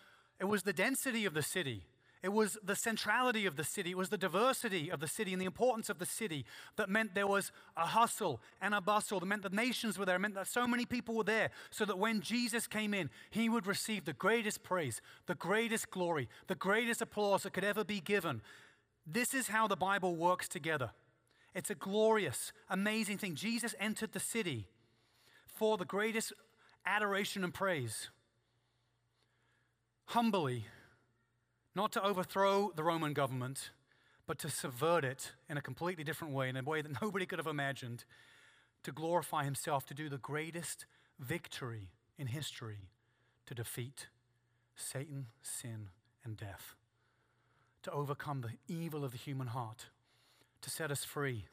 it 0.41 0.47
was 0.47 0.65
the 0.65 0.73
density 0.73 1.25
of 1.25 1.35
the 1.35 1.43
city 1.43 1.85
it 2.23 2.33
was 2.33 2.59
the 2.63 2.77
centrality 2.77 3.47
of 3.47 3.57
the 3.57 3.65
city, 3.65 3.93
it 3.93 3.97
was 3.97 4.11
the 4.11 4.19
diversity 4.19 4.91
of 4.91 5.01
the 5.01 5.09
city 5.09 5.33
and 5.33 5.41
the 5.41 5.47
importance 5.47 5.89
of 5.89 5.99
the 5.99 6.07
city 6.07 6.45
that 6.77 6.91
meant 6.91 7.15
there 7.15 7.27
was 7.27 7.51
a 7.79 7.87
hustle 7.87 8.41
and 8.61 8.75
a 8.75 8.81
bustle, 8.81 9.21
that 9.21 9.27
meant 9.27 9.43
the 9.43 9.49
nations 9.49 9.99
were 9.99 10.05
there, 10.05 10.17
it 10.17 10.21
meant 10.21 10.35
that 10.35 10.47
so 10.47 10.67
many 10.67 10.85
people 10.85 11.15
were 11.15 11.25
there, 11.25 11.51
so 11.71 11.87
that 11.87 11.99
when 11.99 12.21
Jesus 12.21 12.67
came 12.67 12.93
in, 12.93 13.09
he 13.31 13.49
would 13.49 13.67
receive 13.67 14.05
the 14.05 14.13
greatest 14.13 14.63
praise, 14.63 15.01
the 15.27 15.35
greatest 15.35 15.91
glory, 15.91 16.29
the 16.47 16.55
greatest 16.55 17.01
applause 17.01 17.45
that 17.45 17.55
could 17.55 17.65
ever 17.65 17.85
be 17.85 18.01
given. 18.01 18.43
This 19.13 19.35
is 19.35 19.49
how 19.49 19.67
the 19.67 19.77
Bible 19.77 20.15
works 20.15 20.49
together. 20.49 20.91
It's 21.53 21.71
a 21.71 21.75
glorious, 21.75 22.53
amazing 22.69 23.19
thing. 23.19 23.35
Jesus 23.35 23.75
entered 23.81 24.13
the 24.13 24.21
city 24.21 24.69
for 25.47 25.77
the 25.77 25.85
greatest 25.85 26.33
adoration 26.87 27.43
and 27.43 27.53
praise. 27.53 28.09
Humbly, 30.07 30.67
not 31.75 31.91
to 31.93 32.05
overthrow 32.05 32.71
the 32.75 32.85
Roman 32.85 33.13
government, 33.13 33.71
but 34.29 34.39
to 34.39 34.49
subvert 34.49 35.05
it 35.05 35.33
in 35.49 35.57
a 35.57 35.63
completely 35.63 36.05
different 36.05 36.33
way, 36.33 36.49
in 36.49 36.57
a 36.57 36.63
way 36.63 36.81
that 36.81 37.03
nobody 37.03 37.27
could 37.27 37.41
have 37.41 37.49
imagined, 37.49 38.05
to 38.85 38.93
glorify 38.93 39.45
himself, 39.45 39.85
to 39.87 39.95
do 39.95 40.09
the 40.09 40.19
greatest 40.19 40.87
victory 41.19 41.91
in 42.17 42.29
history 42.29 42.91
to 43.47 43.55
defeat 43.55 44.07
Satan, 44.77 45.27
sin, 45.43 45.89
and 46.25 46.37
death, 46.37 46.77
to 47.83 47.91
overcome 47.93 48.43
the 48.43 48.75
evil 48.75 49.05
of 49.05 49.13
the 49.13 49.19
human 49.19 49.49
heart, 49.49 49.87
to 50.63 50.71
set 50.71 50.91
us 50.91 51.05
free, 51.05 51.47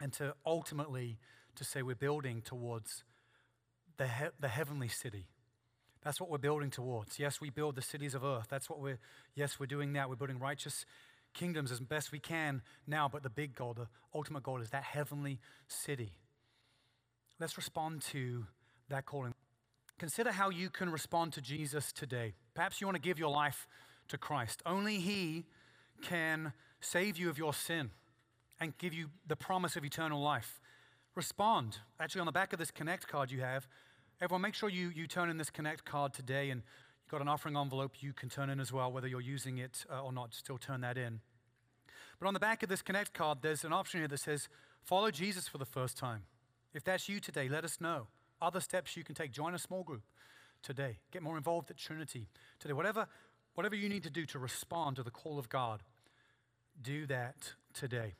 and 0.00 0.12
to 0.14 0.34
ultimately 0.44 1.18
to 1.54 1.64
say 1.64 1.82
we're 1.82 1.94
building 1.94 2.42
towards 2.42 3.04
the, 3.96 4.06
he- 4.06 4.26
the 4.38 4.48
heavenly 4.48 4.88
city 4.88 5.28
that's 6.06 6.20
what 6.20 6.30
we're 6.30 6.38
building 6.38 6.70
towards. 6.70 7.18
Yes, 7.18 7.40
we 7.40 7.50
build 7.50 7.74
the 7.74 7.82
cities 7.82 8.14
of 8.14 8.22
earth. 8.22 8.46
That's 8.48 8.70
what 8.70 8.78
we're, 8.78 9.00
yes, 9.34 9.58
we're 9.58 9.66
doing 9.66 9.92
now. 9.92 10.08
We're 10.08 10.14
building 10.14 10.38
righteous 10.38 10.86
kingdoms 11.34 11.72
as 11.72 11.80
best 11.80 12.12
we 12.12 12.20
can 12.20 12.62
now, 12.86 13.08
but 13.08 13.24
the 13.24 13.28
big 13.28 13.56
goal, 13.56 13.74
the 13.74 13.88
ultimate 14.14 14.44
goal 14.44 14.60
is 14.60 14.70
that 14.70 14.84
heavenly 14.84 15.40
city. 15.66 16.12
Let's 17.40 17.56
respond 17.56 18.02
to 18.12 18.46
that 18.88 19.04
calling. 19.04 19.34
Consider 19.98 20.30
how 20.30 20.48
you 20.48 20.70
can 20.70 20.90
respond 20.90 21.32
to 21.32 21.40
Jesus 21.40 21.90
today. 21.90 22.34
Perhaps 22.54 22.80
you 22.80 22.86
want 22.86 22.94
to 22.94 23.02
give 23.02 23.18
your 23.18 23.30
life 23.30 23.66
to 24.06 24.16
Christ. 24.16 24.62
Only 24.64 24.98
He 24.98 25.46
can 26.02 26.52
save 26.80 27.16
you 27.16 27.28
of 27.28 27.38
your 27.38 27.52
sin 27.52 27.90
and 28.60 28.76
give 28.78 28.94
you 28.94 29.08
the 29.26 29.36
promise 29.36 29.76
of 29.76 29.84
eternal 29.84 30.20
life. 30.20 30.60
Respond. 31.14 31.78
Actually, 31.98 32.20
on 32.20 32.26
the 32.26 32.32
back 32.32 32.52
of 32.52 32.58
this 32.58 32.70
Connect 32.70 33.08
card 33.08 33.30
you 33.30 33.40
have, 33.40 33.66
everyone 34.20 34.42
make 34.42 34.54
sure 34.54 34.68
you, 34.68 34.90
you 34.94 35.06
turn 35.06 35.30
in 35.30 35.38
this 35.38 35.50
Connect 35.50 35.84
card 35.84 36.12
today 36.12 36.50
and 36.50 36.62
you've 37.04 37.10
got 37.10 37.20
an 37.20 37.28
offering 37.28 37.56
envelope 37.56 37.94
you 38.00 38.12
can 38.12 38.28
turn 38.28 38.50
in 38.50 38.60
as 38.60 38.72
well, 38.72 38.92
whether 38.92 39.08
you're 39.08 39.20
using 39.20 39.58
it 39.58 39.84
uh, 39.90 40.02
or 40.02 40.12
not, 40.12 40.34
still 40.34 40.58
turn 40.58 40.80
that 40.82 40.96
in. 40.98 41.20
But 42.18 42.28
on 42.28 42.34
the 42.34 42.40
back 42.40 42.62
of 42.62 42.68
this 42.68 42.82
Connect 42.82 43.12
card, 43.12 43.38
there's 43.42 43.64
an 43.64 43.72
option 43.72 44.00
here 44.00 44.08
that 44.08 44.20
says, 44.20 44.48
Follow 44.82 45.10
Jesus 45.10 45.48
for 45.48 45.58
the 45.58 45.64
first 45.64 45.98
time. 45.98 46.22
If 46.72 46.84
that's 46.84 47.08
you 47.08 47.18
today, 47.18 47.48
let 47.48 47.64
us 47.64 47.80
know. 47.80 48.06
Other 48.40 48.60
steps 48.60 48.96
you 48.96 49.02
can 49.02 49.14
take. 49.14 49.32
Join 49.32 49.54
a 49.54 49.58
small 49.58 49.82
group 49.82 50.02
today. 50.62 50.98
Get 51.10 51.22
more 51.22 51.36
involved 51.36 51.70
at 51.70 51.76
Trinity 51.76 52.28
today. 52.58 52.74
Whatever 52.74 53.08
Whatever 53.56 53.74
you 53.74 53.88
need 53.88 54.02
to 54.02 54.10
do 54.10 54.26
to 54.26 54.38
respond 54.38 54.96
to 54.96 55.02
the 55.02 55.10
call 55.10 55.38
of 55.38 55.48
God, 55.48 55.82
do 56.80 57.06
that 57.06 57.54
today. 57.72 58.14